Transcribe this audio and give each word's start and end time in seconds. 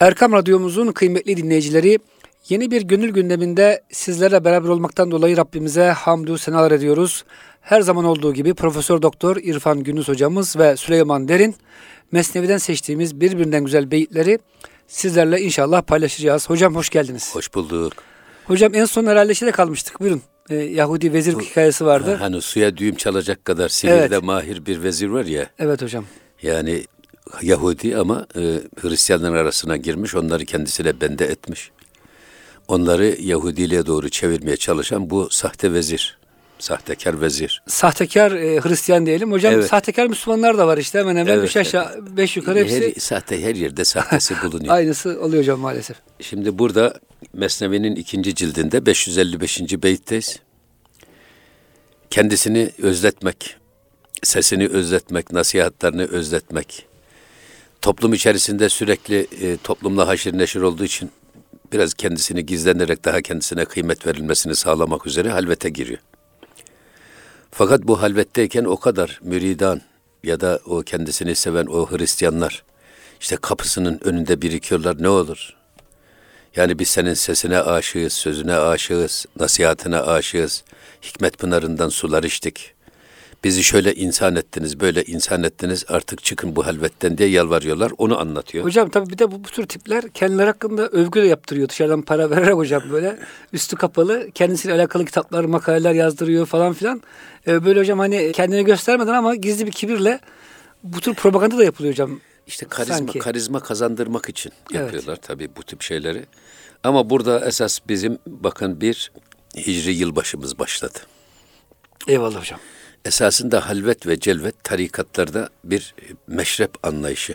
Erkam 0.00 0.32
Radyomuzun 0.32 0.92
kıymetli 0.92 1.36
dinleyicileri 1.36 1.98
yeni 2.48 2.70
bir 2.70 2.82
gönül 2.82 3.10
gündeminde 3.10 3.82
sizlerle 3.92 4.44
beraber 4.44 4.68
olmaktan 4.68 5.10
dolayı 5.10 5.36
Rabbimize 5.36 5.86
hamdü 5.86 6.38
senalar 6.38 6.72
ediyoruz. 6.72 7.24
Her 7.60 7.80
zaman 7.80 8.04
olduğu 8.04 8.34
gibi 8.34 8.54
Profesör 8.54 9.02
Doktor 9.02 9.36
İrfan 9.36 9.82
Gündüz 9.82 10.08
hocamız 10.08 10.56
ve 10.58 10.76
Süleyman 10.76 11.28
Derin 11.28 11.54
Mesnevi'den 12.12 12.58
seçtiğimiz 12.58 13.20
birbirinden 13.20 13.64
güzel 13.64 13.90
beyitleri 13.90 14.38
sizlerle 14.86 15.40
inşallah 15.40 15.82
paylaşacağız. 15.82 16.50
Hocam 16.50 16.74
hoş 16.74 16.90
geldiniz. 16.90 17.34
Hoş 17.34 17.54
bulduk. 17.54 17.92
Hocam 18.44 18.74
en 18.74 18.84
son 18.84 19.06
herhalde 19.06 19.34
şeyde 19.34 19.52
kalmıştık. 19.52 20.00
Buyurun. 20.00 20.22
Ee, 20.50 20.54
Yahudi 20.54 21.12
vezir 21.12 21.34
Bu, 21.34 21.40
hikayesi 21.40 21.86
vardı. 21.86 22.16
Hani 22.20 22.42
suya 22.42 22.76
düğüm 22.76 22.94
çalacak 22.94 23.44
kadar 23.44 23.68
sihirde 23.68 23.94
evet. 23.94 24.22
mahir 24.22 24.66
bir 24.66 24.82
vezir 24.82 25.08
var 25.08 25.24
ya. 25.24 25.46
Evet 25.58 25.82
hocam. 25.82 26.04
Yani 26.42 26.84
Yahudi 27.42 27.96
ama 27.96 28.26
e, 28.36 28.60
Hristiyanların 28.80 29.36
arasına 29.36 29.76
girmiş, 29.76 30.14
onları 30.14 30.44
kendisine 30.44 31.00
bende 31.00 31.24
etmiş. 31.24 31.70
Onları 32.68 33.16
Yahudiliğe 33.20 33.86
doğru 33.86 34.08
çevirmeye 34.08 34.56
çalışan 34.56 35.10
bu 35.10 35.30
sahte 35.30 35.72
vezir. 35.72 36.18
Sahtekar 36.58 37.20
vezir. 37.20 37.62
Sahtekar 37.66 38.32
e, 38.32 38.60
Hristiyan 38.60 39.06
diyelim. 39.06 39.32
Hocam 39.32 39.54
evet. 39.54 39.66
sahtekar 39.66 40.06
Müslümanlar 40.06 40.58
da 40.58 40.66
var 40.66 40.78
işte 40.78 40.98
hemen 40.98 41.16
hemen 41.16 41.32
evet. 41.32 41.48
üç 41.48 41.56
aşağı 41.56 42.16
beş 42.16 42.36
yukarı 42.36 42.58
hepsi. 42.58 42.94
Her, 42.94 43.00
sahte 43.00 43.42
her 43.42 43.54
yerde 43.54 43.84
sahtesi 43.84 44.34
bulunuyor. 44.42 44.74
Aynısı 44.74 45.20
oluyor 45.20 45.42
hocam 45.42 45.60
maalesef. 45.60 45.96
Şimdi 46.20 46.58
burada 46.58 47.00
Mesnevi'nin 47.32 47.96
ikinci 47.96 48.34
cildinde 48.34 48.86
555. 48.86 49.60
beyitteyiz. 49.82 50.38
Kendisini 52.10 52.70
özletmek, 52.78 53.56
sesini 54.22 54.68
özletmek, 54.68 55.32
nasihatlerini 55.32 56.04
özletmek, 56.04 56.86
toplum 57.82 58.12
içerisinde 58.12 58.68
sürekli 58.68 59.26
e, 59.40 59.56
toplumla 59.56 60.08
haşir 60.08 60.38
neşir 60.38 60.60
olduğu 60.60 60.84
için 60.84 61.10
biraz 61.72 61.94
kendisini 61.94 62.46
gizlenerek 62.46 63.04
daha 63.04 63.20
kendisine 63.22 63.64
kıymet 63.64 64.06
verilmesini 64.06 64.56
sağlamak 64.56 65.06
üzere 65.06 65.30
halvete 65.30 65.68
giriyor. 65.68 65.98
Fakat 67.50 67.82
bu 67.82 68.02
halvetteyken 68.02 68.64
o 68.64 68.76
kadar 68.76 69.20
müridan 69.22 69.80
ya 70.22 70.40
da 70.40 70.60
o 70.66 70.82
kendisini 70.82 71.34
seven 71.34 71.66
o 71.66 71.90
Hristiyanlar 71.90 72.64
işte 73.20 73.36
kapısının 73.36 74.00
önünde 74.04 74.42
birikiyorlar 74.42 75.02
ne 75.02 75.08
olur? 75.08 75.56
Yani 76.56 76.78
biz 76.78 76.88
senin 76.88 77.14
sesine 77.14 77.60
aşığız, 77.60 78.12
sözüne 78.12 78.54
aşığız, 78.54 79.26
nasihatine 79.40 79.98
aşığız. 79.98 80.64
Hikmet 81.02 81.38
pınarından 81.38 81.88
sular 81.88 82.22
içtik. 82.22 82.75
Bizi 83.44 83.64
şöyle 83.64 83.94
insan 83.94 84.36
ettiniz, 84.36 84.80
böyle 84.80 85.04
insan 85.04 85.42
ettiniz 85.42 85.84
artık 85.88 86.24
çıkın 86.24 86.56
bu 86.56 86.66
halvetten 86.66 87.18
diye 87.18 87.28
yalvarıyorlar. 87.28 87.92
Onu 87.98 88.20
anlatıyor. 88.20 88.64
Hocam 88.64 88.88
tabii 88.88 89.10
bir 89.10 89.18
de 89.18 89.30
bu, 89.30 89.44
bu 89.44 89.48
tür 89.48 89.66
tipler 89.66 90.08
kendileri 90.08 90.46
hakkında 90.46 90.88
övgü 90.88 91.22
de 91.22 91.26
yaptırıyor. 91.26 91.68
Dışarıdan 91.68 92.02
para 92.02 92.30
vererek 92.30 92.54
hocam 92.54 92.82
böyle 92.90 93.18
üstü 93.52 93.76
kapalı 93.76 94.30
kendisiyle 94.34 94.74
alakalı 94.74 95.04
kitaplar, 95.04 95.44
makaleler 95.44 95.92
yazdırıyor 95.92 96.46
falan 96.46 96.72
filan. 96.72 97.02
Ee, 97.46 97.64
böyle 97.64 97.80
hocam 97.80 97.98
hani 97.98 98.32
kendini 98.32 98.64
göstermeden 98.64 99.14
ama 99.14 99.34
gizli 99.34 99.66
bir 99.66 99.72
kibirle 99.72 100.20
bu 100.82 101.00
tür 101.00 101.14
propaganda 101.14 101.58
da 101.58 101.64
yapılıyor 101.64 101.94
hocam. 101.94 102.20
İşte 102.46 102.66
karizma, 102.68 102.96
Sanki. 102.96 103.18
karizma 103.18 103.60
kazandırmak 103.60 104.28
için 104.28 104.52
yapıyorlar 104.72 105.12
evet. 105.12 105.22
tabii 105.22 105.48
bu 105.56 105.62
tip 105.62 105.82
şeyleri. 105.82 106.26
Ama 106.84 107.10
burada 107.10 107.46
esas 107.46 107.78
bizim 107.88 108.18
bakın 108.26 108.80
bir 108.80 109.12
hicri 109.56 109.94
yılbaşımız 109.94 110.58
başladı. 110.58 110.98
Eyvallah 112.08 112.40
hocam 112.40 112.60
esasında 113.06 113.68
halvet 113.68 114.06
ve 114.06 114.20
celvet 114.20 114.64
tarikatlarda 114.64 115.48
bir 115.64 115.94
meşrep 116.26 116.86
anlayışı. 116.86 117.34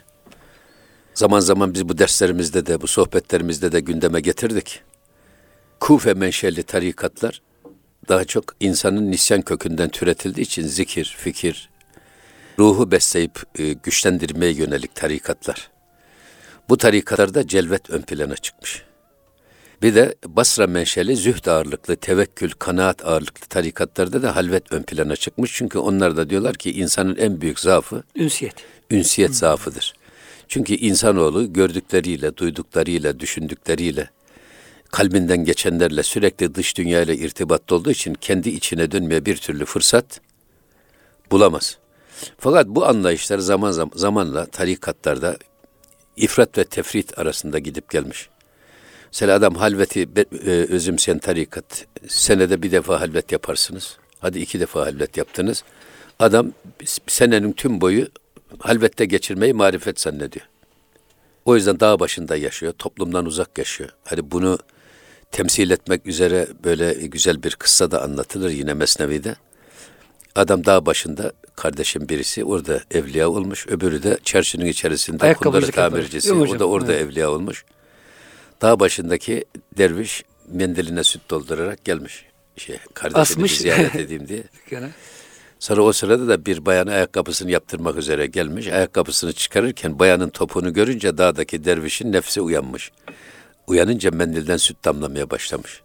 Zaman 1.13 1.39
zaman 1.39 1.73
biz 1.73 1.89
bu 1.89 1.97
derslerimizde 1.97 2.65
de 2.65 2.81
bu 2.81 2.87
sohbetlerimizde 2.87 3.71
de 3.71 3.79
gündeme 3.79 4.21
getirdik. 4.21 4.81
Kufe 5.79 6.13
menşeli 6.13 6.63
tarikatlar 6.63 7.41
daha 8.09 8.25
çok 8.25 8.55
insanın 8.59 9.11
nisyan 9.11 9.41
kökünden 9.41 9.89
türetildiği 9.89 10.45
için 10.45 10.67
zikir, 10.67 11.15
fikir, 11.19 11.69
ruhu 12.59 12.91
besleyip 12.91 13.43
e, 13.59 13.73
güçlendirmeye 13.73 14.53
yönelik 14.53 14.95
tarikatlar. 14.95 15.69
Bu 16.69 16.77
tarikatlarda 16.77 17.47
celvet 17.47 17.89
ön 17.89 18.01
plana 18.01 18.35
çıkmış. 18.35 18.83
Bir 19.81 19.95
de 19.95 20.15
Basra 20.25 20.67
menşeli 20.67 21.15
zühd 21.15 21.45
ağırlıklı, 21.45 21.95
tevekkül, 21.95 22.51
kanaat 22.51 23.05
ağırlıklı 23.05 23.47
tarikatlarda 23.47 24.21
da 24.21 24.35
halvet 24.35 24.73
ön 24.73 24.83
plana 24.83 25.15
çıkmış. 25.15 25.51
Çünkü 25.53 25.77
onlar 25.77 26.17
da 26.17 26.29
diyorlar 26.29 26.55
ki 26.55 26.71
insanın 26.71 27.15
en 27.15 27.41
büyük 27.41 27.59
zaafı 27.59 28.03
ünsiyet. 28.15 28.55
Ünsiyet 28.91 29.29
Hı. 29.29 29.35
zaafıdır. 29.35 29.93
Çünkü 30.47 30.73
insanoğlu 30.73 31.53
gördükleriyle, 31.53 32.37
duyduklarıyla, 32.37 33.19
düşündükleriyle, 33.19 34.09
kalbinden 34.91 35.45
geçenlerle 35.45 36.03
sürekli 36.03 36.55
dış 36.55 36.77
dünyayla 36.77 37.13
irtibatta 37.13 37.75
olduğu 37.75 37.91
için 37.91 38.13
kendi 38.13 38.49
içine 38.49 38.91
dönmeye 38.91 39.25
bir 39.25 39.37
türlü 39.37 39.65
fırsat 39.65 40.21
bulamaz. 41.31 41.77
Fakat 42.37 42.67
bu 42.67 42.85
anlayışlar 42.85 43.39
zaman 43.39 43.71
zaman 43.71 43.91
zamanla 43.95 44.45
tarikatlarda 44.45 45.37
ifrat 46.15 46.57
ve 46.57 46.63
tefrit 46.63 47.19
arasında 47.19 47.59
gidip 47.59 47.89
gelmiş. 47.89 48.30
Mesela 49.11 49.35
adam 49.35 49.55
halveti 49.55 50.09
e, 50.45 50.49
özümseyen 50.49 51.19
tarikat. 51.19 51.85
Senede 52.07 52.61
bir 52.61 52.71
defa 52.71 53.01
halvet 53.01 53.31
yaparsınız. 53.31 53.97
Hadi 54.19 54.39
iki 54.39 54.59
defa 54.59 54.81
halvet 54.81 55.17
yaptınız. 55.17 55.63
Adam 56.19 56.51
senenin 57.07 57.51
tüm 57.51 57.81
boyu 57.81 58.07
halvette 58.59 59.05
geçirmeyi 59.05 59.53
marifet 59.53 59.99
zannediyor. 59.99 60.45
O 61.45 61.55
yüzden 61.55 61.79
dağ 61.79 61.99
başında 61.99 62.35
yaşıyor, 62.35 62.73
toplumdan 62.79 63.25
uzak 63.25 63.57
yaşıyor. 63.57 63.89
Hani 64.05 64.31
bunu 64.31 64.57
temsil 65.31 65.69
etmek 65.69 66.07
üzere 66.07 66.47
böyle 66.63 66.93
güzel 66.93 67.43
bir 67.43 67.55
kıssa 67.55 67.91
da 67.91 68.01
anlatılır 68.03 68.49
yine 68.49 68.73
Mesnevi'de. 68.73 69.35
Adam 70.35 70.65
dağ 70.65 70.85
başında 70.85 71.31
kardeşim 71.55 72.09
birisi 72.09 72.45
orada 72.45 72.81
evliya 72.91 73.29
olmuş, 73.29 73.67
öbürü 73.67 74.03
de 74.03 74.17
çarşının 74.23 74.65
içerisinde 74.65 75.33
kundarı 75.33 75.71
tamircisi. 75.71 76.33
O 76.33 76.59
da 76.59 76.65
orada 76.65 76.93
evet. 76.93 77.01
evliya 77.01 77.31
olmuş 77.31 77.65
dağ 78.61 78.79
başındaki 78.79 79.45
derviş 79.77 80.23
mendiline 80.47 81.03
süt 81.03 81.29
doldurarak 81.29 81.85
gelmiş. 81.85 82.25
Şey, 82.57 82.77
kardeşini 82.93 83.21
Asmış. 83.21 83.57
ziyaret 83.57 83.95
edeyim 84.05 84.27
diye. 84.27 84.43
Sonra 85.59 85.81
o 85.81 85.91
sırada 85.91 86.27
da 86.27 86.45
bir 86.45 86.65
bayan 86.65 86.87
ayakkabısını 86.87 87.51
yaptırmak 87.51 87.97
üzere 87.97 88.27
gelmiş. 88.27 88.67
Ayakkabısını 88.67 89.33
çıkarırken 89.33 89.99
bayanın 89.99 90.29
topunu 90.29 90.73
görünce 90.73 91.17
dağdaki 91.17 91.65
dervişin 91.65 92.11
nefsi 92.11 92.41
uyanmış. 92.41 92.91
Uyanınca 93.67 94.11
mendilden 94.11 94.57
süt 94.57 94.85
damlamaya 94.85 95.29
başlamış. 95.29 95.81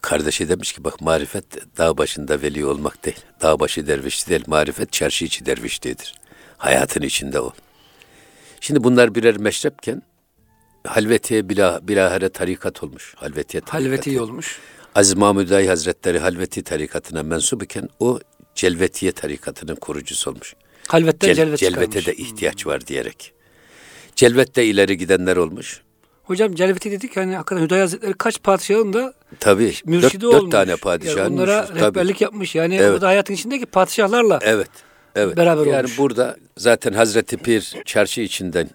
Kardeşi 0.00 0.48
demiş 0.48 0.72
ki 0.72 0.84
bak 0.84 1.00
marifet 1.00 1.44
dağ 1.78 1.98
başında 1.98 2.42
veli 2.42 2.64
olmak 2.64 3.04
değil. 3.04 3.20
Dağ 3.42 3.60
başı 3.60 3.86
derviş 3.86 4.28
değil. 4.28 4.44
Marifet 4.46 4.92
çarşı 4.92 5.24
içi 5.24 5.46
dervişliğidir. 5.46 6.14
Hayatın 6.56 7.02
içinde 7.02 7.40
o. 7.40 7.52
Şimdi 8.60 8.84
bunlar 8.84 9.14
birer 9.14 9.36
meşrepken 9.36 10.02
Halvetiye 10.88 11.48
bila, 11.48 11.80
bilahare 11.88 12.28
tarikat 12.28 12.82
olmuş. 12.82 13.14
Halvetiye 13.16 13.60
tarikatı. 13.60 13.84
Halveti 13.84 14.20
olmuş. 14.20 14.58
Aziz 14.94 15.14
Mahmud 15.14 15.50
Ay 15.50 15.66
Hazretleri 15.66 16.18
Halveti 16.18 16.62
tarikatına 16.62 17.22
mensup 17.22 17.62
iken 17.62 17.88
o 18.00 18.20
Celvetiye 18.54 19.12
tarikatının 19.12 19.74
kurucusu 19.76 20.30
olmuş. 20.30 20.54
Halvetten 20.88 21.26
Cel, 21.26 21.36
celvet 21.36 21.58
Celvete 21.58 22.06
de 22.06 22.14
ihtiyaç 22.14 22.66
var 22.66 22.86
diyerek. 22.86 23.32
Celvette 24.16 24.64
ileri 24.64 24.96
gidenler 24.96 25.36
olmuş. 25.36 25.82
Hocam 26.24 26.54
Celveti 26.54 26.90
dedik 26.90 27.16
hani 27.16 27.36
hakikaten 27.36 27.62
Hüdayi 27.62 27.80
Hazretleri 27.80 28.12
kaç 28.12 28.42
padişahın 28.42 28.92
da 28.92 29.14
Tabii, 29.40 29.74
mürşidi 29.84 30.20
dört, 30.20 30.34
olmuş. 30.34 30.42
Dört 30.42 30.52
tane 30.52 30.76
padişahın 30.76 31.18
yani 31.18 31.34
Onlara 31.34 31.60
mürşidi, 31.60 31.80
rehberlik 31.80 32.14
tabii. 32.14 32.24
yapmış. 32.24 32.54
Yani 32.54 32.76
evet. 32.76 32.98
o 32.98 33.00
da 33.00 33.06
hayatın 33.08 33.34
içindeki 33.34 33.66
padişahlarla 33.66 34.38
evet, 34.42 34.70
evet. 35.16 35.36
beraber 35.36 35.66
yani 35.66 35.76
olmuş. 35.76 35.90
Yani 35.90 35.98
burada 35.98 36.36
zaten 36.56 36.92
Hazreti 36.92 37.36
Pir 37.36 37.74
çarşı 37.84 38.20
içinden 38.20 38.70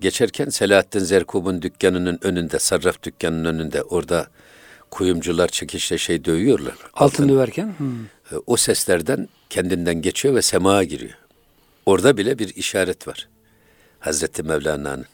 geçerken 0.00 0.48
Selahattin 0.48 1.00
Zerkub'un 1.00 1.62
dükkanının 1.62 2.18
önünde, 2.22 2.58
sarraf 2.58 3.02
dükkanının 3.02 3.44
önünde 3.44 3.82
orada 3.82 4.26
kuyumcular 4.90 5.48
çekişle 5.48 5.98
şey 5.98 6.24
dövüyorlar. 6.24 6.72
Altın, 6.72 6.88
altın 6.94 7.28
döverken? 7.28 7.74
Hmm. 7.78 8.04
E, 8.04 8.36
o 8.46 8.56
seslerden 8.56 9.28
kendinden 9.50 10.02
geçiyor 10.02 10.34
ve 10.34 10.42
semaya 10.42 10.82
giriyor. 10.82 11.18
Orada 11.86 12.16
bile 12.16 12.38
bir 12.38 12.54
işaret 12.56 13.08
var. 13.08 13.28
Hazreti 14.00 14.42
Mevlana'nın. 14.42 15.06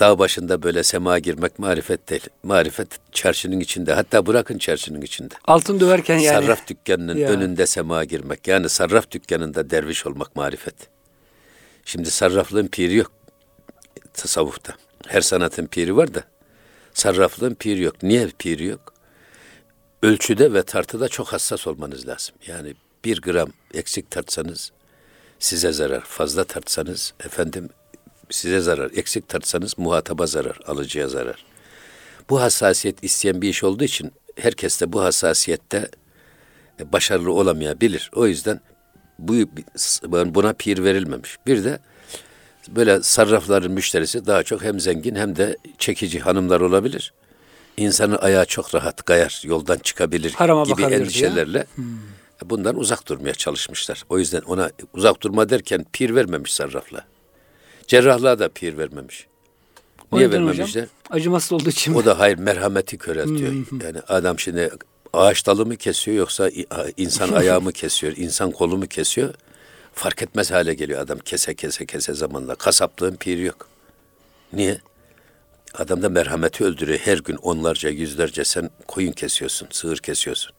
Dağ 0.00 0.18
başında 0.18 0.62
böyle 0.62 0.82
sema 0.82 1.18
girmek 1.18 1.58
marifet 1.58 2.10
değil. 2.10 2.26
Marifet 2.42 2.88
çarşının 3.12 3.60
içinde. 3.60 3.94
Hatta 3.94 4.26
bırakın 4.26 4.58
çarşının 4.58 5.00
içinde. 5.00 5.34
Altın 5.44 5.80
döverken 5.80 6.18
yani. 6.18 6.44
Sarraf 6.44 6.68
dükkanının 6.68 7.16
ya. 7.16 7.28
önünde 7.28 7.66
sema 7.66 8.04
girmek. 8.04 8.48
Yani 8.48 8.68
sarraf 8.68 9.10
dükkanında 9.10 9.70
derviş 9.70 10.06
olmak 10.06 10.36
marifet. 10.36 10.74
Şimdi 11.84 12.10
sarraflığın 12.10 12.66
piri 12.66 12.94
yok 12.94 13.21
tasavvufta. 14.14 14.74
Her 15.06 15.20
sanatın 15.20 15.66
piri 15.66 15.96
var 15.96 16.14
da 16.14 16.24
sarraflığın 16.94 17.54
piri 17.54 17.82
yok. 17.82 18.02
Niye 18.02 18.28
piri 18.38 18.64
yok? 18.64 18.94
Ölçüde 20.02 20.52
ve 20.52 20.62
tartıda 20.62 21.08
çok 21.08 21.32
hassas 21.32 21.66
olmanız 21.66 22.08
lazım. 22.08 22.34
Yani 22.46 22.74
bir 23.04 23.20
gram 23.20 23.48
eksik 23.74 24.10
tartsanız 24.10 24.72
size 25.38 25.72
zarar. 25.72 26.00
Fazla 26.00 26.44
tartsanız 26.44 27.14
efendim 27.24 27.68
size 28.30 28.60
zarar. 28.60 28.90
Eksik 28.94 29.28
tartsanız 29.28 29.78
muhataba 29.78 30.26
zarar, 30.26 30.60
alıcıya 30.66 31.08
zarar. 31.08 31.44
Bu 32.30 32.40
hassasiyet 32.40 33.04
isteyen 33.04 33.42
bir 33.42 33.48
iş 33.48 33.64
olduğu 33.64 33.84
için 33.84 34.12
herkes 34.36 34.80
de 34.80 34.92
bu 34.92 35.02
hassasiyette 35.02 35.88
e, 36.80 36.92
başarılı 36.92 37.32
olamayabilir. 37.32 38.10
O 38.14 38.26
yüzden 38.26 38.60
bu 39.18 39.34
buna 40.34 40.52
pir 40.52 40.84
verilmemiş. 40.84 41.36
Bir 41.46 41.64
de 41.64 41.78
böyle 42.68 43.02
sarrafların 43.02 43.72
müşterisi 43.72 44.26
daha 44.26 44.42
çok 44.42 44.62
hem 44.62 44.80
zengin 44.80 45.14
hem 45.14 45.36
de 45.36 45.56
çekici 45.78 46.20
hanımlar 46.20 46.60
olabilir. 46.60 47.12
İnsanın 47.76 48.16
ayağı 48.16 48.46
çok 48.46 48.74
rahat 48.74 49.02
kayar, 49.02 49.42
yoldan 49.44 49.78
çıkabilir 49.78 50.32
Harama 50.32 50.64
gibi 50.64 50.82
endişelerle 50.82 51.66
bundan 52.44 52.78
uzak 52.78 53.08
durmaya 53.08 53.34
çalışmışlar. 53.34 54.04
O 54.08 54.18
yüzden 54.18 54.40
ona 54.40 54.70
uzak 54.92 55.22
durma 55.22 55.50
derken 55.50 55.86
pir 55.92 56.14
vermemiş 56.14 56.54
sarrafla. 56.54 57.04
Cerrahlığa 57.86 58.38
da 58.38 58.48
pir 58.48 58.78
vermemiş. 58.78 59.26
Niye 60.12 60.28
neden 60.28 60.36
hocam? 60.36 60.48
vermemişler? 60.48 60.86
Acımasız 61.10 61.52
olduğu 61.52 61.68
için? 61.68 61.94
O 61.94 62.04
da 62.04 62.18
hayır 62.18 62.38
merhameti 62.38 62.98
köreltiyor. 62.98 63.52
yani 63.84 64.00
adam 64.08 64.38
şimdi 64.38 64.70
ağaç 65.12 65.46
dalı 65.46 65.66
mı 65.66 65.76
kesiyor 65.76 66.16
yoksa 66.16 66.50
insan 66.96 67.32
ayağı 67.32 67.60
mı 67.60 67.72
kesiyor, 67.72 68.12
insan 68.16 68.50
kolu 68.50 68.76
mu 68.78 68.86
kesiyor? 68.86 69.34
Fark 69.92 70.22
etmez 70.22 70.50
hale 70.50 70.74
geliyor 70.74 71.00
adam 71.00 71.18
kese 71.18 71.54
kese 71.54 71.86
kese 71.86 72.14
zamanla. 72.14 72.54
Kasaplığın 72.54 73.16
piri 73.16 73.42
yok. 73.42 73.68
Niye? 74.52 74.78
Adamda 75.74 76.08
merhameti 76.08 76.64
öldürüyor. 76.64 76.98
Her 76.98 77.18
gün 77.18 77.36
onlarca, 77.36 77.90
yüzlerce 77.90 78.44
sen 78.44 78.70
koyun 78.88 79.12
kesiyorsun, 79.12 79.68
sığır 79.70 79.96
kesiyorsun. 79.96 80.52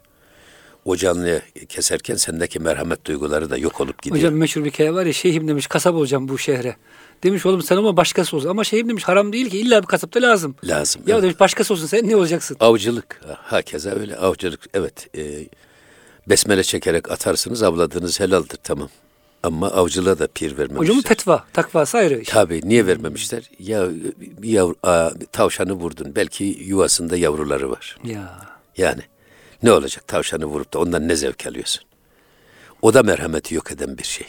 O 0.85 0.95
canlıyı 0.95 1.41
keserken 1.69 2.15
sendeki 2.15 2.59
merhamet 2.59 3.05
duyguları 3.05 3.49
da 3.49 3.57
yok 3.57 3.81
olup 3.81 4.01
gidiyor. 4.01 4.17
Hocam 4.17 4.33
meşhur 4.33 4.63
bir 4.63 4.71
hikaye 4.71 4.93
var 4.93 5.05
ya 5.05 5.13
şeyhim 5.13 5.47
demiş 5.47 5.67
kasap 5.67 5.95
olacağım 5.95 6.27
bu 6.27 6.37
şehre. 6.37 6.75
Demiş 7.23 7.45
oğlum 7.45 7.61
sen 7.61 7.77
ama 7.77 7.97
başkası 7.97 8.37
olsun. 8.37 8.49
Ama 8.49 8.63
şeyhim 8.63 8.89
demiş 8.89 9.03
haram 9.03 9.33
değil 9.33 9.49
ki 9.49 9.59
illa 9.59 9.81
bir 9.81 9.87
kasap 9.87 10.13
da 10.13 10.21
lazım. 10.21 10.55
Lazım. 10.63 11.01
Ya 11.07 11.13
evet. 11.15 11.23
demiş 11.23 11.39
başkası 11.39 11.73
olsun 11.73 11.87
sen 11.87 12.09
ne 12.09 12.15
olacaksın? 12.15 12.57
Avcılık. 12.59 13.21
Hakeza 13.37 13.89
öyle. 13.89 14.17
Avcılık 14.17 14.59
evet. 14.73 15.17
E, 15.17 15.47
besmele 16.29 16.63
çekerek 16.63 17.11
atarsınız 17.11 17.63
avladığınız 17.63 18.19
helaldir 18.19 18.57
tamam. 18.63 18.89
Ama 19.43 19.67
avcılığa 19.67 20.19
da 20.19 20.27
pir 20.27 20.51
vermemişler. 20.57 20.79
Hocamın 20.79 21.01
fetva, 21.01 21.45
takvası 21.53 21.97
ayrı. 21.97 22.23
Tabii 22.23 22.61
niye 22.63 22.85
vermemişler? 22.87 23.49
Ya 23.59 23.87
bir 24.19 24.49
yavru, 24.49 24.75
aa, 24.83 25.09
tavşanı 25.31 25.73
vurdun. 25.73 26.15
Belki 26.15 26.43
yuvasında 26.43 27.17
yavruları 27.17 27.71
var. 27.71 27.97
Ya. 28.03 28.37
Yani 28.77 29.01
ne 29.63 29.71
olacak 29.71 30.07
tavşanı 30.07 30.45
vurup 30.45 30.73
da 30.73 30.79
ondan 30.79 31.07
ne 31.07 31.15
zevk 31.15 31.47
alıyorsun? 31.47 31.83
O 32.81 32.93
da 32.93 33.03
merhameti 33.03 33.55
yok 33.55 33.71
eden 33.71 33.97
bir 33.97 34.03
şey. 34.03 34.27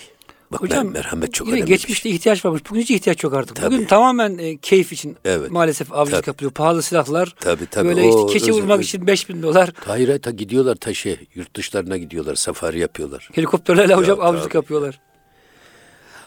Bak 0.55 0.63
Hocam 0.63 0.87
mer- 0.87 0.93
merhamet 0.93 1.35
çok 1.35 1.49
önemli 1.49 1.65
geçmişte 1.65 2.03
şey. 2.09 2.17
ihtiyaç 2.17 2.45
varmış. 2.45 2.63
Bugün 2.71 2.81
hiç 2.81 2.91
ihtiyaç 2.91 3.25
yok 3.25 3.35
artık. 3.35 3.57
Bugün 3.63 3.77
Tabii. 3.77 3.87
tamamen 3.87 4.39
e, 4.39 4.57
keyif 4.59 4.93
için 4.93 5.17
Evet. 5.25 5.51
maalesef 5.51 5.93
avcılık 5.93 6.25
Tabii. 6.25 6.31
yapılıyor. 6.31 6.53
Pahalı 6.53 6.83
silahlar. 6.83 7.35
Tabii, 7.41 7.67
tabii. 7.67 7.89
Böyle 7.89 8.03
O 8.03 8.09
işte 8.27 8.33
keçi 8.39 8.51
özel- 8.51 8.63
vurmak 8.63 8.83
için 8.85 9.07
5000 9.07 9.43
dolar. 9.43 9.73
Hayır 9.85 10.19
ta 10.23 10.31
gidiyorlar 10.31 10.75
taşı. 10.75 11.19
Yurt 11.35 11.57
dışlarına 11.57 11.97
gidiyorlar. 11.97 12.35
Safari 12.35 12.79
yapıyorlar. 12.79 13.29
Helikopterlerle 13.33 13.95
hocam 13.95 14.17
tabii. 14.17 14.27
avcılık 14.29 14.55
yapıyorlar. 14.55 15.01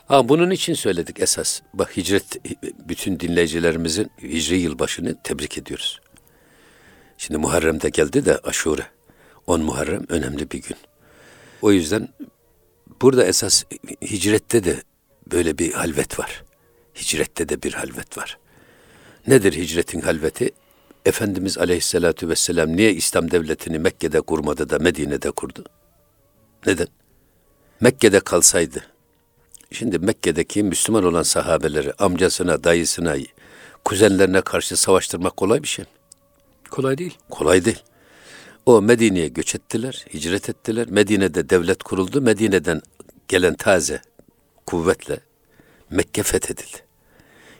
Ha 0.08 0.30
bunun 0.30 0.50
için 0.52 0.74
söyledik 0.74 1.20
esas. 1.20 1.62
Bak 1.74 1.98
hicret 1.98 2.38
bütün 2.90 3.20
dinleyicilerimizin 3.20 4.12
hicri 4.24 4.56
yılbaşını 4.58 5.16
tebrik 5.24 5.58
ediyoruz. 5.58 6.00
Şimdi 7.18 7.38
Muharrem'de 7.38 7.90
geldi 7.90 8.26
de 8.26 8.38
Aşure. 8.38 8.86
10 9.48 9.62
Muharrem 9.62 10.06
önemli 10.10 10.52
bir 10.52 10.62
gün. 10.62 10.78
O 11.62 11.72
yüzden 11.72 12.10
burada 13.02 13.26
esas 13.26 13.64
hicrette 14.02 14.64
de 14.64 14.84
böyle 15.32 15.58
bir 15.58 15.74
halvet 15.74 16.20
var. 16.20 16.44
Hicrette 16.96 17.50
de 17.50 17.64
bir 17.64 17.74
halvet 17.74 18.18
var. 18.18 18.38
Nedir 19.28 19.54
hicretin 19.54 20.02
halveti? 20.02 20.52
Efendimiz 21.06 21.58
Aleyhisselatü 21.58 22.30
Vesselam 22.30 22.76
niye 22.78 22.94
İslam 22.94 23.32
devletini 23.32 23.80
Mekke'de 23.80 24.22
kurmadı 24.22 24.70
da 24.70 24.80
Medine'de 24.80 25.32
kurdu? 25.32 25.64
Neden? 26.66 26.88
Mekke'de 27.82 28.20
kalsaydı, 28.20 28.84
Şimdi 29.72 30.00
Mekke'deki 30.00 30.64
Müslüman 30.64 31.04
olan 31.04 31.24
sahabeleri 31.24 31.94
amcasına, 31.94 32.64
dayısına, 32.64 33.16
kuzenlerine 33.86 34.42
karşı 34.42 34.78
savaştırmak 34.78 35.38
kolay 35.38 35.64
bir 35.64 35.68
şey 35.68 35.86
mi? 35.86 35.92
Kolay 36.70 36.98
değil. 36.98 37.18
Kolay 37.30 37.66
değil. 37.66 37.84
O 38.68 38.82
Medine'ye 38.82 39.28
göç 39.28 39.56
ettiler, 39.56 40.06
hicret 40.14 40.50
ettiler. 40.50 40.88
Medine'de 40.90 41.50
devlet 41.50 41.84
kuruldu. 41.84 42.22
Medine'den 42.22 42.82
gelen 43.28 43.54
taze 43.54 44.02
kuvvetle 44.66 45.20
Mekke 45.90 46.24
fethedildi. 46.24 46.78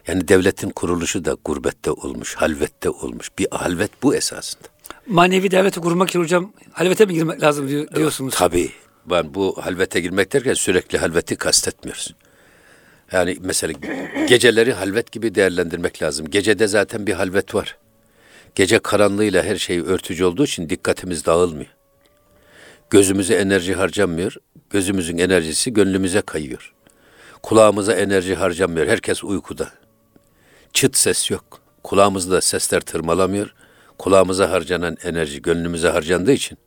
Yani 0.08 0.28
devletin 0.28 0.70
kuruluşu 0.70 1.26
da 1.26 1.38
gurbette 1.46 1.92
olmuş, 1.92 2.36
halvette 2.36 2.90
olmuş. 2.90 3.30
Bir 3.40 3.48
halvet 3.52 3.92
bu 4.04 4.16
esasında. 4.16 4.64
Manevi 5.08 5.52
devleti 5.52 5.80
kurmak 5.80 6.10
için 6.10 6.20
hocam 6.20 6.54
halvete 6.72 7.06
mi 7.06 7.14
girmek 7.14 7.42
lazım 7.42 7.68
diyor- 7.68 7.96
diyorsunuz? 7.96 8.34
Tabii. 8.38 8.72
Ben 9.06 9.34
bu 9.34 9.58
halvete 9.62 10.00
girmek 10.00 10.34
derken 10.34 10.54
sürekli 10.54 10.98
halveti 10.98 11.36
kastetmiyoruz. 11.36 12.16
Yani 13.12 13.38
mesela 13.42 13.74
geceleri 14.28 14.74
halvet 14.74 15.12
gibi 15.12 15.36
değerlendirmek 15.36 16.02
lazım. 16.02 16.30
Gecede 16.30 16.68
zaten 16.68 17.08
bir 17.08 17.14
halvet 17.14 17.56
var. 17.56 17.78
Gece 18.58 18.80
karanlığıyla 18.80 19.44
her 19.44 19.56
şey 19.56 19.80
örtücü 19.80 20.26
olduğu 20.26 20.44
için 20.44 20.70
dikkatimiz 20.70 21.26
dağılmıyor. 21.26 21.76
Gözümüze 22.90 23.36
enerji 23.36 23.74
harcanmıyor. 23.74 24.36
Gözümüzün 24.70 25.18
enerjisi 25.18 25.74
gönlümüze 25.74 26.22
kayıyor. 26.22 26.74
Kulağımıza 27.44 27.94
enerji 27.94 28.36
harcanmıyor. 28.36 28.88
Herkes 28.88 29.24
uykuda. 29.24 29.70
Çıt 30.74 30.98
ses 30.98 31.32
yok. 31.32 31.62
Kulağımızda 31.84 32.42
sesler 32.42 32.82
tırmalamıyor. 32.82 33.54
Kulağımıza 33.98 34.52
harcanan 34.52 34.98
enerji 35.04 35.42
gönlümüze 35.42 35.90
harcandığı 35.90 36.34
için 36.34 36.58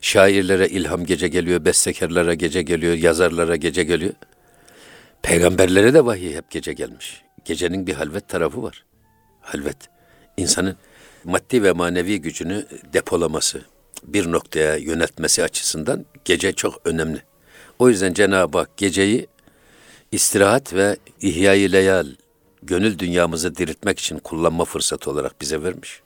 Şairlere 0.00 0.68
ilham 0.68 1.04
gece 1.04 1.28
geliyor, 1.28 1.64
bestekarlara 1.64 2.34
gece 2.34 2.62
geliyor, 2.62 2.94
yazarlara 2.94 3.56
gece 3.56 3.84
geliyor. 3.84 4.14
Peygamberlere 5.22 5.94
de 5.94 6.04
vahiy 6.04 6.34
hep 6.34 6.50
gece 6.50 6.72
gelmiş. 6.72 7.22
Gecenin 7.44 7.86
bir 7.86 7.94
halvet 7.94 8.28
tarafı 8.28 8.62
var. 8.62 8.84
Halvet. 9.40 9.76
İnsanın 10.36 10.76
maddi 11.24 11.62
ve 11.62 11.72
manevi 11.72 12.20
gücünü 12.20 12.66
depolaması, 12.92 13.62
bir 14.02 14.32
noktaya 14.32 14.76
yöneltmesi 14.76 15.42
açısından 15.42 16.06
gece 16.24 16.52
çok 16.52 16.80
önemli. 16.84 17.22
O 17.78 17.88
yüzden 17.88 18.14
Cenab-ı 18.14 18.58
Hak 18.58 18.76
geceyi 18.76 19.26
istirahat 20.12 20.74
ve 20.74 20.96
ihya-i 21.20 21.72
leyal, 21.72 22.06
gönül 22.62 22.98
dünyamızı 22.98 23.56
diriltmek 23.56 23.98
için 23.98 24.18
kullanma 24.18 24.64
fırsatı 24.64 25.10
olarak 25.10 25.40
bize 25.40 25.62
vermiş. 25.62 26.00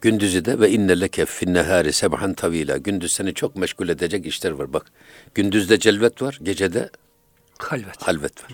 Gündüzü 0.00 0.44
de 0.44 0.60
ve 0.60 0.70
inne 0.70 1.00
leke 1.00 1.26
finnehari 1.26 1.92
sebhan 1.92 2.34
tavila. 2.34 2.76
Gündüz 2.76 3.12
seni 3.12 3.34
çok 3.34 3.56
meşgul 3.56 3.88
edecek 3.88 4.26
işler 4.26 4.50
var. 4.50 4.72
Bak 4.72 4.86
gündüzde 5.34 5.78
celvet 5.78 6.22
var, 6.22 6.38
gecede 6.42 6.90
Halvet. 7.58 8.02
halvet 8.02 8.44
var. 8.44 8.50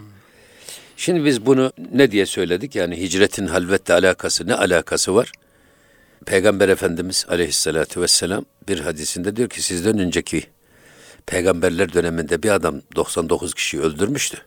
Şimdi 0.96 1.24
biz 1.24 1.46
bunu 1.46 1.72
ne 1.92 2.10
diye 2.10 2.26
söyledik? 2.26 2.76
Yani 2.76 3.00
hicretin 3.00 3.46
halvetle 3.46 3.94
alakası 3.94 4.46
ne 4.46 4.54
alakası 4.54 5.14
var? 5.14 5.32
Peygamber 6.26 6.68
Efendimiz 6.68 7.26
aleyhissalatü 7.28 8.00
vesselam 8.00 8.44
bir 8.68 8.80
hadisinde 8.80 9.36
diyor 9.36 9.48
ki 9.48 9.62
sizden 9.62 9.98
önceki 9.98 10.44
peygamberler 11.26 11.92
döneminde 11.92 12.42
bir 12.42 12.50
adam 12.50 12.82
99 12.96 13.54
kişiyi 13.54 13.80
öldürmüştü. 13.80 14.38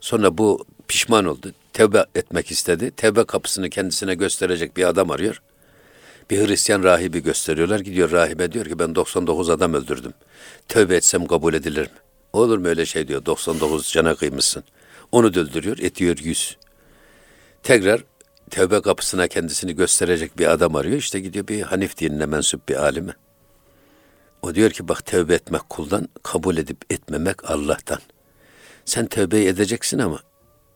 Sonra 0.00 0.38
bu 0.38 0.66
pişman 0.88 1.24
oldu. 1.24 1.52
Tevbe 1.72 2.04
etmek 2.14 2.50
istedi. 2.50 2.90
Tevbe 2.90 3.24
kapısını 3.24 3.70
kendisine 3.70 4.14
gösterecek 4.14 4.76
bir 4.76 4.88
adam 4.88 5.10
arıyor. 5.10 5.42
Bir 6.30 6.48
Hristiyan 6.48 6.82
rahibi 6.82 7.22
gösteriyorlar. 7.22 7.80
Gidiyor 7.80 8.10
rahibe 8.10 8.52
diyor 8.52 8.64
ki 8.64 8.78
ben 8.78 8.94
99 8.94 9.50
adam 9.50 9.74
öldürdüm. 9.74 10.12
Tövbe 10.68 10.96
etsem 10.96 11.26
kabul 11.26 11.54
edilir 11.54 11.82
mi? 11.82 11.98
Olur 12.32 12.58
mu 12.58 12.68
öyle 12.68 12.86
şey 12.86 13.08
diyor. 13.08 13.26
99 13.26 13.92
cana 13.92 14.14
kıymışsın. 14.14 14.64
Onu 15.12 15.34
da 15.34 15.40
öldürüyor. 15.40 15.78
Ediyor 15.78 16.18
100. 16.18 16.56
Tekrar 17.62 18.04
tövbe 18.52 18.80
kapısına 18.80 19.28
kendisini 19.28 19.76
gösterecek 19.76 20.38
bir 20.38 20.46
adam 20.46 20.76
arıyor. 20.76 20.96
İşte 20.96 21.20
gidiyor 21.20 21.48
bir 21.48 21.62
Hanif 21.62 21.98
dinine 21.98 22.26
mensup 22.26 22.68
bir 22.68 22.76
alime. 22.76 23.12
O 24.42 24.54
diyor 24.54 24.70
ki 24.70 24.88
bak 24.88 25.06
tövbe 25.06 25.34
etmek 25.34 25.68
kuldan, 25.68 26.08
kabul 26.22 26.56
edip 26.56 26.92
etmemek 26.92 27.50
Allah'tan. 27.50 27.98
Sen 28.84 29.06
tövbe 29.06 29.44
edeceksin 29.44 29.98
ama 29.98 30.20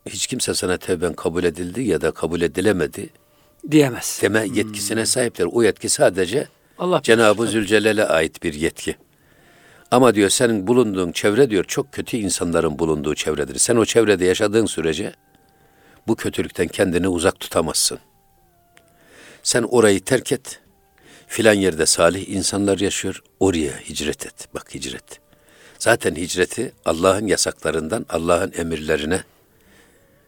hiç 0.07 0.27
kimse 0.27 0.55
sana 0.55 0.77
tövben 0.77 1.13
kabul 1.13 1.45
edildi 1.45 1.83
ya 1.83 2.01
da 2.01 2.11
kabul 2.11 2.41
edilemedi 2.41 3.11
Diyemez. 3.71 4.19
deme 4.23 4.47
yetkisine 4.55 5.07
sahiptir. 5.07 5.49
O 5.53 5.63
yetki 5.63 5.89
sadece 5.89 6.49
Allah 6.79 7.01
Cenab-ı 7.03 7.47
Zülcelal'e 7.47 8.05
ait 8.05 8.43
bir 8.43 8.55
yetki. 8.55 8.97
Ama 9.91 10.15
diyor 10.15 10.31
senin 10.31 10.67
bulunduğun 10.67 11.13
çevre 11.13 11.51
diyor 11.51 11.65
çok 11.65 11.93
kötü 11.93 12.17
insanların 12.17 12.79
bulunduğu 12.79 13.15
çevredir. 13.15 13.59
Sen 13.59 13.77
o 13.77 13.85
çevrede 13.85 14.25
yaşadığın 14.25 14.67
sürece 14.67 15.13
bu 16.09 16.17
kötülükten 16.17 16.69
kendini 16.69 17.09
uzak 17.09 17.41
tutamazsın. 17.41 17.99
Sen 19.43 19.63
orayı 19.63 20.05
terk 20.05 20.33
et. 20.33 20.61
Filan 21.27 21.53
yerde 21.55 21.87
salih 21.87 22.29
insanlar 22.29 22.79
yaşıyor. 22.79 23.23
Oraya 23.41 23.79
hicret 23.81 24.27
et. 24.27 24.49
Bak 24.55 24.75
hicret. 24.75 25.21
Zaten 25.79 26.15
hicreti 26.15 26.73
Allah'ın 26.85 27.27
yasaklarından 27.27 28.07
Allah'ın 28.09 28.53
emirlerine 28.57 29.25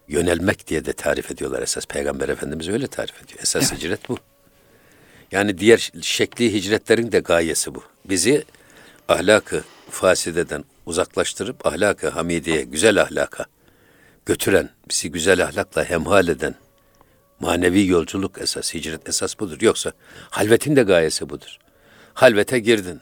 yönelmek 0.08 0.66
diye 0.66 0.84
de 0.84 0.92
tarif 0.92 1.30
ediyorlar 1.30 1.62
esas. 1.62 1.86
Peygamber 1.86 2.28
Efendimiz 2.28 2.68
öyle 2.68 2.86
tarif 2.86 3.22
ediyor. 3.22 3.40
Esas 3.42 3.72
hicret 3.72 4.08
bu. 4.08 4.18
Yani 5.32 5.58
diğer 5.58 5.90
şekli 6.02 6.52
hicretlerin 6.52 7.12
de 7.12 7.18
gayesi 7.18 7.74
bu. 7.74 7.82
Bizi 8.04 8.44
ahlakı 9.08 9.64
fasideden 9.90 10.64
uzaklaştırıp 10.86 11.66
ahlakı 11.66 12.08
hamideye, 12.08 12.62
güzel 12.62 13.02
ahlaka 13.02 13.46
götüren, 14.28 14.70
bizi 14.90 15.10
güzel 15.10 15.44
ahlakla 15.44 15.84
hemhal 15.84 16.28
eden 16.28 16.54
manevi 17.40 17.86
yolculuk 17.86 18.40
esas, 18.40 18.74
hicret 18.74 19.08
esas 19.08 19.38
budur. 19.40 19.58
Yoksa 19.60 19.92
halvetin 20.30 20.76
de 20.76 20.82
gayesi 20.82 21.28
budur. 21.28 21.58
Halvete 22.14 22.58
girdin. 22.58 23.00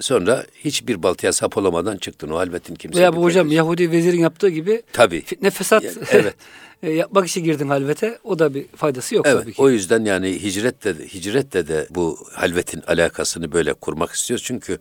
Sonra 0.00 0.44
hiçbir 0.54 1.02
baltaya 1.02 1.32
sap 1.32 1.58
olamadan 1.58 1.96
çıktın. 1.96 2.30
O 2.30 2.36
halvetin 2.36 2.74
kimse 2.74 2.98
Veya 2.98 3.16
bu 3.16 3.22
hocam 3.22 3.52
Yahudi 3.52 3.90
vezirin 3.90 4.20
yaptığı 4.20 4.48
gibi 4.48 4.82
Tabii. 4.92 5.20
fitne 5.20 5.50
fesat 5.50 5.82
Ya, 5.82 5.90
evet. 6.10 6.34
e, 6.82 6.90
yapmak 6.90 7.28
için 7.28 7.44
girdin 7.44 7.68
halvete. 7.68 8.18
O 8.24 8.38
da 8.38 8.54
bir 8.54 8.66
faydası 8.68 9.14
yok 9.14 9.26
Evet, 9.28 9.42
tabii 9.42 9.52
ki. 9.52 9.62
o 9.62 9.70
yüzden 9.70 10.04
yani 10.04 10.42
hicretle 10.42 10.98
de, 10.98 11.06
hicretle 11.06 11.68
de 11.68 11.86
bu 11.90 12.18
halvetin 12.32 12.80
alakasını 12.86 13.52
böyle 13.52 13.72
kurmak 13.72 14.12
istiyoruz. 14.12 14.44
Çünkü 14.44 14.78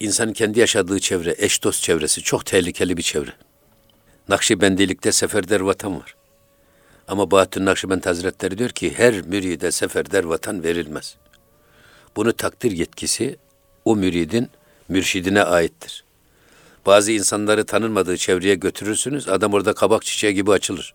insanın 0.00 0.32
kendi 0.32 0.60
yaşadığı 0.60 1.00
çevre, 1.00 1.34
eş 1.38 1.64
dost 1.64 1.82
çevresi 1.82 2.22
çok 2.22 2.46
tehlikeli 2.46 2.96
bir 2.96 3.02
çevre. 3.02 3.30
Nakşibendilikte 4.30 5.12
seferder 5.12 5.60
vatan 5.60 6.00
var. 6.00 6.14
Ama 7.08 7.30
Bahattin 7.30 7.66
Nakşibend 7.66 8.04
Hazretleri 8.04 8.58
diyor 8.58 8.70
ki 8.70 8.98
her 8.98 9.22
müride 9.22 9.72
seferder 9.72 10.24
vatan 10.24 10.62
verilmez. 10.62 11.16
Bunu 12.16 12.32
takdir 12.32 12.70
yetkisi 12.70 13.36
o 13.84 13.96
müridin 13.96 14.48
mürşidine 14.88 15.42
aittir. 15.42 16.04
Bazı 16.86 17.12
insanları 17.12 17.64
tanınmadığı 17.66 18.16
çevreye 18.16 18.54
götürürsünüz, 18.54 19.28
adam 19.28 19.54
orada 19.54 19.72
kabak 19.72 20.04
çiçeği 20.04 20.34
gibi 20.34 20.50
açılır. 20.52 20.94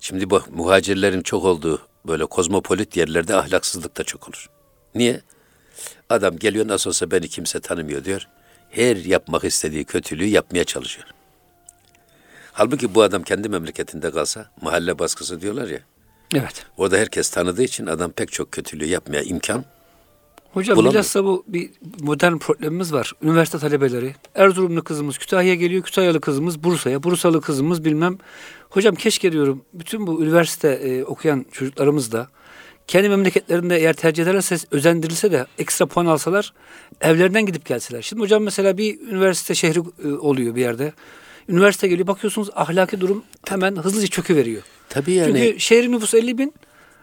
Şimdi 0.00 0.30
bu 0.30 0.42
muhacirlerin 0.50 1.22
çok 1.22 1.44
olduğu 1.44 1.82
böyle 2.06 2.26
kozmopolit 2.26 2.96
yerlerde 2.96 3.36
ahlaksızlık 3.36 3.96
da 3.96 4.04
çok 4.04 4.28
olur. 4.28 4.50
Niye? 4.94 5.20
Adam 6.08 6.38
geliyor 6.38 6.68
nasıl 6.68 6.90
olsa 6.90 7.10
beni 7.10 7.28
kimse 7.28 7.60
tanımıyor 7.60 8.04
diyor. 8.04 8.28
Her 8.70 8.96
yapmak 8.96 9.44
istediği 9.44 9.84
kötülüğü 9.84 10.26
yapmaya 10.26 10.64
çalışıyor. 10.64 11.08
Halbuki 12.52 12.94
bu 12.94 13.02
adam 13.02 13.22
kendi 13.22 13.48
memleketinde 13.48 14.10
kalsa 14.10 14.46
mahalle 14.62 14.98
baskısı 14.98 15.40
diyorlar 15.40 15.68
ya. 15.68 15.80
Evet. 16.34 16.66
Orada 16.76 16.96
herkes 16.96 17.30
tanıdığı 17.30 17.62
için 17.62 17.86
adam 17.86 18.12
pek 18.12 18.32
çok 18.32 18.52
kötülüğü 18.52 18.86
yapmaya 18.86 19.22
imkan. 19.22 19.64
Hocam 20.52 20.76
Bulamıyor. 20.76 20.92
bilhassa 20.92 21.24
bu 21.24 21.44
bir 21.48 21.70
modern 22.00 22.36
problemimiz 22.38 22.92
var. 22.92 23.12
Üniversite 23.22 23.58
talebeleri. 23.58 24.14
Erzurumlu 24.34 24.84
kızımız 24.84 25.18
Kütahya'ya 25.18 25.54
geliyor. 25.54 25.82
Kütahyalı 25.82 26.20
kızımız 26.20 26.64
Bursa'ya. 26.64 27.02
Bursalı 27.02 27.40
kızımız 27.40 27.84
bilmem. 27.84 28.18
Hocam 28.70 28.94
keşke 28.94 29.32
diyorum 29.32 29.64
bütün 29.74 30.06
bu 30.06 30.22
üniversite 30.22 30.68
e, 30.68 31.04
okuyan 31.04 31.46
çocuklarımız 31.52 32.12
da 32.12 32.28
kendi 32.86 33.08
memleketlerinde 33.08 33.76
eğer 33.76 33.92
tercih 33.92 34.22
ederlerse 34.22 34.56
özendirilse 34.70 35.32
de 35.32 35.46
ekstra 35.58 35.86
puan 35.86 36.06
alsalar 36.06 36.52
evlerinden 37.00 37.46
gidip 37.46 37.66
gelseler. 37.66 38.02
Şimdi 38.02 38.22
hocam 38.22 38.42
mesela 38.42 38.78
bir 38.78 39.00
üniversite 39.00 39.54
şehri 39.54 39.78
e, 40.04 40.08
oluyor 40.08 40.54
bir 40.54 40.60
yerde. 40.60 40.92
Üniversite 41.48 41.88
geliyor 41.88 42.06
bakıyorsunuz 42.06 42.50
ahlaki 42.54 43.00
durum 43.00 43.24
hemen 43.48 43.76
hızlıca 43.76 44.06
çöküveriyor. 44.06 44.62
Tabii 44.88 45.12
yani 45.12 45.26
Çünkü 45.38 45.60
şehrin 45.60 45.92
nüfusu 45.92 46.16
50 46.18 46.38
bin, 46.38 46.54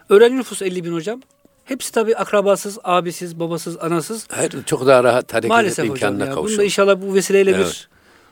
öğrenci 0.08 0.36
nüfusu 0.36 0.64
50 0.64 0.84
bin 0.84 0.92
hocam. 0.92 1.20
Hepsi 1.64 1.92
tabii 1.92 2.16
akrabasız, 2.16 2.78
abisiz, 2.84 3.40
babasız, 3.40 3.76
anasız. 3.78 4.26
hayır, 4.30 4.52
çok 4.66 4.86
daha 4.86 5.04
rahat 5.04 5.34
hareket 5.34 5.48
Maalesef 5.48 5.78
etme 5.78 5.90
hocam 5.94 6.12
imkanına 6.14 6.30
ya. 6.30 6.44
Bunu 6.44 6.58
da 6.58 6.64
inşallah 6.64 6.96
bu 7.02 7.14
vesileyle 7.14 7.50
Evet. 7.50 7.66
bir 7.66 7.88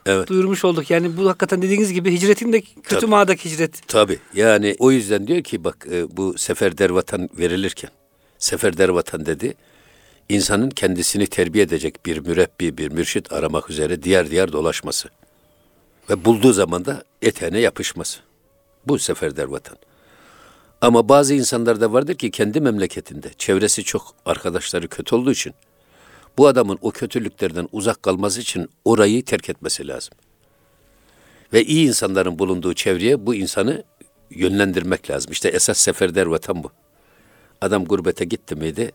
Evet. 0.07 0.29
duyurmuş 0.29 0.65
olduk. 0.65 0.91
Yani 0.91 1.17
bu 1.17 1.29
hakikaten 1.29 1.63
dediğiniz 1.63 1.93
gibi 1.93 2.13
hicretin 2.13 2.53
de 2.53 2.61
kötü 2.61 2.89
Tabii. 2.89 3.07
manadaki 3.07 3.51
hicret. 3.51 3.89
Tabii 3.89 4.19
yani 4.35 4.77
o 4.79 4.91
yüzden 4.91 5.27
diyor 5.27 5.43
ki 5.43 5.65
bak 5.65 5.87
e, 5.93 6.17
bu 6.17 6.39
seferder 6.39 6.91
vatan 6.91 7.29
verilirken 7.39 7.91
seferder 8.39 8.89
vatan 8.89 9.27
dedi 9.27 9.55
insanın 10.29 10.71
kendisini 10.71 11.27
terbiye 11.27 11.65
edecek 11.65 12.07
bir 12.07 12.19
mürebbi 12.19 12.79
bir 12.79 12.93
mürşit 12.93 13.33
aramak 13.33 13.71
üzere 13.71 14.03
diğer 14.03 14.31
diğer 14.31 14.53
dolaşması 14.53 15.09
ve 16.11 16.25
bulduğu 16.25 16.53
zaman 16.53 16.85
da 16.85 17.05
eteğine 17.23 17.59
yapışması. 17.61 18.21
Bu 18.87 18.99
seferder 18.99 19.45
vatan. 19.45 19.77
Ama 20.81 21.09
bazı 21.09 21.35
insanlar 21.35 21.81
da 21.81 21.93
vardır 21.93 22.15
ki 22.15 22.31
kendi 22.31 22.61
memleketinde 22.61 23.31
çevresi 23.39 23.85
çok 23.85 24.15
arkadaşları 24.27 24.89
kötü 24.89 25.15
olduğu 25.15 25.33
için 25.33 25.55
bu 26.39 26.47
adamın 26.47 26.79
o 26.83 26.91
kötülüklerden 26.91 27.69
uzak 27.73 28.03
kalması 28.03 28.41
için 28.41 28.71
orayı 28.85 29.25
terk 29.25 29.51
etmesi 29.51 29.89
lazım 29.89 30.15
ve 31.53 31.65
iyi 31.65 31.89
insanların 31.89 32.39
bulunduğu 32.39 32.75
çevreye 32.75 33.27
bu 33.27 33.35
insanı 33.35 33.85
yönlendirmek 34.31 35.11
lazım. 35.11 35.33
İşte 35.33 35.49
esas 35.49 35.79
seferder 35.79 36.27
vatan 36.27 36.63
bu. 36.63 36.71
Adam 37.61 37.85
gurbete 37.85 38.25
gitti 38.25 38.55
miydi? 38.55 38.93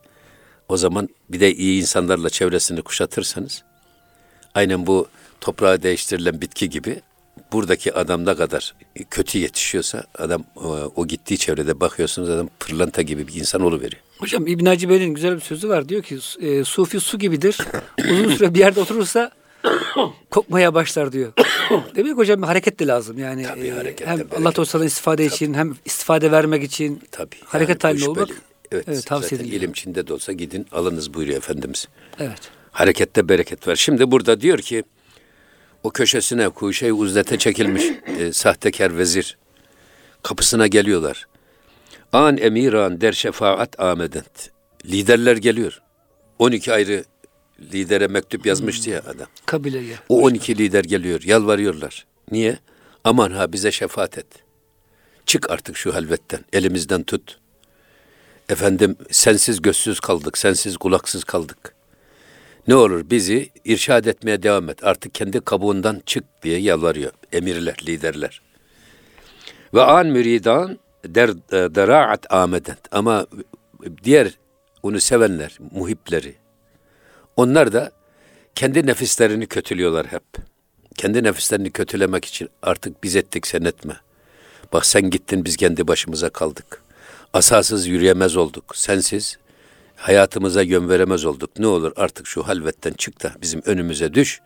O 0.70 0.78
zaman 0.78 1.10
bir 1.30 1.40
de 1.40 1.54
iyi 1.54 1.82
insanlarla 1.82 2.30
çevresini 2.30 2.82
kuşatırsanız 2.82 3.64
aynen 4.54 4.88
bu 4.88 5.08
toprağa 5.44 5.84
değiştirilen 5.84 6.42
bitki 6.42 6.70
gibi 6.70 7.02
buradaki 7.52 7.94
adam 7.94 8.26
ne 8.26 8.36
kadar 8.36 8.74
kötü 9.10 9.38
yetişiyorsa 9.40 10.04
adam 10.18 10.44
o, 10.56 10.92
o 10.96 11.08
gittiği 11.08 11.38
çevrede 11.38 11.80
bakıyorsunuz 11.80 12.30
adam 12.30 12.50
pırlanta 12.60 13.02
gibi 13.02 13.28
bir 13.28 13.34
insan 13.34 13.62
oluveriyor. 13.62 14.02
Hocam 14.20 14.48
İbn 14.48 14.66
Hacı 14.66 14.90
Bey'in 14.90 15.14
güzel 15.14 15.36
bir 15.36 15.42
sözü 15.42 15.70
var. 15.70 15.90
Diyor 15.90 16.04
ki 16.04 16.20
e, 16.42 16.64
sufi 16.64 17.00
su 17.00 17.20
gibidir. 17.20 17.58
Uzun 18.12 18.30
süre 18.30 18.54
bir 18.54 18.60
yerde 18.60 18.80
oturursa 18.80 19.32
kokmaya 20.32 20.74
başlar 20.74 21.12
diyor. 21.12 21.34
Demek 21.96 22.18
hocam 22.18 22.42
hareket 22.44 22.80
de 22.80 22.88
lazım. 22.88 23.18
Yani 23.18 23.44
Tabii, 23.44 23.68
e, 23.68 23.72
hareket 23.72 24.08
hem. 24.08 24.20
Allah 24.20 24.52
Teala'dan 24.52 24.88
istifade 24.88 25.26
için 25.26 25.54
hem 25.54 25.76
istifade 25.86 26.32
vermek 26.32 26.64
için 26.64 27.02
Tabii. 27.12 27.36
hareket 27.46 27.84
yani 27.84 27.94
halinde 27.94 28.10
olmak 28.10 28.30
böyle. 28.30 28.40
Evet, 28.72 28.86
evet, 28.88 29.06
tavsiye 29.06 29.30
zaten 29.30 29.46
ediliyor. 29.46 29.62
ilim 29.62 29.72
içinde 29.72 30.08
de 30.08 30.14
olsa 30.14 30.32
gidin 30.34 30.66
alınız 30.72 31.14
buyuruyor 31.14 31.38
Efendimiz. 31.38 31.88
Evet. 32.20 32.42
Harekette 32.72 33.30
bereket 33.30 33.68
var. 33.68 33.76
Şimdi 33.76 34.12
burada 34.12 34.42
diyor 34.42 34.60
ki 34.60 34.84
o 35.84 35.92
köşesine 35.92 36.50
kuşey 36.50 36.92
uzdete 36.92 37.38
çekilmiş 37.38 37.84
e, 38.20 38.34
sahtekar 38.34 38.98
vezir 38.98 39.38
kapısına 40.24 40.68
geliyorlar. 40.68 41.28
An 42.14 42.38
emiran 42.38 43.02
der 43.02 43.14
şefaat 43.14 43.80
amedent. 43.80 44.50
Liderler 44.86 45.38
geliyor. 45.38 45.82
12 46.40 46.74
ayrı 46.74 47.04
lidere 47.74 48.08
mektup 48.08 48.46
yazmıştı 48.46 48.90
ya 48.90 49.00
adam. 49.00 49.28
Kabileye. 49.46 49.96
O 50.10 50.22
12 50.22 50.58
lider 50.58 50.84
geliyor, 50.84 51.22
yalvarıyorlar. 51.22 52.06
Niye? 52.32 52.58
Aman 53.04 53.32
ha 53.32 53.54
bize 53.54 53.72
şefaat 53.72 54.18
et. 54.18 54.28
Çık 55.26 55.50
artık 55.50 55.78
şu 55.78 55.96
halvetten, 55.96 56.46
elimizden 56.54 57.04
tut. 57.04 57.40
Efendim 58.50 58.96
sensiz 59.12 59.62
gözsüz 59.62 60.00
kaldık, 60.00 60.38
sensiz 60.38 60.78
kulaksız 60.78 61.24
kaldık. 61.24 61.76
Ne 62.68 62.76
olur 62.76 63.10
bizi 63.10 63.50
irşad 63.66 64.06
etmeye 64.06 64.44
devam 64.44 64.70
et. 64.70 64.84
Artık 64.84 65.16
kendi 65.16 65.42
kabuğundan 65.42 66.02
çık 66.06 66.24
diye 66.44 66.60
yalvarıyor 66.60 67.12
emirler, 67.32 67.76
liderler. 67.88 68.42
Ve 69.74 69.82
an 69.82 70.08
müridan 70.08 70.80
der 71.06 71.30
e, 71.30 71.76
deraat 71.76 72.34
amedent. 72.34 72.80
Ama 72.92 73.28
diğer 74.04 74.32
onu 74.84 75.00
sevenler, 75.00 75.58
muhipleri, 75.72 76.36
onlar 77.36 77.74
da 77.74 77.92
kendi 78.56 78.88
nefislerini 78.88 79.48
kötülüyorlar 79.48 80.08
hep. 80.08 80.24
Kendi 80.98 81.24
nefislerini 81.24 81.72
kötülemek 81.72 82.26
için 82.26 82.50
artık 82.62 83.04
biz 83.04 83.16
ettik 83.16 83.48
sen 83.48 83.62
etme. 83.62 83.96
Bak 84.74 84.86
sen 84.86 85.10
gittin 85.10 85.46
biz 85.46 85.58
kendi 85.58 85.88
başımıza 85.88 86.30
kaldık. 86.30 86.82
Asasız 87.34 87.88
yürüyemez 87.88 88.36
olduk. 88.36 88.76
Sensiz 88.76 89.38
hayatımıza 89.96 90.62
yön 90.62 90.90
veremez 90.90 91.26
olduk. 91.26 91.60
Ne 91.60 91.68
olur 91.68 91.94
artık 91.96 92.28
şu 92.28 92.48
halvetten 92.48 92.94
çık 92.94 93.24
da 93.24 93.34
bizim 93.42 93.62
önümüze 93.66 94.14
düş. 94.14 94.42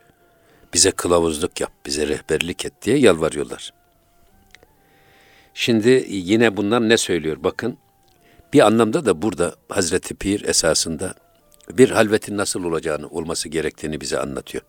Bize 0.74 0.92
kılavuzluk 0.92 1.62
yap, 1.62 1.72
bize 1.86 2.08
rehberlik 2.08 2.66
et 2.66 2.74
diye 2.82 2.98
yalvarıyorlar. 2.98 3.74
Şimdi 5.54 6.06
yine 6.10 6.58
bunlar 6.58 6.90
ne 6.90 6.98
söylüyor 6.98 7.38
bakın. 7.40 7.78
Bir 8.54 8.60
anlamda 8.60 9.06
da 9.06 9.22
burada 9.22 9.56
Hazreti 9.70 10.16
Pir 10.16 10.44
esasında 10.46 11.16
bir 11.72 11.90
halvetin 11.90 12.38
nasıl 12.38 12.64
olacağını, 12.64 13.08
olması 13.08 13.50
gerektiğini 13.50 14.02
bize 14.02 14.20
anlatıyor. 14.20 14.64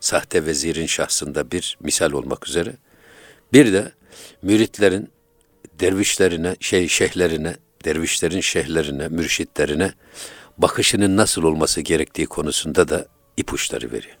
Sahte 0.00 0.46
vezirin 0.46 0.86
şahsında 0.86 1.50
bir 1.50 1.78
misal 1.80 2.12
olmak 2.12 2.48
üzere. 2.48 2.76
Bir 3.52 3.72
de 3.72 3.92
müritlerin 4.42 5.10
dervişlerine, 5.80 6.56
şey 6.60 6.88
şeyhlerine, 6.88 7.56
dervişlerin 7.86 8.40
şeyhlerine, 8.40 9.08
mürşitlerine 9.08 9.92
bakışının 10.58 11.16
nasıl 11.16 11.42
olması 11.42 11.80
gerektiği 11.80 12.26
konusunda 12.26 12.88
da 12.88 13.06
ipuçları 13.36 13.92
veriyor. 13.92 14.16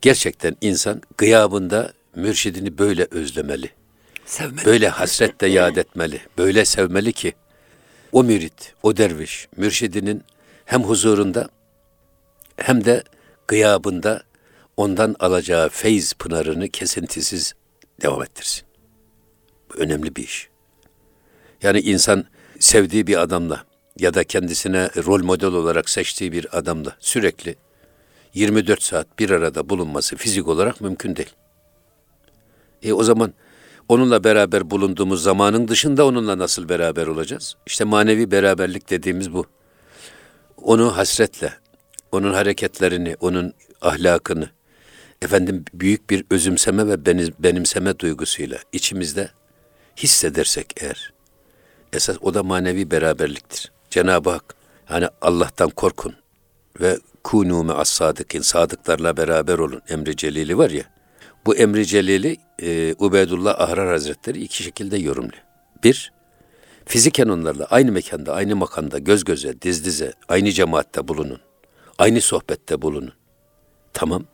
Gerçekten 0.00 0.56
insan 0.60 1.02
gıyabında 1.18 1.92
mürşidini 2.16 2.78
böyle 2.78 3.06
özlemeli. 3.10 3.70
Sevmeli. 4.26 4.64
Böyle 4.66 4.88
hasretle 4.88 5.46
yad 5.46 5.76
etmeli. 5.76 6.20
Böyle 6.38 6.64
sevmeli 6.64 7.12
ki 7.12 7.34
o 8.12 8.24
mürit, 8.24 8.74
o 8.82 8.96
derviş, 8.96 9.48
mürşidinin 9.56 10.24
hem 10.64 10.82
huzurunda 10.82 11.48
hem 12.56 12.84
de 12.84 13.02
gıyabında 13.48 14.22
ondan 14.76 15.16
alacağı 15.20 15.68
feyz 15.68 16.14
pınarını 16.14 16.68
kesintisiz 16.68 17.54
devam 18.02 18.22
ettirsin. 18.22 18.64
Bu 19.70 19.78
önemli 19.78 20.16
bir 20.16 20.22
iş. 20.22 20.48
Yani 21.62 21.80
insan 21.80 22.24
sevdiği 22.62 23.06
bir 23.06 23.22
adamla 23.22 23.64
ya 23.98 24.14
da 24.14 24.24
kendisine 24.24 24.90
rol 25.06 25.24
model 25.24 25.48
olarak 25.48 25.90
seçtiği 25.90 26.32
bir 26.32 26.58
adamla 26.58 26.96
sürekli 27.00 27.56
24 28.34 28.82
saat 28.82 29.18
bir 29.18 29.30
arada 29.30 29.68
bulunması 29.68 30.16
fizik 30.16 30.48
olarak 30.48 30.80
mümkün 30.80 31.16
değil. 31.16 31.30
E 32.82 32.92
o 32.92 33.02
zaman 33.02 33.34
onunla 33.88 34.24
beraber 34.24 34.70
bulunduğumuz 34.70 35.22
zamanın 35.22 35.68
dışında 35.68 36.06
onunla 36.06 36.38
nasıl 36.38 36.68
beraber 36.68 37.06
olacağız? 37.06 37.56
İşte 37.66 37.84
manevi 37.84 38.30
beraberlik 38.30 38.90
dediğimiz 38.90 39.32
bu. 39.32 39.46
Onu 40.56 40.96
hasretle, 40.96 41.52
onun 42.12 42.32
hareketlerini, 42.32 43.16
onun 43.20 43.52
ahlakını, 43.80 44.50
efendim 45.22 45.64
büyük 45.74 46.10
bir 46.10 46.24
özümseme 46.30 46.86
ve 46.86 47.06
benimseme 47.38 47.98
duygusuyla 47.98 48.58
içimizde 48.72 49.30
hissedersek 49.96 50.72
eğer, 50.76 51.12
esas 51.92 52.16
o 52.20 52.34
da 52.34 52.42
manevi 52.42 52.90
beraberliktir. 52.90 53.72
Cenab-ı 53.90 54.30
Hak 54.30 54.54
hani 54.84 55.08
Allah'tan 55.20 55.70
korkun 55.70 56.14
ve 56.80 56.98
kunu 57.24 57.64
me'as 57.64 57.88
sadıkin 57.88 58.40
sadıklarla 58.40 59.16
beraber 59.16 59.58
olun 59.58 59.82
emri 59.88 60.16
celili 60.16 60.58
var 60.58 60.70
ya. 60.70 60.84
Bu 61.46 61.56
emri 61.56 61.86
celili 61.86 62.36
e, 62.62 62.94
Ubeydullah 62.98 63.60
Ahrar 63.60 63.88
Hazretleri 63.88 64.42
iki 64.42 64.62
şekilde 64.62 64.96
yorumluyor. 64.98 65.42
Bir, 65.84 66.12
fiziken 66.84 67.28
onlarla 67.28 67.64
aynı 67.64 67.92
mekanda, 67.92 68.34
aynı 68.34 68.56
makanda, 68.56 68.98
göz 68.98 69.24
göze, 69.24 69.62
diz 69.62 69.84
dize, 69.84 70.12
aynı 70.28 70.52
cemaatte 70.52 71.08
bulunun. 71.08 71.40
Aynı 71.98 72.20
sohbette 72.20 72.82
bulunun. 72.82 73.12
Tamam. 73.92 74.24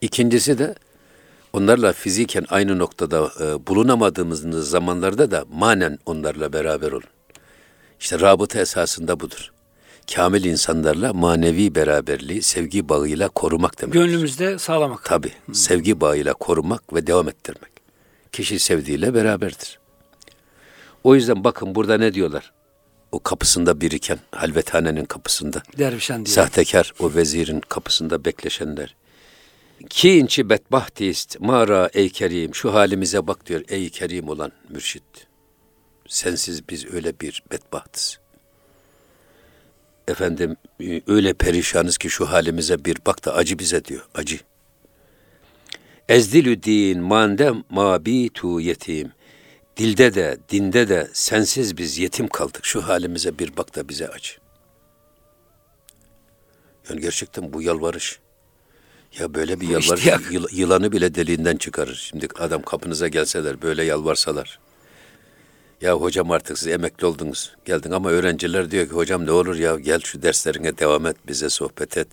İkincisi 0.00 0.58
de 0.58 0.74
onlarla 1.52 1.92
fiziken 1.92 2.46
aynı 2.48 2.78
noktada 2.78 3.30
e, 3.40 3.66
bulunamadığımız 3.66 4.68
zamanlarda 4.68 5.30
da 5.30 5.44
manen 5.52 5.98
onlarla 6.06 6.52
beraber 6.52 6.92
olun. 6.92 7.02
İşte 8.00 8.20
rabıta 8.20 8.60
esasında 8.60 9.20
budur. 9.20 9.52
Kamil 10.14 10.44
insanlarla 10.44 11.12
manevi 11.12 11.74
beraberliği 11.74 12.42
sevgi 12.42 12.88
bağıyla 12.88 13.28
korumak 13.28 13.80
demek. 13.80 13.92
Gönlümüzde 13.92 14.58
sağlamak. 14.58 15.04
Tabi. 15.04 15.32
Sevgi 15.52 16.00
bağıyla 16.00 16.34
korumak 16.34 16.94
ve 16.94 17.06
devam 17.06 17.28
ettirmek. 17.28 17.72
Kişi 18.32 18.58
sevdiğiyle 18.58 19.14
beraberdir. 19.14 19.78
O 21.04 21.14
yüzden 21.14 21.44
bakın 21.44 21.74
burada 21.74 21.98
ne 21.98 22.14
diyorlar? 22.14 22.52
O 23.12 23.20
kapısında 23.20 23.80
biriken, 23.80 24.18
halvethanenin 24.30 25.04
kapısında. 25.04 25.62
Dervişen 25.78 26.26
diyor. 26.26 26.34
Sahtekar 26.34 26.92
o 26.98 27.14
vezirin 27.14 27.60
kapısında 27.60 28.24
bekleşenler. 28.24 28.94
Ki 29.90 30.18
inçi 30.18 30.50
bedbahtist, 30.50 31.40
mara 31.40 31.90
ey 31.94 32.08
kerim, 32.10 32.54
şu 32.54 32.74
halimize 32.74 33.26
bak 33.26 33.46
diyor 33.46 33.64
ey 33.68 33.90
kerim 33.90 34.28
olan 34.28 34.52
mürşit. 34.68 35.02
Sensiz 36.08 36.68
biz 36.68 36.86
öyle 36.86 37.20
bir 37.20 37.42
bedbahtız. 37.52 38.18
Efendim 40.08 40.56
e, 40.80 41.02
öyle 41.06 41.32
perişanız 41.32 41.98
ki 41.98 42.10
şu 42.10 42.30
halimize 42.30 42.84
bir 42.84 42.96
bak 43.06 43.24
da 43.24 43.34
acı 43.34 43.58
bize 43.58 43.84
diyor, 43.84 44.08
acı. 44.14 44.38
Ezdilü 46.08 46.62
din 46.62 47.00
mandem 47.00 47.64
mabitu 47.70 48.60
yetim. 48.60 49.12
Dilde 49.76 50.14
de, 50.14 50.38
dinde 50.50 50.88
de 50.88 51.08
sensiz 51.12 51.76
biz 51.76 51.98
yetim 51.98 52.28
kaldık. 52.28 52.64
Şu 52.64 52.88
halimize 52.88 53.38
bir 53.38 53.56
bak 53.56 53.76
da 53.76 53.88
bize 53.88 54.08
acı. 54.08 54.32
Yani 56.88 57.00
gerçekten 57.00 57.52
bu 57.52 57.62
yalvarış. 57.62 58.20
Ya 59.18 59.34
böyle 59.34 59.60
bir 59.60 59.68
yıl- 60.30 60.48
yılanı 60.52 60.92
bile 60.92 61.14
deliğinden 61.14 61.56
çıkarır. 61.56 61.94
Şimdi 62.10 62.28
adam 62.38 62.62
kapınıza 62.62 63.08
gelseler 63.08 63.62
böyle 63.62 63.84
yalvarsalar. 63.84 64.58
Ya 65.80 65.94
hocam 65.94 66.30
artık 66.30 66.58
siz 66.58 66.68
emekli 66.68 67.06
oldunuz. 67.06 67.52
Geldin 67.64 67.90
ama 67.90 68.10
öğrenciler 68.10 68.70
diyor 68.70 68.86
ki 68.88 68.92
hocam 68.94 69.26
ne 69.26 69.30
olur 69.32 69.56
ya 69.56 69.76
gel 69.76 70.00
şu 70.00 70.22
derslerine 70.22 70.78
devam 70.78 71.06
et 71.06 71.16
bize 71.28 71.50
sohbet 71.50 71.96
et. 71.96 72.08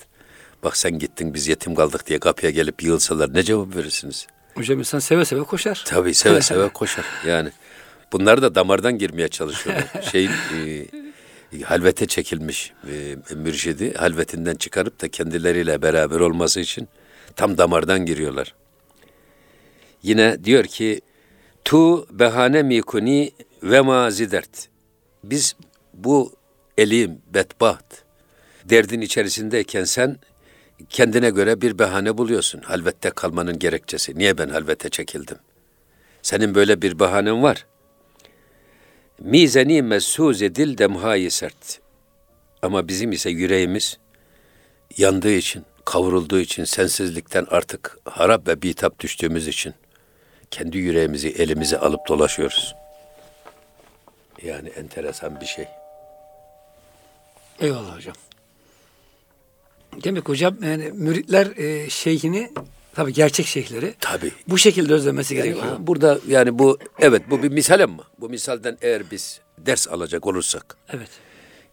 Bak 0.64 0.78
sen 0.78 1.00
gittin 1.00 1.34
biz 1.34 1.48
yetim 1.48 1.76
kaldık 1.76 2.08
diye 2.08 2.20
kapıya 2.20 2.52
gelip 2.52 2.84
yığılsalar 2.84 3.34
ne 3.34 3.44
cevap 3.44 3.76
verirsiniz? 3.76 4.28
Hocam 4.56 4.80
insan 4.80 5.00
seve 5.00 5.26
seve 5.26 5.44
koşar. 5.44 5.84
Tabii 5.88 6.14
seve 6.14 6.42
seve 6.42 6.70
koşar 6.70 7.06
yani. 7.28 7.50
Bunlar 8.12 8.42
da 8.42 8.56
damardan 8.56 8.98
girmeye 8.98 9.28
çalışıyorlar. 9.28 9.86
Şeyin 10.12 10.30
e, 10.32 10.86
halvete 11.64 12.06
çekilmiş 12.06 12.74
e, 12.92 13.16
mürşidi 13.36 13.94
halvetinden 13.94 14.56
çıkarıp 14.56 15.02
da 15.02 15.08
kendileriyle 15.08 15.82
beraber 15.82 16.20
olması 16.20 16.60
için 16.60 16.88
tam 17.36 17.58
damardan 17.58 18.06
giriyorlar. 18.06 18.56
Yine 20.04 20.44
diyor 20.44 20.64
ki 20.64 21.02
tu 21.66 22.08
behane 22.20 22.64
mikuni 22.64 23.32
ve 23.64 23.82
ma 23.82 24.12
zidert. 24.12 24.70
Biz 25.24 25.56
bu 25.94 26.34
elim 26.78 27.22
bedbaht 27.34 28.04
derdin 28.66 29.02
içerisindeyken 29.02 29.84
sen 29.84 30.18
kendine 30.90 31.30
göre 31.30 31.62
bir 31.62 31.80
bahane 31.80 32.18
buluyorsun. 32.18 32.62
Halvette 32.62 33.10
kalmanın 33.10 33.60
gerekçesi. 33.60 34.18
Niye 34.18 34.38
ben 34.38 34.50
halvete 34.50 34.90
çekildim? 34.90 35.38
Senin 36.22 36.56
böyle 36.56 36.82
bir 36.82 37.00
bahanen 37.00 37.44
var. 37.44 37.66
Mizeni 39.20 39.82
messuze 39.82 40.56
dil 40.56 40.78
demhayi 40.78 41.32
sert. 41.32 41.80
Ama 42.62 42.88
bizim 42.88 43.12
ise 43.12 43.30
yüreğimiz 43.30 43.98
yandığı 44.98 45.32
için, 45.32 45.66
kavrulduğu 45.86 46.40
için, 46.40 46.64
sensizlikten 46.64 47.48
artık 47.50 47.98
harap 48.06 48.48
ve 48.48 48.62
bitap 48.62 49.00
düştüğümüz 49.00 49.48
için 49.48 49.74
kendi 50.52 50.78
yüreğimizi 50.78 51.30
elimize 51.30 51.78
alıp 51.78 52.08
dolaşıyoruz. 52.08 52.76
Yani 54.44 54.70
enteresan 54.70 55.42
bir 55.42 55.46
şey. 55.46 55.66
Eyvallah 57.60 57.96
hocam. 57.98 58.16
Demek 60.04 60.30
hocam 60.30 60.58
yani 60.64 60.92
müritler 60.92 61.58
e, 61.58 61.90
şeyhini 61.90 62.52
tabii 62.96 63.14
gerçek 63.14 63.46
şeyhleri 63.48 63.94
Tabii. 64.00 64.32
bu 64.48 64.58
şekilde 64.58 64.94
özlemesi 64.94 65.36
Yani 65.36 65.44
gerekiyor. 65.50 65.76
burada 65.80 66.20
yani 66.28 66.60
bu 66.60 66.78
evet 67.00 67.22
bu 67.30 67.44
bir 67.44 67.50
misal 67.50 67.80
ama 67.84 68.04
bu 68.20 68.30
misalden 68.30 68.78
eğer 68.82 69.12
biz 69.12 69.40
ders 69.58 69.88
alacak 69.88 70.28
olursak 70.28 70.78
Evet. 70.90 71.10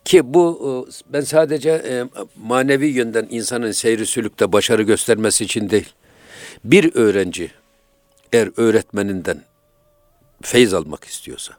ki 0.04 0.34
bu 0.34 0.86
e, 0.88 0.92
ben 1.12 1.20
sadece 1.20 1.70
e, 1.70 2.04
manevi 2.36 2.86
yönden 2.86 3.26
insanın 3.30 3.72
seyri 3.72 4.06
sülükte 4.06 4.52
başarı 4.52 4.82
göstermesi 4.82 5.44
için 5.44 5.70
değil. 5.70 5.92
Bir 6.64 6.94
öğrenci 6.94 7.50
eğer 8.32 8.50
öğretmeninden 8.56 9.42
feyz 10.42 10.74
almak 10.74 11.04
istiyorsa, 11.04 11.54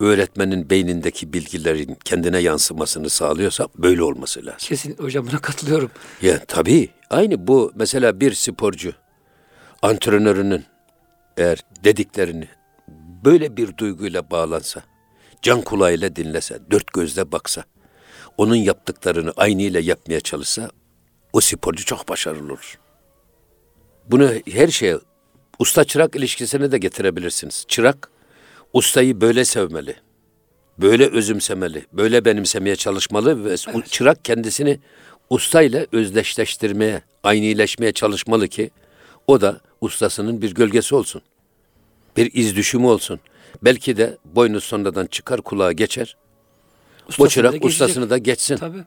öğretmenin 0.00 0.70
beynindeki 0.70 1.32
bilgilerin 1.32 1.98
kendine 2.04 2.38
yansımasını 2.38 3.10
sağlıyorsa 3.10 3.68
böyle 3.78 4.02
olması 4.02 4.40
lazım. 4.46 4.58
Kesin 4.58 4.96
hocam 4.96 5.26
buna 5.30 5.38
katılıyorum. 5.38 5.90
Ya 6.22 6.44
tabii 6.44 6.88
aynı 7.10 7.46
bu 7.46 7.72
mesela 7.74 8.20
bir 8.20 8.34
sporcu 8.34 8.92
antrenörünün 9.82 10.64
eğer 11.36 11.58
dediklerini 11.84 12.48
böyle 13.24 13.56
bir 13.56 13.76
duyguyla 13.76 14.30
bağlansa, 14.30 14.82
can 15.42 15.62
kulağıyla 15.62 16.16
dinlese, 16.16 16.58
dört 16.70 16.92
gözle 16.92 17.32
baksa, 17.32 17.64
onun 18.38 18.56
yaptıklarını 18.56 19.32
aynıyla 19.36 19.80
yapmaya 19.80 20.20
çalışsa 20.20 20.70
o 21.32 21.40
sporcu 21.40 21.84
çok 21.84 22.08
başarılı 22.08 22.52
olur. 22.52 22.78
Bunu 24.10 24.30
her 24.50 24.68
şeye 24.68 24.98
usta 25.58 25.84
çırak 25.84 26.16
ilişkisine 26.16 26.72
de 26.72 26.78
getirebilirsiniz. 26.78 27.64
Çırak 27.68 28.10
ustayı 28.78 29.20
böyle 29.20 29.44
sevmeli. 29.44 29.96
Böyle 30.78 31.06
özümsemeli, 31.10 31.86
böyle 31.92 32.24
benimsemeye 32.24 32.76
çalışmalı 32.76 33.44
ve 33.44 33.56
çırak 33.90 34.24
kendisini 34.24 34.80
ustayla 35.30 35.86
özdeşleştirmeye, 35.92 37.02
aynileşmeye 37.22 37.92
çalışmalı 37.92 38.48
ki 38.48 38.70
o 39.26 39.40
da 39.40 39.60
ustasının 39.80 40.42
bir 40.42 40.54
gölgesi 40.54 40.94
olsun. 40.94 41.22
Bir 42.16 42.30
iz 42.34 42.56
düşümü 42.56 42.86
olsun. 42.86 43.20
Belki 43.62 43.96
de 43.96 44.18
boynu 44.24 44.60
sonradan 44.60 45.06
çıkar 45.06 45.42
kulağa 45.42 45.72
geçer. 45.72 46.16
Bu 47.04 47.08
Ustasını 47.08 47.26
da 47.26 47.30
çırak 47.30 47.52
geçecek. 47.52 47.70
ustasını 47.70 48.10
da 48.10 48.18
geçsin. 48.18 48.56
Tabii. 48.56 48.84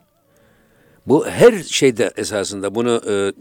Bu 1.06 1.26
her 1.28 1.62
şeyde 1.62 2.12
esasında 2.16 2.74
bunu 2.74 3.02
e, 3.08 3.32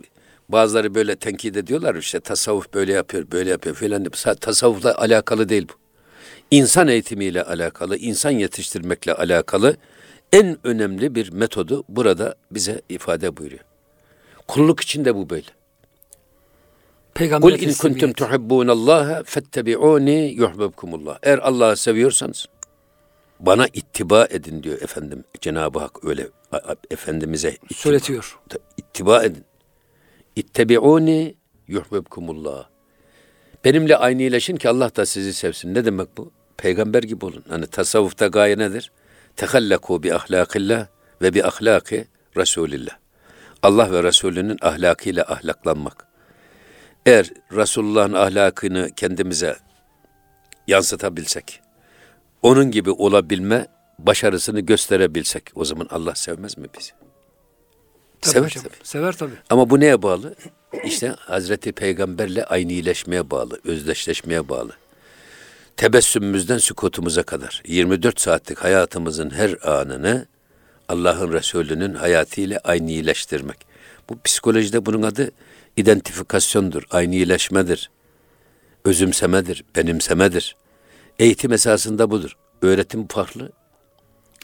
bazıları 0.50 0.96
böyle 0.96 1.16
tenkit 1.16 1.58
ediyorlar 1.58 1.96
işte 1.96 2.20
tasavvuf 2.20 2.74
böyle 2.74 2.94
yapıyor, 2.94 3.32
böyle 3.32 3.50
yapıyor 3.50 3.76
filan. 3.76 4.04
Sa- 4.04 4.40
Tasavvufla 4.40 4.98
alakalı 4.98 5.50
değil 5.50 5.68
bu. 5.70 5.74
İnsan 6.52 6.88
eğitimiyle 6.88 7.44
alakalı, 7.44 7.98
insan 7.98 8.32
yetiştirmekle 8.32 9.14
alakalı 9.14 9.78
en 10.34 10.58
önemli 10.64 11.16
bir 11.16 11.32
metodu 11.32 11.84
burada 11.90 12.36
bize 12.52 12.82
ifade 12.90 13.38
buyuruyor. 13.38 13.64
Kulluk 14.48 14.82
için 14.82 15.06
de 15.06 15.16
bu 15.16 15.30
böyle. 15.30 15.48
Peygamber 17.14 17.50
Kul 17.50 17.60
in 17.60 17.74
kuntum 17.74 18.14
tuhibbunallaha 18.14 19.24
fettebi'uni 19.24 20.34
yuhibbukumullah. 20.38 21.20
Eğer 21.24 21.38
Allah'ı 21.38 21.78
seviyorsanız 21.78 22.46
bana 23.40 23.68
ittiba 23.74 24.28
edin 24.30 24.64
diyor 24.64 24.82
efendim. 24.82 25.24
Cenab-ı 25.42 25.80
Hak 25.80 26.06
öyle 26.06 26.28
efendimize 26.92 27.52
ittiba, 27.52 27.74
söyletiyor. 27.74 28.40
ittiba 28.78 29.24
edin. 29.24 29.44
İttebi'uni 30.36 31.36
yuhibbukumullah. 31.68 32.70
Benimle 33.66 33.98
aynı 33.98 34.22
iyileşin 34.22 34.56
ki 34.56 34.70
Allah 34.70 34.96
da 34.96 35.06
sizi 35.06 35.34
sevsin. 35.34 35.74
Ne 35.74 35.86
demek 35.86 36.18
bu? 36.18 36.32
Peygamber 36.58 37.04
gibi 37.04 37.26
olun. 37.26 37.44
Hani 37.50 37.68
tasavvufta 37.68 38.28
gaye 38.28 38.58
nedir? 38.58 38.92
Tehallaku 39.36 40.04
bi 40.04 40.14
ahlakillah 40.16 40.88
ve 41.22 41.34
bi 41.34 41.44
ahlaki 41.44 42.08
Resulillah. 42.38 42.98
Allah 43.64 43.92
ve 43.92 44.04
Resulünün 44.04 44.58
ahlakıyla 44.62 45.24
ahlaklanmak. 45.24 46.08
Eğer 47.06 47.30
Resulullah'ın 47.52 48.14
ahlakını 48.14 48.92
kendimize 48.96 49.56
yansıtabilsek, 50.68 51.62
onun 52.42 52.72
gibi 52.72 52.92
olabilme 52.92 53.68
başarısını 54.00 54.60
gösterebilsek 54.60 55.44
o 55.56 55.66
zaman 55.66 55.88
Allah 55.92 56.16
sevmez 56.16 56.58
mi 56.58 56.68
bizi? 56.80 56.92
Tabii 58.22 58.34
Sever 58.34 58.46
hocam. 58.46 58.64
tabii. 58.64 58.74
Sever 58.84 59.12
tabii. 59.18 59.34
Ama 59.50 59.70
bu 59.70 59.80
neye 59.80 60.02
bağlı? 60.02 60.36
İşte 60.86 61.08
Hazreti 61.08 61.72
Peygamberle 61.72 62.46
aynıleşmeye 62.46 63.30
bağlı, 63.32 63.60
özdeşleşmeye 63.66 64.50
bağlı. 64.50 64.72
Tebessümümüzden 65.78 66.58
sükutumuza 66.58 67.24
kadar 67.24 67.64
24 67.68 68.22
saatlik 68.22 68.58
hayatımızın 68.58 69.30
her 69.30 69.56
anını 69.64 70.26
Allah'ın 70.88 71.34
Resulü'nün 71.34 71.94
hayatıyla 71.94 72.60
aynıleştirmek. 72.64 73.58
Bu 74.10 74.20
psikolojide 74.24 74.86
bunun 74.86 75.02
adı 75.02 75.32
identifikasyondur, 75.78 76.84
aynıleşmedir, 76.92 77.90
özümsemedir, 78.86 79.64
benimsemedir. 79.76 80.56
Eğitim 81.20 81.54
esasında 81.54 82.12
budur. 82.12 82.38
Öğretim 82.62 83.08
farklı, 83.08 83.52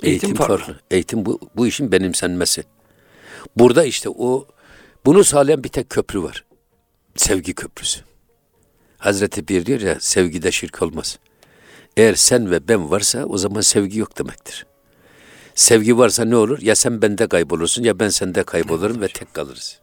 Eğitim 0.04 0.28
eğitim, 0.28 0.36
farklı. 0.36 0.58
farklı. 0.58 0.80
Eğitim 0.92 1.26
bu, 1.26 1.40
bu 1.56 1.68
işin 1.68 1.92
benimsenmesi. 1.92 2.64
Burada 3.58 3.84
işte 3.84 4.10
o 4.10 4.48
bunu 5.06 5.24
sağlayan 5.24 5.64
bir 5.64 5.70
tek 5.70 5.90
köprü 5.90 6.24
var. 6.24 6.46
Sevgi 7.16 7.54
köprüsü. 7.54 8.13
Hazreti 9.04 9.48
Bir 9.48 9.66
diyor 9.66 9.82
ya 9.82 9.98
sevgide 10.00 10.52
şirk 10.52 10.82
olmaz. 10.82 11.20
Eğer 11.98 12.16
sen 12.16 12.52
ve 12.52 12.68
ben 12.68 12.92
varsa 12.92 13.26
o 13.26 13.38
zaman 13.38 13.62
sevgi 13.62 14.00
yok 14.00 14.18
demektir. 14.18 14.66
Sevgi 15.56 15.98
varsa 15.98 16.26
ne 16.26 16.36
olur? 16.36 16.62
Ya 16.62 16.76
sen 16.76 17.02
bende 17.02 17.28
kaybolursun 17.28 17.84
ya 17.84 18.00
ben 18.00 18.10
sende 18.10 18.44
kaybolurum 18.44 19.02
ve 19.02 19.08
tek 19.08 19.34
kalırız. 19.34 19.80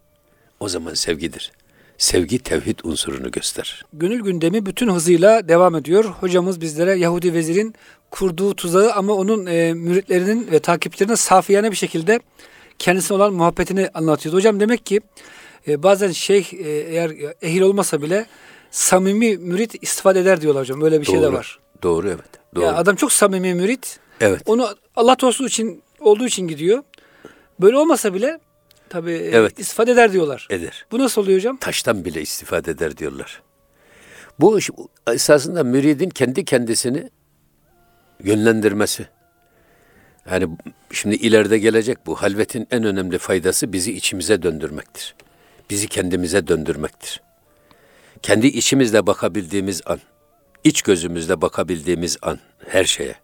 O 0.60 0.68
zaman 0.68 0.94
sevgidir. 0.94 1.52
Sevgi 1.98 2.38
tevhid 2.38 2.78
unsurunu 2.84 3.30
gösterir. 3.30 3.84
Gönül 3.92 4.20
gündemi 4.20 4.66
bütün 4.66 4.88
hızıyla 4.88 5.48
devam 5.48 5.76
ediyor. 5.76 6.04
Hocamız 6.04 6.60
bizlere 6.60 6.94
Yahudi 6.98 7.34
vezirin 7.34 7.74
kurduğu 8.10 8.54
tuzağı 8.54 8.92
ama 8.92 9.12
onun 9.12 9.46
e, 9.46 9.74
müritlerinin 9.74 10.50
ve 10.52 10.58
takipçilerine 10.58 11.16
safiyane 11.16 11.70
bir 11.70 11.76
şekilde 11.76 12.20
kendisine 12.78 13.16
olan 13.16 13.32
muhabbetini 13.32 13.88
anlatıyordu. 13.94 14.36
Hocam 14.36 14.60
demek 14.60 14.86
ki 14.86 15.00
e, 15.68 15.82
bazen 15.82 16.12
şeyh 16.12 16.52
e, 16.52 16.68
eğer 16.68 17.12
ehil 17.42 17.60
olmasa 17.60 18.02
bile 18.02 18.26
samimi 18.70 19.36
mürit 19.36 19.82
istifade 19.82 20.20
eder 20.20 20.40
diyorlar 20.40 20.62
hocam. 20.62 20.80
Böyle 20.80 21.00
bir 21.00 21.06
şey 21.06 21.18
de 21.18 21.22
Doğru. 21.22 21.32
var. 21.32 21.58
Doğru 21.82 22.08
evet. 22.08 22.30
Doğru. 22.54 22.64
Ya 22.64 22.74
adam 22.76 22.96
çok 22.96 23.12
samimi 23.12 23.54
mürit. 23.54 24.00
evet. 24.20 24.42
Onu 24.46 24.68
Allah 24.96 25.16
dostu 25.20 25.46
için 25.46 25.82
olduğu 26.00 26.26
için 26.26 26.48
gidiyor. 26.48 26.82
Böyle 27.60 27.76
olmasa 27.78 28.14
bile 28.14 28.40
tabii 28.88 29.12
e, 29.12 29.30
Evet. 29.32 29.58
istifade 29.58 29.92
eder 29.92 30.12
diyorlar. 30.12 30.46
Eder. 30.50 30.86
Bu 30.90 30.98
nasıl 30.98 31.22
oluyor 31.22 31.38
hocam? 31.38 31.56
taştan 31.56 32.04
bile 32.04 32.20
istifade 32.22 32.70
eder 32.70 32.96
diyorlar. 32.96 33.42
Bu 34.40 34.58
iş 34.58 34.70
esasında 35.12 35.64
müridin 35.64 36.10
kendi 36.10 36.44
kendisini 36.44 37.10
yönlendirmesi. 38.24 39.06
Yani 40.30 40.48
şimdi 40.92 41.14
ileride 41.14 41.58
gelecek 41.58 42.06
bu. 42.06 42.14
Halvetin 42.22 42.66
en 42.70 42.84
önemli 42.84 43.18
faydası 43.18 43.72
bizi 43.72 43.92
içimize 43.92 44.42
döndürmektir. 44.42 45.14
Bizi 45.70 45.88
kendimize 45.88 46.46
döndürmektir. 46.46 47.20
Kendi 48.22 48.46
içimizle 48.46 49.06
bakabildiğimiz 49.06 49.80
an, 49.86 50.00
iç 50.64 50.82
gözümüzle 50.82 51.40
bakabildiğimiz 51.40 52.16
an 52.22 52.38
her 52.68 52.84
şeye. 52.84 53.14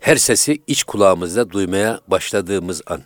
Her 0.00 0.16
sesi 0.16 0.62
iç 0.66 0.84
kulağımızda 0.84 1.50
duymaya 1.50 2.00
başladığımız 2.08 2.82
an. 2.86 3.02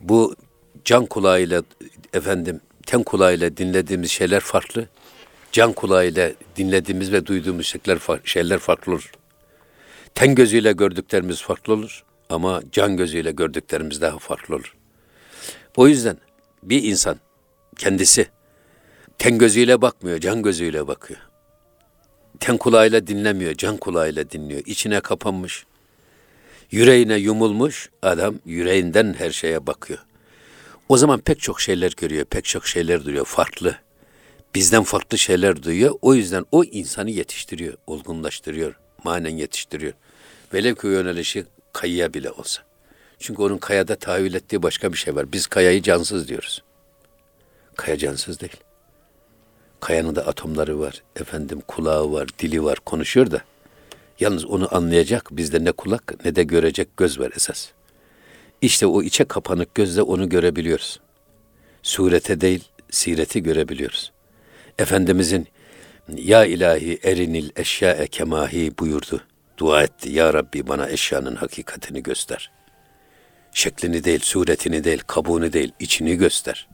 Bu 0.00 0.36
can 0.84 1.06
kulağıyla 1.06 1.62
efendim 2.12 2.60
ten 2.86 3.02
kulağıyla 3.02 3.56
dinlediğimiz 3.56 4.10
şeyler 4.10 4.40
farklı. 4.40 4.88
Can 5.52 5.72
kulağıyla 5.72 6.32
dinlediğimiz 6.56 7.12
ve 7.12 7.26
duyduğumuz 7.26 7.66
şeyler, 7.66 7.98
şeyler 8.24 8.58
farklı 8.58 8.92
olur. 8.92 9.12
Ten 10.14 10.34
gözüyle 10.34 10.72
gördüklerimiz 10.72 11.42
farklı 11.42 11.72
olur 11.72 12.04
ama 12.30 12.62
can 12.72 12.96
gözüyle 12.96 13.30
gördüklerimiz 13.30 14.00
daha 14.00 14.18
farklı 14.18 14.54
olur. 14.54 14.74
O 15.76 15.88
yüzden 15.88 16.16
bir 16.62 16.82
insan 16.82 17.16
kendisi 17.78 18.28
ten 19.18 19.38
gözüyle 19.38 19.82
bakmıyor, 19.82 20.18
can 20.18 20.42
gözüyle 20.42 20.86
bakıyor. 20.86 21.20
Ten 22.40 22.56
kulağıyla 22.56 23.06
dinlemiyor, 23.06 23.54
can 23.54 23.76
kulağıyla 23.76 24.30
dinliyor. 24.30 24.62
İçine 24.66 25.00
kapanmış, 25.00 25.66
yüreğine 26.70 27.16
yumulmuş 27.16 27.90
adam 28.02 28.34
yüreğinden 28.44 29.14
her 29.18 29.30
şeye 29.30 29.66
bakıyor. 29.66 29.98
O 30.88 30.96
zaman 30.96 31.20
pek 31.20 31.40
çok 31.40 31.60
şeyler 31.60 31.92
görüyor, 31.96 32.24
pek 32.24 32.44
çok 32.44 32.66
şeyler 32.66 33.04
duyuyor, 33.04 33.24
farklı. 33.24 33.78
Bizden 34.54 34.82
farklı 34.82 35.18
şeyler 35.18 35.62
duyuyor. 35.62 35.94
O 36.02 36.14
yüzden 36.14 36.44
o 36.52 36.64
insanı 36.64 37.10
yetiştiriyor, 37.10 37.74
olgunlaştırıyor, 37.86 38.74
manen 39.04 39.36
yetiştiriyor. 39.36 39.92
Velev 40.54 40.74
ki 40.74 40.86
yönelişi 40.86 41.44
kayaya 41.72 42.14
bile 42.14 42.30
olsa. 42.30 42.62
Çünkü 43.18 43.42
onun 43.42 43.58
kayada 43.58 43.96
tahayyül 43.96 44.34
ettiği 44.34 44.62
başka 44.62 44.92
bir 44.92 44.98
şey 44.98 45.16
var. 45.16 45.32
Biz 45.32 45.46
kayayı 45.46 45.82
cansız 45.82 46.28
diyoruz. 46.28 46.62
Kaya 47.76 47.98
cansız 47.98 48.40
değil. 48.40 48.56
Kayanın 49.80 50.16
da 50.16 50.26
atomları 50.26 50.80
var, 50.80 51.02
efendim 51.16 51.60
kulağı 51.68 52.12
var, 52.12 52.28
dili 52.38 52.64
var, 52.64 52.78
konuşuyor 52.86 53.30
da. 53.30 53.40
Yalnız 54.20 54.44
onu 54.44 54.76
anlayacak 54.76 55.28
bizde 55.30 55.64
ne 55.64 55.72
kulak 55.72 56.24
ne 56.24 56.36
de 56.36 56.42
görecek 56.42 56.96
göz 56.96 57.18
var 57.18 57.32
esas. 57.36 57.68
İşte 58.62 58.86
o 58.86 59.02
içe 59.02 59.24
kapanık 59.24 59.74
gözle 59.74 60.02
onu 60.02 60.28
görebiliyoruz. 60.28 61.00
Surete 61.82 62.40
değil, 62.40 62.64
sireti 62.90 63.42
görebiliyoruz. 63.42 64.12
Efendimizin 64.78 65.48
Ya 66.16 66.44
ilahi 66.44 66.98
erinil 67.02 67.50
eşyae 67.56 68.06
kemahi 68.06 68.78
buyurdu. 68.78 69.22
Dua 69.58 69.82
etti. 69.82 70.10
Ya 70.10 70.34
Rabbi 70.34 70.68
bana 70.68 70.88
eşyanın 70.88 71.36
hakikatini 71.36 72.02
göster. 72.02 72.50
Şeklini 73.52 74.04
değil, 74.04 74.20
suretini 74.20 74.84
değil, 74.84 75.02
kabuğunu 75.06 75.52
değil, 75.52 75.72
içini 75.80 76.14
göster. 76.14 76.68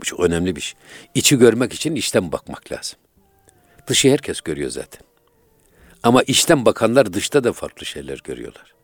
Bu 0.00 0.04
çok 0.04 0.20
önemli 0.20 0.56
bir 0.56 0.60
şey. 0.60 0.80
İçi 1.14 1.38
görmek 1.38 1.72
için 1.72 1.94
içten 1.94 2.32
bakmak 2.32 2.72
lazım. 2.72 2.98
Dışı 3.86 4.10
herkes 4.10 4.40
görüyor 4.40 4.70
zaten. 4.70 5.00
Ama 6.02 6.22
içten 6.22 6.64
bakanlar 6.64 7.12
dışta 7.12 7.44
da 7.44 7.52
farklı 7.52 7.86
şeyler 7.86 8.20
görüyorlar. 8.24 8.74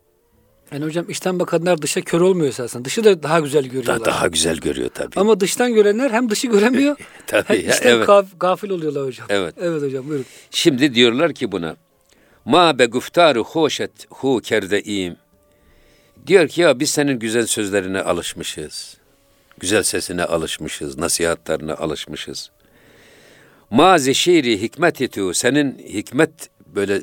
Yani 0.73 0.85
hocam 0.85 1.11
içten 1.11 1.41
bakanlar 1.41 1.83
dışa 1.83 2.01
kör 2.01 2.21
olmuyor 2.21 2.49
esasen. 2.49 2.85
Dışı 2.85 3.05
da 3.05 3.23
daha 3.23 3.41
güzel 3.41 3.65
görüyorlar. 3.65 4.05
Daha, 4.05 4.05
daha 4.05 4.27
güzel 4.29 4.57
görüyor 4.57 4.91
tabii. 4.95 5.21
Ama 5.21 5.41
dıştan 5.41 5.75
görenler 5.75 6.11
hem 6.11 6.31
dışı 6.31 6.47
göremiyor 6.47 6.97
Tabii 7.27 7.45
hem 7.49 7.57
ya, 7.57 7.75
içten 7.75 7.91
evet. 7.91 8.07
gaf- 8.07 8.41
gafil 8.41 8.71
oluyorlar 8.71 9.07
hocam. 9.07 9.27
Evet. 9.31 9.55
Evet 9.61 9.83
hocam 9.83 10.09
buyurun. 10.09 10.27
Şimdi 10.51 10.95
diyorlar 10.95 11.33
ki 11.33 11.53
buna 11.53 11.77
ma 12.45 12.79
be 12.79 12.87
guftaru 12.87 13.45
hoşet 13.45 13.91
hu 14.11 14.41
kerdeim. 14.41 15.17
Diyor 16.27 16.49
ki 16.49 16.61
ya 16.61 16.81
biz 16.81 16.91
senin 16.91 17.19
güzel 17.19 17.47
sözlerine 17.47 18.01
alışmışız. 18.03 18.97
Güzel 19.63 19.83
sesine 19.83 20.25
alışmışız, 20.25 20.99
nasihatlerine 20.99 21.73
alışmışız. 21.73 22.51
Ma 23.71 23.99
zeşiri 23.99 24.63
hikmeti 24.63 25.09
tu 25.09 25.35
senin 25.35 25.79
hikmet 25.79 26.51
böyle 26.67 27.03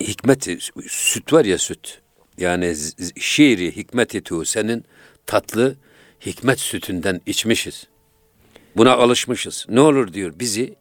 hikmeti 0.00 0.58
süt 0.88 1.32
var 1.32 1.44
ya 1.44 1.58
süt. 1.58 2.00
Yani 2.38 2.76
şiiri 3.20 3.76
hikmeti 3.76 4.22
tu 4.22 4.44
senin 4.44 4.84
tatlı 5.26 5.76
hikmet 6.26 6.60
sütünden 6.60 7.20
içmişiz. 7.26 7.86
Buna 8.76 8.92
alışmışız. 8.92 9.66
Ne 9.68 9.80
olur 9.80 10.12
diyor 10.12 10.32
bizi 10.38 10.74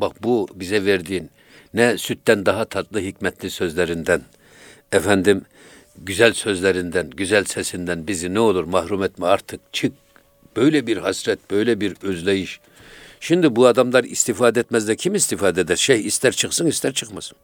Bak 0.00 0.22
bu 0.22 0.48
bize 0.54 0.84
verdiğin 0.84 1.30
ne 1.74 1.98
sütten 1.98 2.46
daha 2.46 2.64
tatlı 2.64 3.00
hikmetli 3.00 3.50
sözlerinden, 3.50 4.22
efendim 4.92 5.42
güzel 6.02 6.32
sözlerinden, 6.32 7.10
güzel 7.10 7.44
sesinden 7.44 8.06
bizi 8.06 8.34
ne 8.34 8.40
olur 8.40 8.64
mahrum 8.64 9.02
etme 9.02 9.26
artık 9.26 9.60
çık. 9.72 9.92
Böyle 10.56 10.86
bir 10.86 10.96
hasret, 10.96 11.50
böyle 11.50 11.80
bir 11.80 11.94
özleyiş. 12.02 12.60
Şimdi 13.20 13.56
bu 13.56 13.66
adamlar 13.66 14.04
istifade 14.04 14.60
etmez 14.60 14.88
de 14.88 14.96
kim 14.96 15.14
istifade 15.14 15.60
eder? 15.60 15.76
Şey 15.76 16.06
ister 16.06 16.32
çıksın 16.32 16.66
ister 16.66 16.92
çıkmasın. 16.92 17.36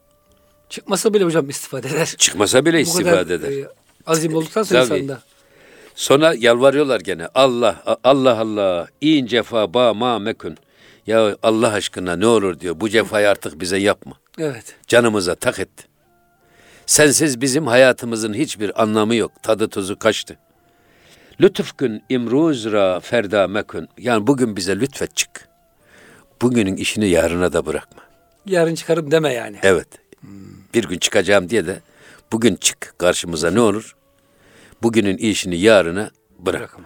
Çıkmasa 0.68 1.14
bile 1.14 1.24
hocam 1.24 1.50
istifade 1.50 1.88
eder. 1.88 2.14
Çıkmasa 2.18 2.64
bile 2.64 2.80
istifade 2.80 3.34
eder. 3.34 3.52
e, 3.52 3.68
azim 4.06 4.34
olduktan 4.34 4.62
sonra 4.62 4.82
insanda. 4.82 5.22
Sonra 5.94 6.34
yalvarıyorlar 6.38 7.00
gene. 7.00 7.28
Allah, 7.34 7.98
Allah 8.04 8.38
Allah, 8.38 8.88
in 9.00 9.26
cefa 9.26 9.74
ba 9.74 9.94
ma 9.94 10.18
mekun. 10.18 10.56
Ya 11.06 11.36
Allah 11.42 11.72
aşkına 11.72 12.16
ne 12.16 12.26
olur 12.26 12.60
diyor. 12.60 12.80
Bu 12.80 12.88
cefayı 12.88 13.28
artık 13.28 13.60
bize 13.60 13.76
yapma. 13.78 14.18
Evet. 14.38 14.74
canımıza 14.88 15.34
tak 15.34 15.58
etti. 15.58 15.84
Sensiz 16.86 17.40
bizim 17.40 17.66
hayatımızın 17.66 18.34
hiçbir 18.34 18.82
anlamı 18.82 19.14
yok. 19.14 19.42
Tadı 19.42 19.68
tuzu 19.68 19.98
kaçtı. 19.98 20.36
Lütufkün 21.40 22.02
imruz 22.08 22.72
ra 22.72 23.00
ferda 23.00 23.48
mekun. 23.48 23.88
Yani 23.98 24.26
bugün 24.26 24.56
bize 24.56 24.80
lütfet 24.80 25.16
çık. 25.16 25.48
Bugünün 26.42 26.76
işini 26.76 27.08
yarına 27.08 27.52
da 27.52 27.66
bırakma. 27.66 28.02
Yarın 28.46 28.74
çıkarım 28.74 29.10
deme 29.10 29.32
yani. 29.32 29.58
Evet. 29.62 29.88
Bir 30.74 30.84
gün 30.84 30.98
çıkacağım 30.98 31.50
diye 31.50 31.66
de 31.66 31.80
bugün 32.32 32.56
çık 32.56 32.94
karşımıza 32.98 33.50
ne 33.50 33.60
olur? 33.60 33.96
Bugünün 34.82 35.16
işini 35.16 35.56
yarına 35.56 36.10
bırak. 36.38 36.60
Bırakma. 36.60 36.84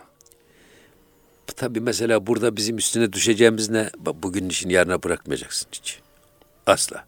Tabii 1.56 1.80
mesela 1.80 2.26
burada 2.26 2.56
bizim 2.56 2.78
üstüne 2.78 3.12
düşeceğimiz 3.12 3.70
ne? 3.70 3.90
Bak, 3.98 4.14
Bugünün 4.22 4.48
işini 4.48 4.72
yarına 4.72 5.02
bırakmayacaksın 5.02 5.68
hiç. 5.72 6.00
Asla. 6.66 7.07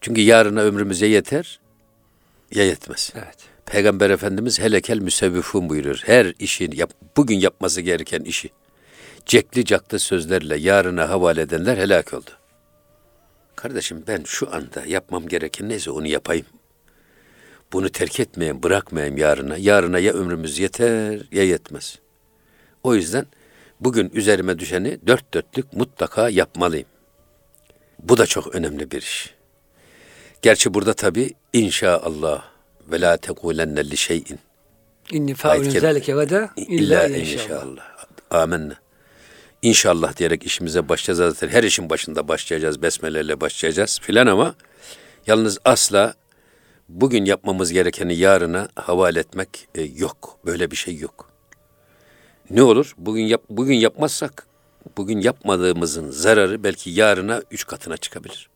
Çünkü 0.00 0.20
yarına 0.20 0.60
ömrümüze 0.60 1.06
yeter 1.06 1.60
ya 2.54 2.64
yetmez. 2.64 3.12
Evet. 3.14 3.36
Peygamber 3.66 4.10
Efendimiz 4.10 4.60
helekel 4.60 4.98
müsevvifun 4.98 5.68
buyuruyor. 5.68 6.02
Her 6.06 6.34
işin 6.38 6.72
yap, 6.72 6.92
bugün 7.16 7.40
yapması 7.40 7.80
gereken 7.80 8.20
işi 8.20 8.50
cekli 9.26 9.64
caklı 9.64 9.98
sözlerle 9.98 10.56
yarına 10.56 11.08
havale 11.08 11.40
edenler 11.40 11.76
helak 11.76 12.14
oldu. 12.14 12.30
Kardeşim 13.56 14.04
ben 14.06 14.22
şu 14.26 14.54
anda 14.54 14.84
yapmam 14.86 15.28
gereken 15.28 15.68
neyse 15.68 15.90
onu 15.90 16.06
yapayım. 16.06 16.46
Bunu 17.72 17.88
terk 17.88 18.20
etmeyeyim, 18.20 18.62
bırakmayayım 18.62 19.16
yarına. 19.16 19.56
Yarına 19.56 19.98
ya 19.98 20.12
ömrümüz 20.12 20.58
yeter 20.58 21.20
ya 21.32 21.44
yetmez. 21.44 21.98
O 22.82 22.94
yüzden 22.94 23.26
bugün 23.80 24.10
üzerime 24.14 24.58
düşeni 24.58 24.98
dört 25.06 25.34
dörtlük 25.34 25.72
mutlaka 25.72 26.28
yapmalıyım. 26.28 26.88
Bu 28.02 28.18
da 28.18 28.26
çok 28.26 28.54
önemli 28.54 28.90
bir 28.90 29.02
iş. 29.02 29.37
Gerçi 30.42 30.74
burada 30.74 30.92
tabi 30.92 31.34
inşaallah 31.52 32.44
ve 32.90 33.00
la 33.00 33.16
tekulenne 33.16 33.90
li 33.90 33.96
şeyin 33.96 34.38
İnni 35.12 35.34
fa'ulun 35.34 35.70
zelike 35.70 36.12
gada 36.12 36.50
illa 36.56 37.08
inşallah. 37.08 37.82
Amenna. 38.30 38.74
İnşallah 39.62 40.16
diyerek 40.16 40.44
işimize 40.44 40.88
başlayacağız 40.88 41.34
zaten. 41.34 41.54
Her 41.54 41.62
işin 41.62 41.90
başında 41.90 42.28
başlayacağız. 42.28 42.82
Besmeleyle 42.82 43.40
başlayacağız 43.40 44.00
filan 44.02 44.26
ama 44.26 44.54
yalnız 45.26 45.58
asla 45.64 46.14
bugün 46.88 47.24
yapmamız 47.24 47.72
gerekeni 47.72 48.16
yarına 48.16 48.68
havale 48.74 49.20
etmek 49.20 49.68
e, 49.74 49.82
yok. 49.82 50.38
Böyle 50.46 50.70
bir 50.70 50.76
şey 50.76 50.96
yok. 50.96 51.30
Ne 52.50 52.62
olur? 52.62 52.94
Bugün 52.98 53.22
yap 53.22 53.42
bugün 53.50 53.74
yapmazsak 53.74 54.46
bugün 54.96 55.20
yapmadığımızın 55.20 56.10
zararı 56.10 56.64
belki 56.64 56.90
yarına 56.90 57.42
üç 57.50 57.66
katına 57.66 57.96
çıkabilir. 57.96 58.47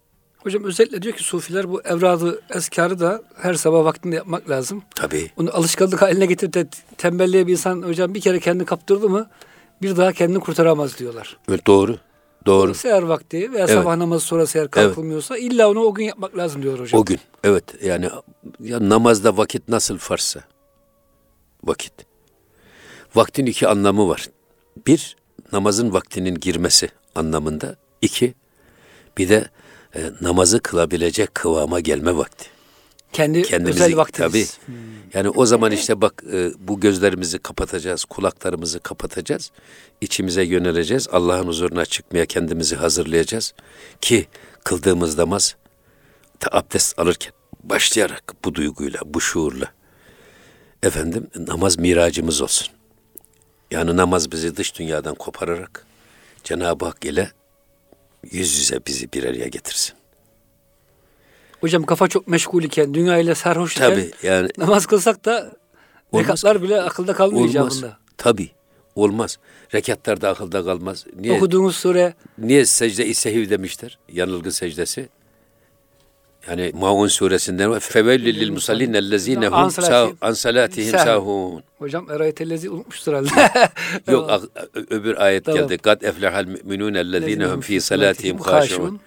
Hocam 0.43 0.65
özellikle 0.65 1.03
diyor 1.03 1.17
ki 1.17 1.25
sufiler 1.25 1.71
bu 1.71 1.83
evradı, 1.83 2.41
eskarı 2.51 3.01
da 3.01 3.23
her 3.37 3.55
sabah 3.55 3.85
vaktinde 3.85 4.17
yapmak 4.17 4.51
lazım. 4.51 4.83
Tabii. 4.95 5.31
Onu 5.37 5.51
alışkanlık 5.57 6.03
haline 6.03 6.27
getirip 6.27 6.55
de 6.55 6.69
tembelliğe 6.99 7.47
bir 7.47 7.53
insan 7.53 7.83
hocam 7.83 8.15
bir 8.15 8.21
kere 8.21 8.41
kendini 8.41 8.67
kaptırdı 8.67 9.09
mı 9.09 9.31
bir 9.83 9.97
daha 9.97 10.13
kendini 10.13 10.41
kurtaramaz 10.41 10.99
diyorlar. 10.99 11.39
Evet, 11.49 11.67
doğru. 11.67 11.99
Doğru. 12.47 12.75
Seher 12.75 13.03
vakti 13.03 13.53
veya 13.53 13.69
sabah 13.69 13.97
namazı 13.97 14.27
sonrası 14.27 14.59
eğer 14.59 14.71
kalkılmıyorsa 14.71 15.39
illa 15.39 15.71
onu 15.71 15.81
o 15.81 15.95
gün 15.95 16.05
yapmak 16.05 16.39
lazım 16.39 16.63
diyor 16.63 16.79
hocam. 16.79 17.01
O 17.01 17.05
gün 17.05 17.19
evet 17.45 17.65
yani 17.85 18.09
ya 18.61 18.89
namazda 18.89 19.37
vakit 19.37 19.69
nasıl 19.69 19.99
farsa 19.99 20.41
vakit. 21.65 21.93
Vaktin 23.15 23.47
iki 23.47 23.69
anlamı 23.69 24.09
var. 24.09 24.29
Bir 24.87 25.17
namazın 25.53 25.93
vaktinin 25.93 26.35
girmesi 26.35 26.89
anlamında. 27.15 27.77
İki 28.01 28.35
bir 29.19 29.29
de 29.29 29.49
e, 29.97 30.11
namazı 30.21 30.61
kılabilecek 30.61 31.35
kıvama 31.35 31.81
gelme 31.81 32.17
vakti. 32.17 32.47
Kendi 33.13 33.43
Kendimizi 33.43 33.85
özel 33.85 33.97
vaktimiz. 33.97 34.33
tabii. 34.33 34.47
Yani 35.15 35.29
o 35.29 35.47
zaman 35.47 35.73
işte 35.73 36.01
bak 36.01 36.23
e, 36.33 36.51
bu 36.59 36.81
gözlerimizi 36.81 37.39
kapatacağız, 37.39 38.05
kulaklarımızı 38.05 38.81
kapatacağız. 38.81 39.51
içimize 40.01 40.43
yöneleceğiz. 40.43 41.09
Allah'ın 41.13 41.47
huzuruna 41.47 41.85
çıkmaya 41.85 42.27
kendimizi 42.27 42.77
hazırlayacağız 42.77 43.55
ki 44.01 44.27
kıldığımız 44.65 45.19
namaz 45.19 45.57
ta 46.41 46.59
abdest 46.59 46.99
alırken 46.99 47.33
başlayarak 47.63 48.35
bu 48.45 48.55
duyguyla, 48.55 49.01
bu 49.05 49.21
şuurla 49.21 49.73
efendim 50.83 51.27
namaz 51.37 51.79
miracımız 51.79 52.41
olsun. 52.41 52.69
Yani 53.71 53.97
namaz 53.97 54.33
bizi 54.33 54.57
dış 54.57 54.79
dünyadan 54.79 55.15
kopararak 55.15 55.87
Cenab-ı 56.45 56.85
Hak 56.85 57.05
ile 57.05 57.31
yüz 58.31 58.59
yüze 58.59 58.81
bizi 58.87 59.13
bir 59.13 59.25
araya 59.25 59.49
getirsin. 59.49 59.95
Hocam 61.61 61.83
kafa 61.83 62.09
çok 62.09 62.29
meşgul 62.29 62.63
iken, 62.63 62.95
dünya 62.95 63.19
ile 63.19 63.35
sarhoş 63.35 63.77
iken 63.77 63.91
Tabii 63.91 64.11
yani 64.23 64.49
namaz 64.59 64.87
kılsak 64.87 65.25
da 65.25 65.53
Olmaz 66.13 66.25
rekatlar 66.25 66.63
bile 66.63 66.83
akılda 66.83 67.13
kalmıyor 67.13 67.41
olmaz. 67.49 67.77
icabında. 67.77 67.99
Tabii 68.17 68.49
olmaz. 68.95 69.39
Rekatlar 69.75 70.21
da 70.21 70.29
akılda 70.29 70.65
kalmaz. 70.65 71.07
Niye? 71.17 71.37
Okuduğumuz 71.37 71.77
sure 71.77 72.15
Niye 72.39 72.67
secde-i 72.67 73.15
sehiv 73.15 73.51
demişler? 73.51 73.99
Yanılgı 74.09 74.53
secdesi. 74.53 75.09
Yani 76.49 76.71
Maun 76.75 77.07
suresinden 77.09 77.79
fevellil 77.79 78.41
lil 78.41 78.51
musallin 78.51 78.93
ellezine 78.93 79.47
hum 79.49 79.55
an 80.21 80.33
salatihim 80.33 80.99
sahun. 80.99 81.63
hocam 81.79 82.11
erayetellezi 82.11 82.71
unutmuştur 82.71 83.13
herhalde. 83.13 83.51
Yok 84.13 84.31
öbür 84.91 85.17
ayet 85.17 85.45
Tamam. 85.45 85.61
geldi. 85.61 85.79
Kad 85.79 86.03
eflehal 86.03 86.45
müminun 86.45 86.95
ellezine 86.95 87.47
hum 87.47 87.61
fi 87.61 87.81
salatihim. 87.81 88.39
Tamam. 88.39 88.99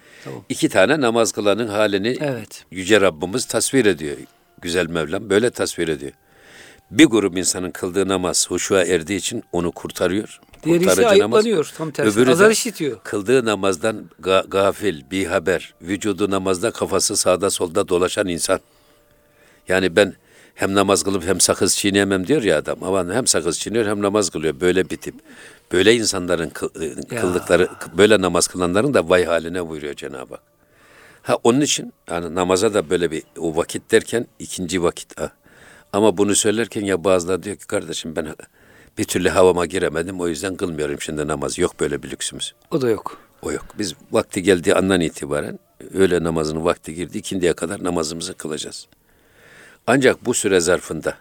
İki 0.49 0.69
tane 0.69 1.01
namaz 1.01 1.31
kılanın 1.31 1.67
halini 1.67 2.17
Evet. 2.21 2.65
Yüce 2.71 3.01
Rabbimiz 3.01 3.45
tasvir 3.45 3.85
ediyor. 3.85 4.17
Güzel 4.61 4.87
Mevlam 4.87 5.29
böyle 5.29 5.49
tasvir 5.49 5.87
ediyor. 5.87 6.11
Bir 6.91 7.05
grup 7.05 7.37
insanın 7.37 7.71
kıldığı 7.71 8.07
namaz 8.07 8.49
huşuğa 8.49 8.83
erdiği 8.83 9.19
için 9.19 9.43
onu 9.51 9.71
kurtarıyor. 9.71 10.39
Diğeri 10.65 10.85
ise 10.85 11.07
ayıplanıyor. 11.07 11.71
Tam 11.77 11.91
tersi. 11.91 12.19
Öbürü 12.19 12.31
Azar 12.31 12.51
işitiyor. 12.51 12.99
kıldığı 13.03 13.45
namazdan 13.45 14.05
ga- 14.21 14.49
gafil, 14.49 15.01
bir 15.11 15.25
haber, 15.25 15.73
vücudu 15.81 16.31
namazda 16.31 16.71
kafası 16.71 17.15
sağda 17.17 17.49
solda 17.49 17.87
dolaşan 17.87 18.27
insan. 18.27 18.59
Yani 19.67 19.95
ben 19.95 20.13
hem 20.55 20.75
namaz 20.75 21.03
kılıp 21.03 21.23
hem 21.25 21.39
sakız 21.39 21.75
çiğneyemem 21.77 22.27
diyor 22.27 22.43
ya 22.43 22.57
adam. 22.57 22.83
Ama 22.83 23.13
hem 23.13 23.27
sakız 23.27 23.59
çiğniyor 23.59 23.85
hem 23.85 24.01
namaz 24.01 24.29
kılıyor. 24.29 24.59
Böyle 24.61 24.89
bir 24.89 24.97
tip. 24.97 25.15
Böyle 25.71 25.95
insanların 25.95 26.49
kıl- 26.49 26.83
e, 27.13 27.15
kıldıkları, 27.21 27.69
böyle 27.97 28.21
namaz 28.21 28.47
kılanların 28.47 28.93
da 28.93 29.09
vay 29.09 29.25
haline 29.25 29.67
buyuruyor 29.69 29.93
Cenab-ı 29.93 30.33
Hak. 30.33 30.43
Ha 31.21 31.37
onun 31.43 31.61
için 31.61 31.93
yani 32.09 32.35
namaza 32.35 32.73
da 32.73 32.89
böyle 32.89 33.11
bir 33.11 33.23
o 33.39 33.55
vakit 33.55 33.91
derken 33.91 34.27
ikinci 34.39 34.83
vakit. 34.83 35.19
Ha. 35.19 35.31
Ama 35.93 36.17
bunu 36.17 36.35
söylerken 36.35 36.81
ya 36.85 37.03
bazıları 37.03 37.43
diyor 37.43 37.55
ki 37.55 37.67
kardeşim 37.67 38.15
ben 38.15 38.25
bir 38.97 39.03
türlü 39.03 39.29
havama 39.29 39.65
giremedim 39.65 40.21
o 40.21 40.27
yüzden 40.27 40.55
kılmıyorum 40.55 41.01
şimdi 41.01 41.27
namaz. 41.27 41.57
Yok 41.57 41.79
böyle 41.79 42.03
bir 42.03 42.11
lüksümüz. 42.11 42.53
O 42.71 42.81
da 42.81 42.89
yok. 42.89 43.17
O 43.41 43.51
yok. 43.51 43.65
Biz 43.79 43.93
vakti 44.11 44.43
geldiği 44.43 44.75
andan 44.75 45.01
itibaren 45.01 45.59
öğle 45.93 46.23
namazının 46.23 46.65
vakti 46.65 46.95
girdi 46.95 47.17
ikindiye 47.17 47.53
kadar 47.53 47.83
namazımızı 47.83 48.33
kılacağız. 48.33 48.87
Ancak 49.87 50.25
bu 50.25 50.33
süre 50.33 50.59
zarfında 50.59 51.17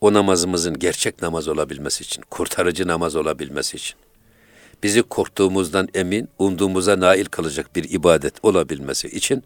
o 0.00 0.12
namazımızın 0.12 0.78
gerçek 0.78 1.22
namaz 1.22 1.48
olabilmesi 1.48 2.04
için, 2.04 2.22
kurtarıcı 2.30 2.88
namaz 2.88 3.16
olabilmesi 3.16 3.76
için, 3.76 3.96
bizi 4.82 5.02
korktuğumuzdan 5.02 5.88
emin, 5.94 6.28
umduğumuza 6.38 7.00
nail 7.00 7.24
kalacak 7.24 7.76
bir 7.76 7.90
ibadet 7.90 8.44
olabilmesi 8.44 9.08
için 9.08 9.42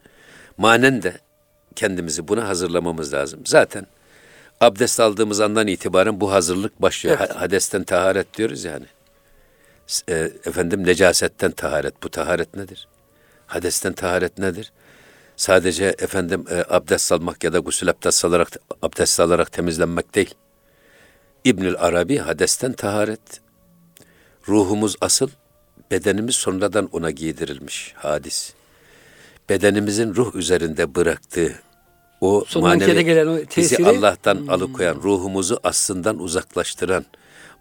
manen 0.58 1.02
de 1.02 1.18
kendimizi 1.76 2.28
buna 2.28 2.48
hazırlamamız 2.48 3.12
lazım. 3.12 3.40
Zaten 3.44 3.86
abdest 4.60 5.00
aldığımız 5.00 5.40
andan 5.40 5.66
itibaren 5.66 6.20
bu 6.20 6.32
hazırlık 6.32 6.82
başlıyor. 6.82 7.16
Evet. 7.20 7.30
Ha- 7.34 7.40
Hadesten 7.40 7.84
taharet 7.84 8.38
diyoruz 8.38 8.64
yani. 8.64 8.86
E, 10.08 10.14
efendim 10.44 10.86
necasetten 10.86 11.50
taharet. 11.50 12.02
Bu 12.02 12.08
taharet 12.08 12.56
nedir? 12.56 12.88
Hadesten 13.46 13.92
taharet 13.92 14.38
nedir? 14.38 14.72
Sadece 15.36 15.84
efendim 15.98 16.44
e, 16.50 16.64
abdest 16.68 17.12
almak 17.12 17.44
ya 17.44 17.52
da 17.52 17.58
gusül 17.58 17.88
abdest 17.90 18.24
alarak 18.24 18.48
abdest 18.82 19.20
alarak 19.20 19.52
temizlenmek 19.52 20.14
değil. 20.14 20.34
İbnül 21.44 21.74
Arabi 21.78 22.18
hadesten 22.18 22.72
taharet. 22.72 23.40
Ruhumuz 24.48 24.96
asıl, 25.00 25.28
bedenimiz 25.90 26.34
sonradan 26.34 26.88
ona 26.92 27.10
giydirilmiş 27.10 27.92
hadis. 27.96 28.52
Bedenimizin 29.48 30.14
ruh 30.14 30.34
üzerinde 30.34 30.94
bıraktığı 30.94 31.54
o 32.24 32.44
Son 32.48 32.62
manevi 32.62 33.04
gelen 33.04 33.26
o 33.26 33.36
bizi 33.36 33.46
tesiri- 33.46 33.78
Hmm. 33.78 33.86
Allah'tan 33.98 34.46
alıkoyan, 34.46 34.94
ruhumuzu 34.96 35.60
aslından 35.62 36.18
uzaklaştıran 36.18 37.04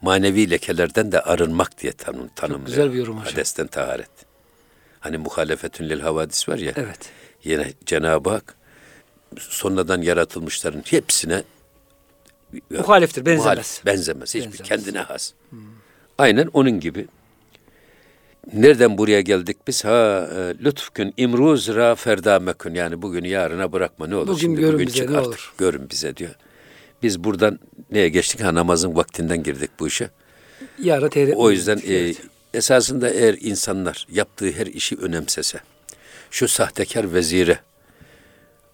manevi 0.02 0.50
lekelerden 0.50 1.12
de 1.12 1.22
arınmak 1.22 1.82
diye 1.82 1.92
tanım, 1.92 2.30
tanımlıyor. 2.36 2.68
güzel 2.68 2.94
bir 2.94 2.98
yorum 2.98 3.18
hocam. 3.20 3.34
Hadesten 3.34 3.68
taharet. 3.68 4.10
Hani 5.00 5.18
muhalefetün 5.18 5.90
lil 5.90 6.00
havadis 6.00 6.50
var 6.50 6.58
ya. 6.58 6.74
Evet. 6.76 7.00
Yine 7.44 7.74
Cenab-ı 7.86 8.30
Hak 8.30 8.56
sonradan 9.40 10.02
yaratılmışların 10.02 10.84
hepsine 10.86 11.44
Muhaliftir, 12.70 13.26
benzemez. 13.26 13.44
muhalif, 13.46 13.86
benzemez. 13.86 14.30
Hiçbir 14.36 14.46
Benzemez. 14.46 14.68
kendine 14.70 15.00
has. 15.00 15.34
Aynen 16.18 16.50
onun 16.54 16.80
gibi. 16.80 17.08
Nereden 18.54 18.98
buraya 18.98 19.22
geldik 19.22 19.58
biz? 19.68 19.86
Ha 19.86 20.30
e, 20.36 20.64
lütfkün 20.64 21.14
imruz 21.18 21.68
ra 21.76 21.96
ferdamekün 21.96 22.74
yani 22.74 23.02
bugünü 23.02 23.28
yarına 23.28 23.72
bırakma 23.72 24.08
ne 24.08 24.16
olur 24.16 24.28
Bugün 24.28 24.40
şimdi 24.40 24.60
görün 24.62 24.74
bugün 24.74 24.88
bize, 24.88 24.98
çık 24.98 25.10
ne 25.10 25.18
artık 25.18 25.28
olur. 25.30 25.54
görün 25.58 25.90
bize 25.90 26.16
diyor. 26.18 26.36
Biz 27.04 27.24
buradan 27.24 27.60
neye 27.92 28.10
geçtik? 28.10 28.42
Ha 28.44 28.54
namazın 28.54 28.96
vaktinden 28.96 29.44
girdik 29.44 29.72
bu 29.80 29.88
işe. 29.88 30.10
Yara 30.80 31.10
tehir 31.10 31.34
O 31.36 31.52
yüzden 31.52 31.78
e, 31.78 31.94
Evet. 31.96 32.22
esasında 32.54 33.10
eğer 33.10 33.38
insanlar 33.42 34.08
yaptığı 34.12 34.52
her 34.52 34.68
işi 34.68 34.96
önemsese, 34.96 35.60
şu 36.32 36.48
sahtekar 36.48 37.14
vezire, 37.14 37.60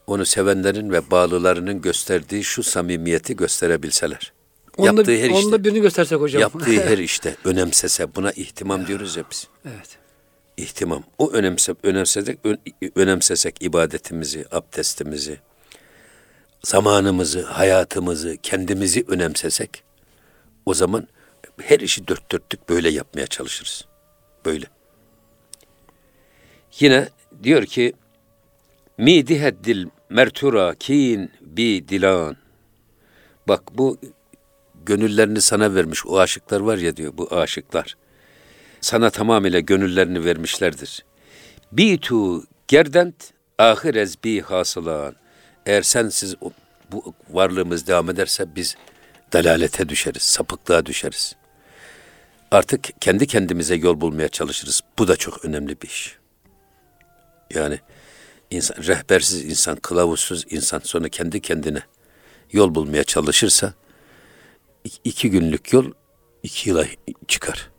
onu 0.07 0.25
sevenlerin 0.25 0.91
ve 0.91 1.11
bağlılarının 1.11 1.81
gösterdiği 1.81 2.43
şu 2.43 2.63
samimiyeti 2.63 3.35
gösterebilseler. 3.35 4.33
Onda, 4.79 4.99
yaptığı 4.99 5.17
her 5.17 5.29
onda 5.29 5.39
işte, 5.39 5.63
birini 5.63 5.81
göstersek 5.81 6.19
hocam. 6.19 6.41
yaptığı 6.41 6.71
her 6.89 6.97
işte 6.97 7.35
önemsese, 7.43 8.15
buna 8.15 8.31
ihtimam 8.31 8.87
diyoruz 8.87 9.17
ya 9.17 9.23
biz. 9.31 9.47
evet. 9.65 9.97
İhtimam. 10.57 11.03
O 11.17 11.31
önemse, 11.31 11.75
önemsesek, 11.83 12.39
ön- 12.43 12.59
önemsesek 12.95 13.55
ibadetimizi, 13.61 14.45
abdestimizi, 14.51 15.39
zamanımızı, 16.63 17.41
hayatımızı, 17.41 18.37
kendimizi 18.43 19.05
önemsesek, 19.07 19.83
o 20.65 20.73
zaman 20.73 21.07
her 21.61 21.79
işi 21.79 22.07
dört 22.07 22.31
dörtlük 22.31 22.69
böyle 22.69 22.89
yapmaya 22.89 23.27
çalışırız. 23.27 23.85
Böyle. 24.45 24.65
Yine 26.79 27.09
diyor 27.43 27.65
ki, 27.65 27.93
mi 28.97 29.27
diheddil 29.27 29.87
mertura 30.09 30.75
kin 30.75 31.31
bi 31.41 31.85
dilan. 31.89 32.37
Bak 33.47 33.63
bu 33.77 33.97
gönüllerini 34.89 35.41
sana 35.41 35.75
vermiş 35.75 36.05
o 36.05 36.19
aşıklar 36.19 36.59
var 36.59 36.77
ya 36.77 36.97
diyor 36.97 37.13
bu 37.17 37.35
aşıklar. 37.35 37.97
Sana 38.81 39.09
tamamıyla 39.09 39.59
gönüllerini 39.59 40.25
vermişlerdir. 40.25 41.05
Bitu 41.71 42.43
gerdent 42.67 43.33
ahirez 43.57 44.23
bi 44.23 44.41
hasılan. 44.41 45.15
Eğer 45.65 45.81
sensiz 45.81 46.35
bu 46.91 47.13
varlığımız 47.29 47.87
devam 47.87 48.09
ederse 48.09 48.55
biz 48.55 48.75
dalalete 49.33 49.89
düşeriz, 49.89 50.21
sapıklığa 50.21 50.85
düşeriz. 50.85 51.35
Artık 52.51 53.01
kendi 53.01 53.27
kendimize 53.27 53.75
yol 53.75 54.01
bulmaya 54.01 54.29
çalışırız. 54.29 54.81
Bu 54.99 55.07
da 55.07 55.15
çok 55.15 55.45
önemli 55.45 55.81
bir 55.81 55.87
iş. 55.87 56.17
Yani 57.53 57.79
insan, 58.51 58.83
rehbersiz 58.83 59.45
insan, 59.45 59.75
kılavuzsuz 59.75 60.45
insan 60.49 60.81
sonra 60.83 61.09
kendi 61.09 61.41
kendine 61.41 61.81
yol 62.51 62.75
bulmaya 62.75 63.03
çalışırsa 63.03 63.73
iki 65.03 65.29
günlük 65.29 65.73
yol 65.73 65.85
iki 66.43 66.69
yıla 66.69 66.85
çıkar. 67.27 67.69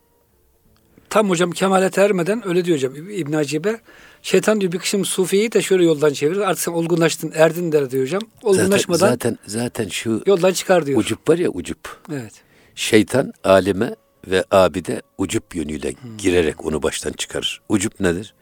Tam 1.11 1.31
hocam 1.31 1.51
kemalete 1.51 2.01
ermeden 2.03 2.49
öyle 2.49 2.65
diyor 2.65 2.77
hocam 2.79 2.95
İb- 2.95 3.13
İbn 3.13 3.33
Hacibe. 3.33 3.81
Şeytan 4.23 4.61
diyor 4.61 4.73
bir 4.73 4.79
kısım 4.79 5.05
sufiyi 5.05 5.53
de 5.53 5.63
şöyle 5.63 5.85
yoldan 5.85 6.13
çevirir. 6.13 6.41
Artık 6.41 6.63
sen 6.65 6.73
olgunlaştın, 6.73 7.33
erdin 7.35 7.73
der 7.73 7.91
diyor 7.91 8.03
hocam. 8.05 8.23
Zaten, 8.43 8.49
Olgunlaşmadan 8.49 9.09
zaten 9.09 9.39
zaten 9.47 9.89
şu 9.89 10.23
yoldan 10.27 10.53
çıkar 10.53 10.87
diyor. 10.87 10.99
ucup 11.01 11.29
var 11.29 11.39
ya 11.39 11.49
ucup. 11.51 11.99
Evet. 12.13 12.33
Şeytan 12.75 13.33
alime 13.45 13.97
ve 14.27 14.45
abide 14.51 15.03
ucup 15.19 15.55
yönüyle 15.57 15.95
girerek 16.19 16.65
onu 16.67 16.83
baştan 16.83 17.13
çıkarır. 17.13 17.61
Ucup 17.69 18.01
nedir? 18.01 18.35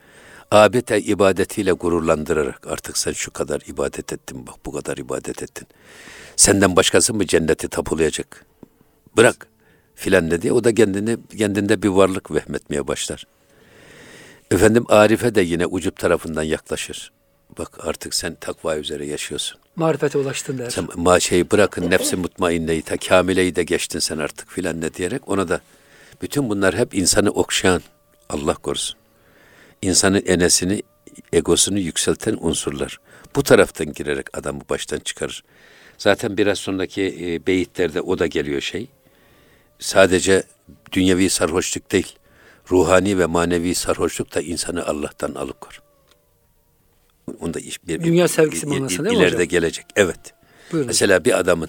Abete 0.51 1.01
ibadetiyle 1.01 1.73
gururlandırarak 1.73 2.67
artık 2.67 2.99
sen 2.99 3.13
şu 3.13 3.31
kadar 3.31 3.63
ibadet 3.67 4.13
ettin 4.13 4.47
bak 4.47 4.55
bu 4.67 4.73
kadar 4.73 4.97
ibadet 4.97 5.43
ettin. 5.43 5.67
Senden 6.37 6.77
başkası 6.77 7.15
mı 7.15 7.27
cenneti 7.27 7.69
tapulayacak? 7.69 8.45
Bırak 9.17 9.47
filan 9.95 10.31
dedi. 10.31 10.53
O 10.53 10.65
da 10.65 10.75
kendini 10.75 11.17
kendinde 11.39 11.83
bir 11.83 11.89
varlık 11.89 12.31
vehmetmeye 12.31 12.89
başlar. 12.89 13.27
Efendim 14.51 14.85
Arife 14.89 15.35
de 15.35 15.41
yine 15.41 15.67
ucup 15.67 15.99
tarafından 15.99 16.43
yaklaşır. 16.43 17.13
Bak 17.59 17.87
artık 17.87 18.15
sen 18.15 18.35
takva 18.35 18.77
üzere 18.77 19.07
yaşıyorsun. 19.07 19.61
Marifete 19.77 20.19
ulaştın 20.19 20.59
der. 20.59 20.71
Sen 20.71 20.89
ma 20.95 21.21
şeyi 21.21 21.51
bırakın 21.51 21.91
nefsi 21.91 22.17
mutmainneyi 22.17 22.83
ta 22.83 22.97
kamileyi 22.97 23.57
de 23.57 23.63
geçtin 23.63 23.99
sen 23.99 24.19
artık 24.19 24.51
filan 24.51 24.81
ne 24.81 24.95
diyerek 24.95 25.29
ona 25.29 25.49
da 25.49 25.61
bütün 26.23 26.49
bunlar 26.49 26.75
hep 26.75 26.95
insanı 26.95 27.31
okşayan 27.31 27.83
Allah 28.29 28.55
korusun. 28.55 28.99
İnsanın 29.83 30.23
enesini, 30.27 30.83
egosunu 31.33 31.79
yükselten 31.79 32.37
unsurlar. 32.41 33.01
Bu 33.37 33.43
taraftan 33.43 33.93
girerek 33.93 34.39
adamı 34.39 34.61
baştan 34.71 34.99
çıkarır. 34.99 35.45
Zaten 35.99 36.37
biraz 36.37 36.59
sonraki 36.59 37.03
e, 37.21 37.47
beyitlerde 37.47 38.01
o 38.01 38.19
da 38.19 38.27
geliyor 38.27 38.61
şey. 38.61 38.89
Sadece 39.79 40.43
dünyevi 40.93 41.31
sarhoşluk 41.31 41.93
değil, 41.93 42.17
ruhani 42.71 43.19
ve 43.19 43.27
manevi 43.27 43.75
sarhoşluk 43.75 44.35
da 44.35 44.41
insanı 44.41 44.87
Allah'tan 44.87 45.35
alıkor. 45.35 45.83
Onda 47.41 47.61
iş 47.61 47.87
bir, 47.87 48.05
Dünya 48.05 48.29
sevgisi 48.29 48.67
manası 48.67 48.95
il- 48.95 49.05
değil 49.05 49.17
mi 49.17 49.23
ileride 49.23 49.35
hocam? 49.37 49.49
gelecek. 49.49 49.87
Evet. 49.97 50.35
Buyurun. 50.73 50.87
Mesela 50.87 51.25
bir 51.25 51.39
adamın 51.39 51.69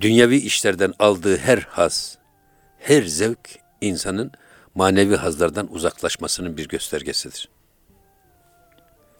dünyevi 0.00 0.36
işlerden 0.36 0.94
aldığı 0.98 1.36
her 1.36 1.58
haz, 1.58 2.18
her 2.78 3.02
zevk 3.02 3.58
insanın 3.80 4.32
manevi 4.74 5.16
hazlardan 5.16 5.72
uzaklaşmasının 5.72 6.56
bir 6.56 6.68
göstergesidir. 6.68 7.48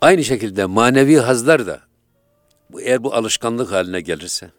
Aynı 0.01 0.25
şekilde 0.25 0.65
manevi 0.65 1.17
hazlar 1.17 1.67
da 1.67 1.81
eğer 2.81 3.05
bu 3.05 3.15
alışkanlık 3.15 3.73
haline 3.73 4.01
gelirse 4.01 4.51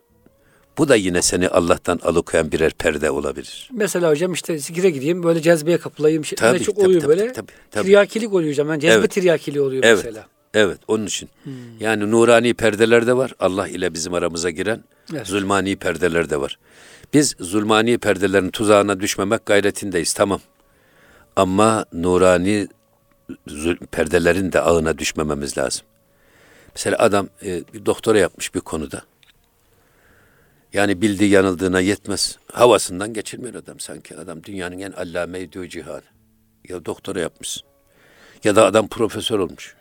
bu 0.80 0.90
da 0.90 0.96
yine 0.96 1.22
seni 1.22 1.50
Allah'tan 1.50 2.00
alıkoyan 2.04 2.52
birer 2.52 2.72
perde 2.72 3.12
olabilir. 3.12 3.70
Mesela 3.74 4.10
hocam 4.10 4.34
işte 4.34 4.58
zikire 4.58 4.90
gideyim 4.90 5.24
böyle 5.24 5.42
cezbeye 5.42 5.78
kapılayım. 5.78 6.26
Şey, 6.26 6.36
Tabii, 6.36 6.64
çok 6.64 6.76
tabii, 6.76 6.86
oluyor 6.86 7.02
tabii, 7.02 7.10
böyle. 7.10 7.34
tabii, 7.34 7.52
tabii. 7.72 7.84
Tiryakilik 7.86 8.34
oluyor 8.34 8.50
hocam. 8.52 8.70
Yani 8.70 8.82
cezbe 8.82 8.96
Evet. 9.00 9.12
tiryakiliği 9.12 9.64
oluyor 9.64 9.84
Evet. 9.84 10.06
mesela. 10.06 10.26
Evet, 10.54 10.78
onun 10.88 11.06
için. 11.06 11.30
Yani 11.80 12.12
nurani 12.12 12.54
perdeler 12.54 13.08
de 13.08 13.18
var. 13.18 13.34
Allah 13.40 13.68
ile 13.68 13.94
bizim 13.94 14.14
aramıza 14.14 14.50
giren 14.50 14.84
Evet. 15.14 15.28
zulmani 15.28 15.76
perdeler 15.76 16.30
de 16.30 16.42
var. 16.42 16.60
Biz 17.14 17.36
zulmani 17.40 17.98
perdelerin 17.98 18.50
tuzağına 18.50 19.00
düşmemek 19.00 19.46
gayretindeyiz. 19.46 20.14
Tamam. 20.14 20.40
Ama 21.36 21.86
nurani 21.94 22.68
perdelerin 23.92 24.52
de 24.52 24.62
ağına 24.62 24.98
düşmememiz 24.98 25.58
lazım. 25.58 25.82
Mesela 26.76 26.98
adam 27.00 27.30
e, 27.46 27.64
bir 27.74 27.86
doktora 27.86 28.20
yapmış 28.20 28.56
bir 28.56 28.60
konuda. 28.60 29.02
Yani 30.74 31.02
bildiği 31.02 31.30
yanıldığına 31.30 31.80
yetmez. 31.80 32.38
Havasından 32.52 33.14
geçirmiyor 33.14 33.54
adam 33.54 33.80
sanki. 33.80 34.18
Adam 34.18 34.44
dünyanın 34.44 34.80
en 34.80 34.92
allame 34.92 35.52
diyor 35.52 35.68
cihanı. 35.68 36.02
Ya 36.70 36.86
doktora 36.86 37.20
yapmışsın. 37.20 37.64
Ya 38.44 38.56
da 38.56 38.66
adam 38.66 38.88
profesör 38.88 39.40
olmuş. 39.40 39.76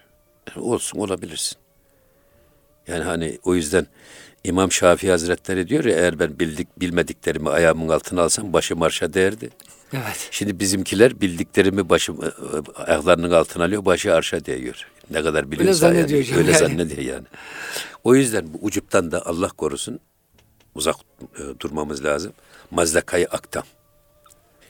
Yani 0.49 0.67
olsun 0.67 0.99
olabilirsin. 0.99 1.59
Yani 2.87 3.05
hani 3.05 3.39
o 3.45 3.55
yüzden 3.55 3.87
İmam 4.45 4.73
Şafii 4.73 5.11
Hazretleri 5.11 5.69
diyor 5.69 5.85
ya 5.85 5.97
eğer 5.97 6.19
ben 6.19 6.39
bildik 6.39 6.81
bilmediklerimi 6.81 7.51
ayağımın 7.51 7.89
altına 7.89 8.23
alsam 8.23 8.53
başım 8.53 8.83
arşa 8.83 9.13
değerdi. 9.13 9.51
Evet. 9.93 10.29
Şimdi 10.31 10.61
bizimkiler 10.61 11.21
bildiklerimi 11.21 11.89
başım 11.89 12.25
e, 12.25 12.29
ayaklarının 12.83 13.31
altına 13.31 13.65
alıyor, 13.65 13.85
başı 13.85 14.15
arşa 14.15 14.45
değiyor. 14.45 14.89
Ne 15.11 15.23
kadar 15.23 15.51
biliyorsa 15.51 15.75
zannediyor 15.75 16.25
yani, 16.25 16.39
öyle 16.39 16.51
yani. 16.51 16.59
zannediyor 16.59 17.03
yani. 17.03 17.27
O 18.05 18.15
yüzden 18.15 18.55
bu 18.55 18.59
ucuptan 18.63 19.13
da 19.13 19.27
Allah 19.27 19.49
korusun 19.49 20.01
uzak 20.75 20.97
e, 21.39 21.61
durmamız 21.61 22.05
lazım. 22.05 22.33
Mazdakayı 22.71 23.27
aktam. 23.29 23.63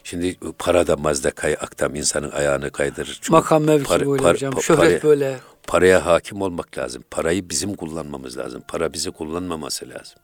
Şimdi 0.04 0.37
para 0.58 0.87
da 0.87 0.96
mazdakayı 0.96 1.56
aktam 1.56 1.94
insanın 1.94 2.30
ayağını 2.30 2.70
kaydırır. 2.70 3.18
Çünkü 3.22 3.32
Makam 3.32 3.64
mevki 3.64 3.88
para- 3.88 4.06
böyle 4.06 4.22
par- 4.22 4.32
hocam. 4.34 4.52
pa- 4.54 4.62
Şöhret 4.62 4.78
paraya- 4.78 5.02
böyle. 5.02 5.38
Paraya 5.66 6.06
hakim 6.06 6.42
olmak 6.42 6.78
lazım. 6.78 7.04
Parayı 7.11 7.48
bizim 7.50 7.74
kullanmamız 7.74 8.38
lazım. 8.38 8.62
Para 8.68 8.92
bizi 8.92 9.11
kullanmaması 9.11 9.88
lazım. 9.88 10.16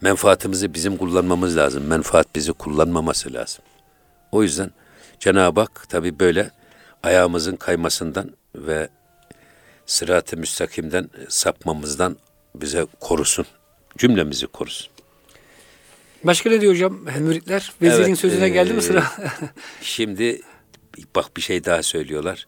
Menfaatimizi 0.00 0.74
bizim 0.74 0.96
kullanmamız 0.96 1.56
lazım. 1.56 1.84
Menfaat 1.86 2.34
bizi 2.34 2.52
kullanmaması 2.52 3.32
lazım. 3.32 3.64
O 4.32 4.42
yüzden 4.42 4.70
Cenab-ı 5.20 5.60
Hak 5.60 5.88
tabi 5.88 6.18
böyle 6.18 6.50
ayağımızın 7.02 7.56
kaymasından 7.56 8.30
ve 8.54 8.88
sırat-ı 9.86 10.36
müstakimden 10.36 11.10
sapmamızdan 11.28 12.16
bize 12.54 12.86
korusun. 13.00 13.46
Cümlemizi 13.98 14.46
korusun. 14.46 14.88
Başka 16.24 16.50
ne 16.50 16.60
diyor 16.60 16.72
hocam? 16.72 16.98
Müritler. 17.18 17.72
Vezirin 17.82 18.04
Evet, 18.08 18.18
sözüne 18.18 18.48
geldi 18.48 18.70
mi 18.72 18.76
eee, 18.76 18.82
sıra? 18.82 19.04
Şimdi 19.82 20.40
bak 21.16 21.36
bir 21.36 21.42
şey 21.42 21.64
daha 21.64 21.82
söylüyorlar. 21.82 22.46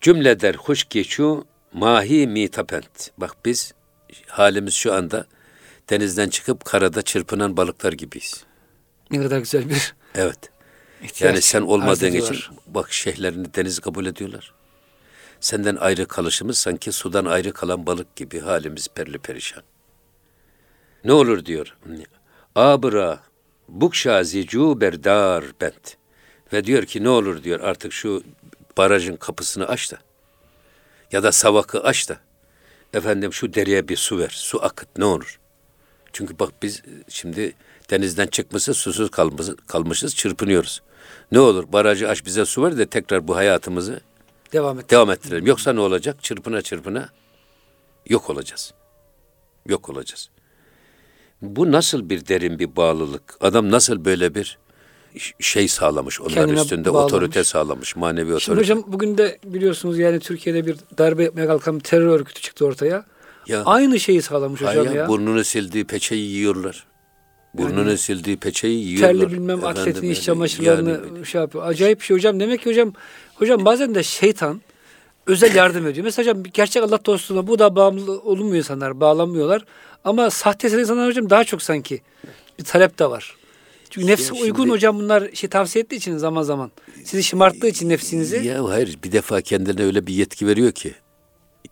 Cümle 0.00 0.40
der 0.40 0.54
hoş 0.54 0.88
geçu 0.88 1.44
mahi 1.72 2.26
mitapent. 2.26 3.10
Bak 3.18 3.36
biz 3.44 3.74
halimiz 4.26 4.74
şu 4.74 4.94
anda 4.94 5.26
denizden 5.90 6.28
çıkıp 6.28 6.64
karada 6.64 7.02
çırpınan 7.02 7.56
balıklar 7.56 7.92
gibiyiz. 7.92 8.44
ne 9.10 9.22
kadar 9.22 9.38
güzel 9.38 9.68
bir 9.70 9.94
Evet. 10.14 10.38
ihtiyaç. 11.02 11.32
Yani 11.34 11.42
sen 11.42 11.62
olmadığın 11.62 12.12
için 12.12 12.36
bak 12.66 12.92
şeyhlerini 12.92 13.54
deniz 13.54 13.78
kabul 13.78 14.06
ediyorlar. 14.06 14.52
Senden 15.40 15.76
ayrı 15.76 16.06
kalışımız 16.08 16.58
sanki 16.58 16.92
sudan 16.92 17.24
ayrı 17.24 17.52
kalan 17.52 17.86
balık 17.86 18.16
gibi 18.16 18.40
halimiz 18.40 18.88
perli 18.88 19.18
perişan. 19.18 19.62
Ne 21.04 21.12
olur 21.12 21.44
diyor. 21.44 21.76
Abra 22.54 23.20
bukşa 23.68 24.24
zicu 24.24 24.80
berdar 24.80 25.44
bent. 25.60 25.96
Ve 26.52 26.64
diyor 26.64 26.82
ki 26.82 27.04
ne 27.04 27.08
olur 27.08 27.42
diyor 27.42 27.60
artık 27.60 27.92
şu 27.92 28.22
barajın 28.78 29.16
kapısını 29.16 29.68
aç 29.68 29.92
da. 29.92 29.98
Ya 31.12 31.22
da 31.22 31.32
savakı 31.32 31.82
aç 31.82 32.08
da. 32.08 32.16
Efendim 32.94 33.32
şu 33.32 33.54
dereye 33.54 33.88
bir 33.88 33.96
su 33.96 34.18
ver. 34.18 34.28
Su 34.36 34.64
akıt 34.64 34.88
ne 34.98 35.04
olur. 35.04 35.40
Çünkü 36.12 36.38
bak 36.38 36.52
biz 36.62 36.82
şimdi 37.08 37.54
denizden 37.90 38.26
çıkmışız, 38.26 38.76
susuz 38.76 39.10
kalmışız, 39.10 39.56
kalmışız 39.66 40.16
çırpınıyoruz. 40.16 40.82
Ne 41.32 41.40
olur 41.40 41.72
barajı 41.72 42.08
aç 42.08 42.24
bize 42.24 42.44
su 42.44 42.62
ver 42.64 42.78
de 42.78 42.86
tekrar 42.86 43.28
bu 43.28 43.36
hayatımızı 43.36 44.00
Devam 44.52 44.78
et. 44.78 44.90
devam 44.90 45.10
ettirelim. 45.10 45.46
Yoksa 45.46 45.72
ne 45.72 45.80
olacak? 45.80 46.22
Çırpına 46.22 46.62
çırpına 46.62 47.08
yok 48.06 48.30
olacağız. 48.30 48.74
Yok 49.66 49.88
olacağız. 49.88 50.30
Bu 51.42 51.72
nasıl 51.72 52.08
bir 52.10 52.26
derin 52.28 52.58
bir 52.58 52.76
bağlılık? 52.76 53.22
Adam 53.40 53.70
nasıl 53.70 54.04
böyle 54.04 54.34
bir 54.34 54.58
şey 55.40 55.68
sağlamış 55.68 56.20
onlar 56.20 56.32
Kendine 56.34 56.60
üstünde 56.60 56.94
bağlamış. 56.94 57.12
otorite 57.12 57.44
sağlamış, 57.44 57.96
manevi 57.96 58.26
Şimdi 58.26 58.34
otorite. 58.34 58.60
hocam 58.60 58.84
bugün 58.92 59.18
de 59.18 59.38
biliyorsunuz 59.44 59.98
yani 59.98 60.20
Türkiye'de 60.20 60.66
bir 60.66 60.76
darbe 60.98 61.22
yapmaya 61.24 61.46
kalkan 61.46 61.76
bir 61.78 61.84
terör 61.84 62.06
örgütü 62.06 62.40
çıktı 62.40 62.66
ortaya. 62.66 63.04
Ya. 63.46 63.62
Aynı 63.64 64.00
şeyi 64.00 64.22
sağlamış 64.22 64.60
hocam 64.60 64.86
ya, 64.86 64.92
ya. 64.92 65.08
burnunu 65.08 65.44
sildiği 65.44 65.84
peçeyi 65.84 66.30
yiyorlar. 66.30 66.86
Burnunu 67.54 67.98
sildiği 67.98 68.36
peçeyi 68.36 68.84
yiyorlar. 68.86 69.08
Terli 69.08 69.32
bilmem 69.32 69.58
Efendim, 69.58 69.80
atletin 69.80 70.02
iç 70.10 70.16
yani- 70.16 70.24
çamaşırlarını 70.24 70.90
yani- 71.14 71.26
şey 71.26 71.40
yapıyor. 71.40 71.64
Acayip 71.66 72.00
bir 72.00 72.04
şey 72.04 72.16
hocam. 72.16 72.40
Demek 72.40 72.62
ki 72.62 72.70
hocam 72.70 72.92
hocam 73.34 73.64
bazen 73.64 73.94
de 73.94 74.02
şeytan 74.02 74.60
özel 75.26 75.54
yardım 75.54 75.86
ediyor. 75.86 76.04
Mesela 76.04 76.30
hocam 76.30 76.42
gerçek 76.54 76.82
Allah 76.82 77.04
dostluğuna 77.06 77.46
bu 77.46 77.58
da 77.58 77.76
bağımlı 77.76 78.20
olunmuyor 78.20 78.56
insanlar. 78.56 79.00
Bağlanmıyorlar. 79.00 79.64
Ama 80.04 80.30
sahte 80.30 80.80
insanlar 80.80 81.08
hocam 81.08 81.30
daha 81.30 81.44
çok 81.44 81.62
sanki 81.62 82.00
bir 82.58 82.64
talep 82.64 82.98
de 82.98 83.10
var. 83.10 83.36
Çünkü 83.90 84.06
nefsi 84.06 84.26
şimdi- 84.26 84.42
uygun 84.42 84.68
hocam 84.68 84.98
bunlar 84.98 85.30
şey 85.34 85.50
tavsiye 85.50 85.82
ettiği 85.84 85.96
için 85.96 86.16
zaman 86.16 86.42
zaman. 86.42 86.70
Sizi 87.04 87.22
şımarttığı 87.22 87.68
için 87.68 87.88
nefsinizi. 87.88 88.46
Ya 88.46 88.64
hayır 88.68 88.98
bir 89.04 89.12
defa 89.12 89.40
kendine 89.40 89.82
öyle 89.84 90.06
bir 90.06 90.14
yetki 90.14 90.46
veriyor 90.46 90.72
ki. 90.72 90.94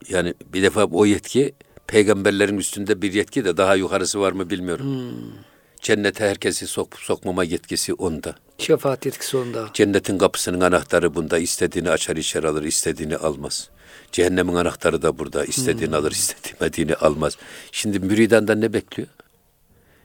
Yani 0.09 0.35
bir 0.53 0.63
defa 0.63 0.85
o 0.85 1.07
yetki 1.07 1.55
peygamberlerin 1.87 2.59
üstünde 2.59 3.03
bir 3.03 3.13
yetki 3.13 3.45
de 3.45 3.57
daha 3.57 3.75
yukarısı 3.75 4.21
var 4.21 4.33
mı 4.33 4.51
bilmiyorum. 4.51 4.87
Hmm. 4.87 5.50
Cennete 5.81 6.25
herkesi 6.25 6.67
sok, 6.67 6.99
sokmama 6.99 7.45
yetkisi 7.45 7.95
onda. 7.95 8.35
Şefaat 8.59 9.07
yetkisi 9.07 9.37
onda. 9.37 9.71
Cennetin 9.75 10.19
kapısının 10.19 10.61
anahtarı 10.61 11.15
bunda. 11.15 11.39
istediğini 11.39 11.91
açar 11.91 12.17
içeri 12.17 12.49
alır, 12.49 12.65
istediğini 12.65 13.17
almaz. 13.17 13.71
Cehennemin 14.13 14.55
anahtarı 14.55 15.03
da 15.03 15.19
burada. 15.19 15.45
istediğini 15.45 15.97
alır, 15.97 16.13
istemediğini 16.13 16.95
almaz. 16.95 17.37
Şimdi 17.73 17.99
müridandan 18.01 18.61
ne 18.61 18.73
bekliyor? 18.73 19.09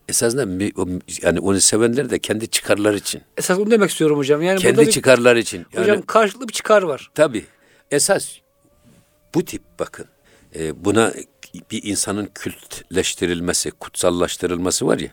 Esasında 0.09 0.63
yani 1.21 1.39
onu 1.39 1.61
sevenler 1.61 2.09
de 2.09 2.19
kendi 2.19 2.47
çıkarlar 2.47 2.93
için. 2.93 3.21
Esas 3.37 3.59
onu 3.59 3.71
demek 3.71 3.89
istiyorum 3.89 4.17
hocam. 4.17 4.41
Yani 4.41 4.59
kendi 4.59 4.81
bir, 4.81 4.91
çıkarlar 4.91 5.35
için. 5.35 5.65
Yani, 5.73 5.83
hocam 5.83 6.01
karşılıklı 6.01 6.47
bir 6.47 6.53
çıkar 6.53 6.81
var. 6.81 7.11
Tabii. 7.15 7.45
Esas 7.91 8.29
bu 9.35 9.45
tip 9.45 9.61
bakın. 9.79 10.05
e, 10.55 10.85
buna 10.85 11.13
bir 11.71 11.83
insanın 11.83 12.29
kültleştirilmesi, 12.35 13.71
kutsallaştırılması 13.71 14.87
var 14.87 14.99
ya. 14.99 15.09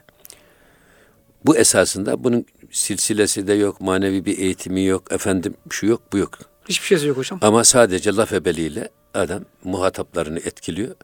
Bu 1.46 1.56
esasında 1.56 2.24
bunun 2.24 2.46
silsilesi 2.70 3.46
de 3.46 3.52
yok, 3.52 3.80
manevi 3.80 4.24
bir 4.24 4.38
eğitimi 4.38 4.84
yok, 4.84 5.12
efendim 5.12 5.54
şu 5.70 5.86
yok, 5.86 6.02
bu 6.12 6.18
yok. 6.18 6.38
Hiçbir 6.68 6.86
şeysi 6.86 7.06
yok 7.06 7.16
hocam. 7.16 7.38
Ama 7.42 7.64
sadece 7.64 8.14
laf 8.14 8.32
ebeliğiyle 8.32 8.88
adam 9.14 9.44
muhataplarını 9.64 10.38
etkiliyor. 10.38 10.94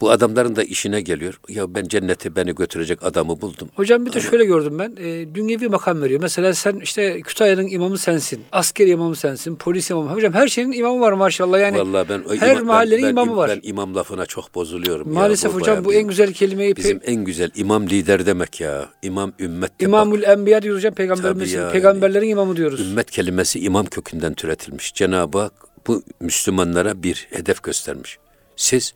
Bu 0.00 0.10
adamların 0.10 0.56
da 0.56 0.62
işine 0.62 1.00
geliyor. 1.00 1.40
Ya 1.48 1.74
ben 1.74 1.84
cennete 1.88 2.36
beni 2.36 2.54
götürecek 2.54 3.02
adamı 3.02 3.40
buldum. 3.40 3.68
Hocam 3.74 4.06
bir 4.06 4.12
de 4.12 4.20
şöyle 4.20 4.44
gördüm 4.44 4.78
ben. 4.78 4.96
E, 5.00 5.34
dünyevi 5.34 5.68
makam 5.68 6.02
veriyor. 6.02 6.20
Mesela 6.20 6.54
sen 6.54 6.76
işte 6.76 7.20
Kütahya'nın 7.20 7.66
imamı 7.68 7.98
sensin. 7.98 8.40
Asker 8.52 8.86
imamı 8.86 9.16
sensin. 9.16 9.56
Polis 9.56 9.90
imamı. 9.90 10.10
Hocam 10.12 10.32
her 10.32 10.48
şeyin 10.48 10.72
imamı 10.72 11.00
var 11.00 11.12
maşallah. 11.12 11.60
Yani 11.60 11.78
Vallahi 11.78 12.08
ben 12.08 12.22
her 12.38 12.50
imam- 12.56 12.64
mahallenin 12.66 13.02
ben, 13.02 13.16
ben, 13.16 13.22
imamı 13.22 13.36
var. 13.36 13.50
Ben 13.50 13.60
imam 13.68 13.94
lafına 13.94 14.26
çok 14.26 14.54
bozuluyorum. 14.54 15.08
ya. 15.08 15.14
Maalesef 15.14 15.54
hocam 15.54 15.84
bu 15.84 15.90
bir- 15.90 15.94
en 15.96 16.02
güzel 16.08 16.32
kelimeyi 16.32 16.76
Bizim 16.76 17.00
en 17.06 17.24
güzel 17.24 17.50
imam 17.54 17.86
lider 17.86 18.26
demek 18.26 18.60
ya. 18.60 18.88
İmam 19.02 19.32
ümmet 19.38 19.70
de 19.70 19.74
bak. 19.74 19.82
İmamül 19.88 20.22
Enbiya 20.22 20.62
diyoruz 20.62 20.78
hocam 20.80 20.94
peygamberimiz. 20.94 21.52
Ya, 21.52 21.70
Peygamberlerin 21.70 22.28
imamı 22.28 22.56
diyoruz. 22.56 22.80
Ümmet 22.80 23.10
kelimesi 23.10 23.60
imam 23.60 23.86
kökünden 23.86 24.34
türetilmiş. 24.34 24.94
Cenab-ı 24.94 25.38
Hak 25.38 25.52
bu 25.86 26.02
Müslümanlara 26.20 27.02
bir 27.02 27.26
hedef 27.30 27.62
göstermiş. 27.62 28.18
Siz 28.56 28.94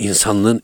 insanlığın 0.00 0.62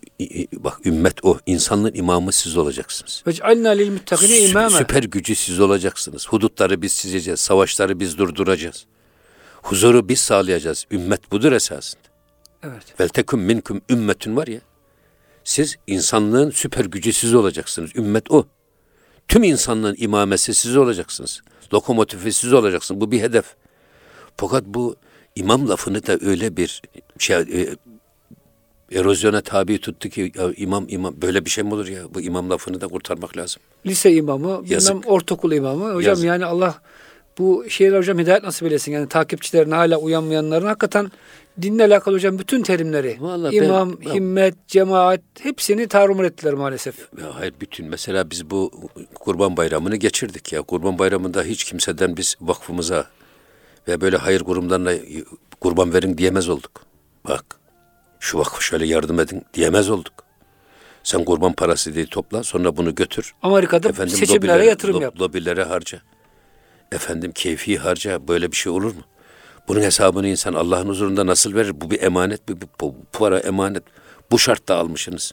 bak 0.53 0.87
ümmet 0.87 1.25
o 1.25 1.39
insanlığın 1.47 1.95
imamı 1.95 2.33
siz 2.33 2.57
olacaksınız. 2.57 3.23
Ve 3.27 3.33
cealna 3.33 3.71
lil 3.71 3.91
muttakine. 3.91 4.69
Süper 4.71 5.03
gücü 5.03 5.35
siz 5.35 5.61
olacaksınız. 5.61 6.29
Hudutları 6.29 6.83
biz 6.83 6.97
çizeceğiz. 6.97 7.41
Savaşları 7.41 8.01
biz 8.01 8.19
durduracağız. 8.19 8.87
Huzuru 9.63 10.09
biz 10.09 10.21
sağlayacağız. 10.21 10.87
Ümmet 10.91 11.33
budur 11.33 11.53
esasında. 11.53 12.03
Evet. 12.63 13.01
Vel 13.01 13.09
teküm 13.09 13.41
minkum 13.41 13.81
ümmetün 13.91 14.37
var 14.37 14.47
ya. 14.47 14.61
Siz 15.45 15.77
insanlığın 15.87 16.51
süper 16.51 16.85
gücü 16.85 17.13
siz 17.13 17.35
olacaksınız. 17.35 17.97
Ümmet 17.97 18.31
o. 18.31 18.47
Tüm 19.29 19.43
insanlığın 19.43 19.97
imamesi 19.99 20.55
siz 20.55 20.77
olacaksınız. 20.77 21.41
Lokomotifi 21.75 22.33
siz 22.33 22.53
olacaksınız. 22.53 23.01
Bu 23.01 23.11
bir 23.11 23.21
hedef. 23.21 23.45
Fakat 24.37 24.65
bu 24.67 24.97
imam 25.37 25.69
lafını 25.69 26.07
da 26.07 26.19
öyle 26.21 26.57
bir 26.57 26.83
şey 27.19 27.37
e, 27.37 27.77
erozyona 28.93 29.41
tabi 29.41 29.79
tuttu 29.79 30.09
ki 30.09 30.33
ya 30.37 30.51
imam 30.57 30.85
imam 30.89 31.15
böyle 31.23 31.45
bir 31.45 31.51
şey 31.51 31.65
mi 31.65 31.75
olur 31.75 31.89
ya? 31.89 32.15
Bu 32.15 32.21
imam 32.21 32.51
lafını 32.51 32.81
da 32.81 32.89
kurtarmak 32.89 33.37
lazım. 33.37 33.63
Lise 33.87 34.13
imamı, 34.13 34.49
bilmem 34.49 34.73
Yazık. 34.73 34.97
ortaokul 35.11 35.53
imamı. 35.53 35.85
Hocam 35.85 36.03
Yazık. 36.03 36.27
yani 36.27 36.45
Allah 36.45 36.75
bu 37.39 37.65
şeyler 37.69 37.99
hocam 37.99 38.19
hidayet 38.19 38.43
nasip 38.43 38.63
eylesin. 38.63 38.93
Yani 38.93 39.09
takipçilerine 39.09 39.75
hala 39.75 39.97
uyanmayanların 39.99 40.67
hakikaten 40.67 41.11
dinle 41.63 41.85
alakalı 41.85 42.15
hocam 42.15 42.39
bütün 42.39 42.63
terimleri. 42.63 43.17
Vallahi 43.21 43.57
İmam, 43.57 43.97
ben- 44.07 44.15
himmet, 44.15 44.69
cemaat 44.69 45.21
hepsini 45.41 45.89
tarumur 45.89 46.25
ettiler 46.25 46.55
maalesef. 46.55 46.99
Ya 46.99 47.35
hayır 47.35 47.55
bütün 47.61 47.87
mesela 47.87 48.31
biz 48.31 48.51
bu 48.51 48.71
Kurban 49.15 49.57
Bayramı'nı 49.57 49.97
geçirdik 49.97 50.53
ya. 50.53 50.63
Kurban 50.63 50.99
Bayramı'nda 50.99 51.43
hiç 51.43 51.65
kimseden 51.65 52.17
biz 52.17 52.37
vakfımıza 52.41 53.07
ve 53.89 54.01
böyle 54.01 54.17
hayır 54.17 54.41
kurumlarına 54.41 54.93
kurban 55.61 55.95
verin 55.95 56.19
diyemez 56.19 56.49
olduk. 56.49 56.83
Bak 57.29 57.45
şu 58.27 58.39
vakfı 58.39 58.63
şöyle 58.65 58.87
yardım 58.87 59.21
edin 59.21 59.43
diyemez 59.55 59.91
olduk. 59.91 60.13
Sen 61.03 61.25
kurban 61.25 61.53
parası 61.53 61.95
diye 61.95 62.07
topla 62.07 62.43
sonra 62.43 62.77
bunu 62.77 62.95
götür. 62.95 63.35
Amerika'da 63.43 63.89
Efendim 63.89 64.17
seçimlere 64.17 64.53
lobilere- 64.53 64.67
yatırım 64.67 65.01
yap. 65.01 65.21
Lobilere 65.21 65.65
harca. 65.65 66.01
Efendim 66.93 67.33
keyfi 67.33 67.79
harca. 67.79 68.29
Böyle 68.29 68.53
bir 68.53 68.57
şey 68.57 68.73
olur 68.73 68.95
mu? 68.95 69.01
Bunun 69.69 69.81
hesabını 69.81 70.29
insan 70.29 70.55
Allah'ın 70.55 70.89
huzurunda 70.89 71.27
nasıl 71.27 71.55
verir? 71.55 71.81
Bu 71.81 71.91
bir 71.91 72.03
emanet, 72.03 72.49
bu, 72.49 72.53
bu, 72.61 72.67
bu 72.81 72.95
para 73.13 73.39
emanet. 73.39 73.83
Bu 74.31 74.39
şartta 74.39 74.75
almışsınız. 74.77 75.33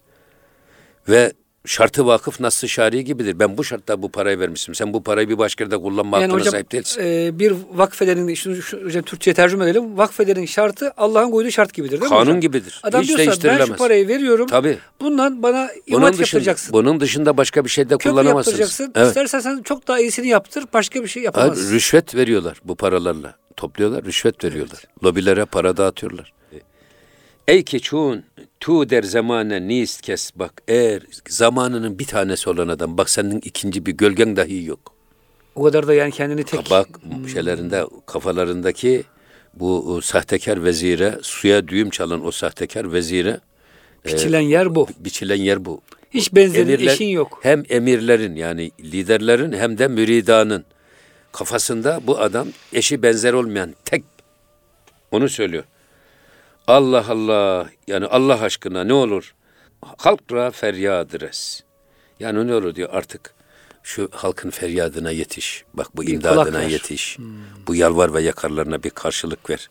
Ve 1.09 1.33
şartı 1.65 2.05
vakıf 2.05 2.39
nasıl 2.39 2.67
şari 2.67 3.03
gibidir. 3.05 3.39
Ben 3.39 3.57
bu 3.57 3.63
şartta 3.63 4.01
bu 4.01 4.09
parayı 4.11 4.39
vermişim. 4.39 4.75
Sen 4.75 4.93
bu 4.93 5.03
parayı 5.03 5.29
bir 5.29 5.37
başka 5.37 5.63
yerde 5.63 5.77
kullanma 5.77 6.17
Yani 6.17 6.25
hakkına 6.25 6.39
hocam 6.41 6.51
sahip 6.51 6.71
değilsin. 6.71 7.01
e, 7.03 7.39
bir 7.39 7.53
vakfederin, 7.73 8.33
şunu 8.33 8.61
şu, 8.61 8.77
hocam 8.85 9.03
Türkçe'ye 9.03 9.33
tercüme 9.33 9.65
edelim. 9.65 9.97
Vakfederin 9.97 10.45
şartı 10.45 10.91
Allah'ın 10.97 11.31
koyduğu 11.31 11.51
şart 11.51 11.73
gibidir 11.73 11.91
değil 11.91 12.03
mi 12.03 12.09
Kanun 12.09 12.21
hocam? 12.21 12.41
gibidir. 12.41 12.79
Adam 12.83 13.01
Hiç 13.01 13.07
diyorsa 13.17 13.43
ben 13.49 13.65
şu 13.65 13.75
parayı 13.75 14.07
veriyorum. 14.07 14.47
Tabii. 14.47 14.77
Bundan 15.01 15.43
bana 15.43 15.69
Bunun 15.87 15.97
imat 15.97 16.11
dışında, 16.13 16.21
yaptıracaksın. 16.23 16.73
bunun 16.73 16.99
dışında 16.99 17.37
başka 17.37 17.65
bir 17.65 17.69
şey 17.69 17.85
de 17.89 17.93
Köprü 17.97 18.09
kullanamazsınız. 18.09 18.59
yaptıracaksın. 18.59 18.91
Evet. 18.95 19.07
İstersen 19.07 19.39
sen 19.39 19.61
çok 19.63 19.87
daha 19.87 19.99
iyisini 19.99 20.27
yaptır. 20.27 20.63
Başka 20.73 21.03
bir 21.03 21.07
şey 21.07 21.21
Ha, 21.23 21.25
yapamazsın. 21.25 21.71
rüşvet 21.73 22.15
veriyorlar 22.15 22.57
bu 22.65 22.75
paralarla. 22.75 23.35
Topluyorlar, 23.57 24.03
rüşvet 24.05 24.43
veriyorlar. 24.43 24.83
Lobilere 25.03 25.45
para 25.45 25.77
dağıtıyorlar. 25.77 26.33
Ey 27.47 27.63
keçun, 27.63 28.23
tu 28.63 28.89
der 28.89 29.03
zamane 29.03 29.67
nist 29.67 30.01
kes 30.01 30.31
bak. 30.35 30.61
Eğer 30.67 31.01
zamanının 31.29 31.99
bir 31.99 32.05
tanesi 32.05 32.49
olan 32.49 32.67
adam, 32.67 32.97
bak 32.97 33.09
senin 33.09 33.39
ikinci 33.39 33.85
bir 33.85 33.91
gölgen 33.91 34.35
dahi 34.35 34.63
yok. 34.65 34.93
O 35.55 35.63
kadar 35.63 35.87
da 35.87 35.93
yani 35.93 36.11
kendini 36.11 36.43
tek... 36.43 36.69
Bak 36.69 36.87
şeylerinde, 37.33 37.85
kafalarındaki 38.05 39.03
bu 39.53 39.99
e, 39.99 40.05
sahtekar 40.05 40.63
vezire, 40.63 41.19
suya 41.21 41.67
düğüm 41.67 41.89
çalan 41.89 42.25
o 42.25 42.31
sahtekar 42.31 42.93
vezire 42.93 43.39
Biçilen 44.05 44.39
yer 44.41 44.75
bu. 44.75 44.87
biçilen 44.99 45.35
yer 45.35 45.65
bu. 45.65 45.81
Hiç 46.11 46.33
benzeri 46.35 46.71
Emirler- 46.71 46.93
eşin 46.93 47.07
yok. 47.07 47.39
Hem 47.43 47.63
emirlerin 47.69 48.35
yani 48.35 48.71
liderlerin 48.79 49.51
hem 49.51 49.77
de 49.77 49.87
müridanın 49.87 50.65
kafasında 51.31 51.99
bu 52.07 52.19
adam 52.19 52.47
eşi 52.73 53.03
benzer 53.03 53.33
olmayan 53.33 53.75
tek 53.85 54.03
onu 55.11 55.29
söylüyor. 55.29 55.63
Allah 56.67 57.05
Allah 57.09 57.69
yani 57.87 58.05
Allah 58.05 58.41
aşkına 58.41 58.83
ne 58.83 58.93
olur 58.93 59.33
halkra 59.97 60.51
feryad 60.51 61.21
res. 61.21 61.61
Yani 62.19 62.47
ne 62.47 62.55
olur 62.55 62.75
diyor 62.75 62.89
artık 62.91 63.33
şu 63.83 64.09
halkın 64.11 64.49
feryadına 64.49 65.11
yetiş. 65.11 65.65
Bak 65.73 65.87
bu 65.95 66.01
Bir 66.01 66.13
imdadına 66.13 66.59
ver. 66.59 66.63
Hmm. 66.63 66.69
yetiş. 66.69 67.17
Bu 67.67 67.75
yalvar 67.75 68.13
ve 68.13 68.21
yakarlarına 68.21 68.83
bir 68.83 68.89
karşılık 68.89 69.49
ver. 69.49 69.69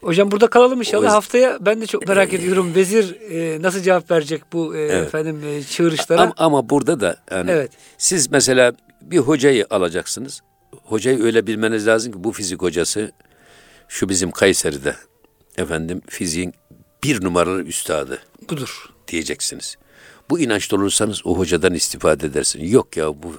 Hocam 0.00 0.30
burada 0.30 0.46
kalalım 0.46 0.78
inşallah. 0.78 1.10
O- 1.10 1.14
Haftaya 1.14 1.58
ben 1.60 1.80
de 1.80 1.86
çok 1.86 2.08
merak 2.08 2.32
ediyorum. 2.34 2.74
Vezir 2.74 3.16
e, 3.30 3.62
nasıl 3.62 3.80
cevap 3.80 4.10
verecek 4.10 4.42
bu 4.52 4.76
e, 4.76 4.80
efendim 4.82 5.42
e, 5.46 5.62
çığırışlara? 5.62 6.20
Ama, 6.20 6.32
ama 6.36 6.70
burada 6.70 7.00
da 7.00 7.16
yani 7.30 7.50
Evet. 7.50 7.70
siz 7.98 8.30
mesela 8.30 8.72
bir 9.00 9.18
hocayı 9.18 9.66
alacaksınız. 9.70 10.40
Hocayı 10.84 11.22
öyle 11.24 11.46
bilmeniz 11.46 11.86
lazım 11.86 12.12
ki 12.12 12.24
bu 12.24 12.32
fizik 12.32 12.62
hocası 12.62 13.12
şu 13.88 14.08
bizim 14.08 14.30
Kayseri'de 14.30 14.96
efendim 15.58 16.02
fiziğin 16.08 16.54
bir 17.04 17.24
numaralı 17.24 17.62
üstadı 17.62 18.18
Budur. 18.50 18.86
diyeceksiniz. 19.08 19.76
Bu 20.30 20.38
inançta 20.40 20.76
olursanız 20.76 21.26
o 21.26 21.38
hocadan 21.38 21.74
istifade 21.74 22.26
edersiniz. 22.26 22.72
Yok 22.72 22.96
ya 22.96 23.22
bu 23.22 23.32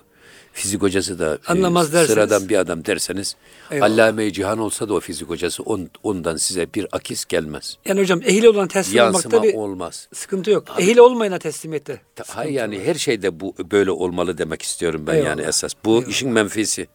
Fizik 0.54 0.82
hocası 0.82 1.20
da 1.20 1.36
e, 1.36 1.38
Anlamaz 1.48 1.94
derseniz. 1.94 2.10
sıradan 2.10 2.50
bir 2.50 2.58
adam 2.58 2.86
derseniz 2.86 3.36
Eyvallah. 3.72 3.92
Allame-i 3.94 4.34
Cihan 4.34 4.60
olsa 4.60 4.90
da 4.90 4.94
o 4.94 5.00
fizik 5.00 5.30
hocası 5.30 5.64
on- 5.64 5.90
ondan 6.04 6.38
size 6.38 6.68
bir 6.74 6.88
akis 6.92 7.26
gelmez. 7.26 7.78
Yani 7.86 8.02
hocam 8.02 8.22
ehil 8.22 8.44
olan 8.46 8.68
teslim 8.68 8.98
Yansıma 8.98 9.38
olmakta 9.38 9.44
bir 9.44 9.54
olmaz. 9.54 10.08
sıkıntı 10.14 10.52
yok. 10.52 10.64
Ehil 10.80 10.98
olmayana 10.98 11.40
teslimiyette. 11.40 12.02
Hayır 12.28 12.52
yani 12.52 12.78
var. 12.78 12.84
her 12.86 12.96
şeyde 12.96 13.40
bu 13.40 13.56
böyle 13.72 13.92
olmalı 13.92 14.38
demek 14.38 14.62
istiyorum 14.62 15.04
ben 15.08 15.14
Eyvallah. 15.16 15.30
yani 15.30 15.42
esas. 15.42 15.74
Bu 15.86 16.04
işin 16.04 16.30
menfisi. 16.30 16.88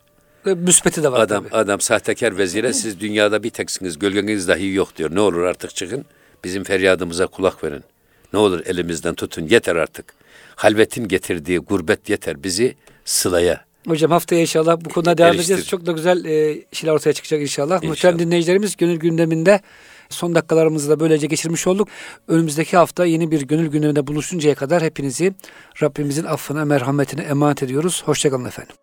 Ve 0.47 0.55
müspeti 0.55 1.03
de 1.03 1.13
var 1.13 1.21
Adam 1.21 1.45
tabii. 1.45 1.55
adam 1.57 1.81
sahtekar 1.81 2.39
vezire 2.39 2.73
siz 2.73 3.01
dünyada 3.01 3.43
bir 3.43 3.51
teksiniz 3.51 3.99
gölgeniz 3.99 4.49
dahi 4.49 4.73
yok 4.75 4.97
diyor. 4.97 5.15
Ne 5.15 5.21
olur 5.21 5.43
artık 5.43 5.75
çıkın 5.75 6.05
bizim 6.45 6.65
feryadımıza 6.65 7.27
kulak 7.27 7.65
verin. 7.65 7.85
Ne 8.33 8.39
olur 8.39 8.61
elimizden 8.67 9.15
tutun 9.15 9.49
yeter 9.49 9.77
artık. 9.77 10.15
Halvetin 10.57 11.09
getirdiği 11.09 11.59
gurbet 11.59 12.09
yeter 12.09 12.43
bizi 12.43 12.75
sılaya. 13.05 13.65
Hocam 13.89 14.11
haftaya 14.11 14.41
inşallah 14.41 14.77
bu 14.85 14.89
konuda 14.89 15.19
devam 15.19 15.29
Eriştir. 15.31 15.45
edeceğiz. 15.45 15.69
Çok 15.69 15.87
da 15.87 15.93
güzel 15.93 16.25
e, 16.25 16.65
şeyler 16.73 16.95
ortaya 16.95 17.13
çıkacak 17.13 17.41
inşallah. 17.43 17.77
İnşallah. 17.77 17.89
Muhterem 17.91 18.19
dinleyicilerimiz 18.19 18.77
gönül 18.77 18.97
gündeminde 18.97 19.61
son 20.11 20.35
dakikalarımızı 20.35 20.91
da 20.91 21.01
böylece 21.01 21.27
geçirmiş 21.27 21.67
olduk. 21.67 21.89
Önümüzdeki 22.29 22.77
hafta 22.77 23.05
yeni 23.07 23.31
bir 23.31 23.43
gönül 23.43 23.67
gündeminde 23.67 24.07
buluşuncaya 24.07 24.55
kadar 24.55 24.83
hepinizi 24.83 25.35
Rabbimizin 25.83 26.25
affına, 26.25 26.65
merhametine 26.65 27.23
emanet 27.23 27.63
ediyoruz. 27.63 28.03
Hoşçakalın 28.07 28.45
efendim. 28.45 28.77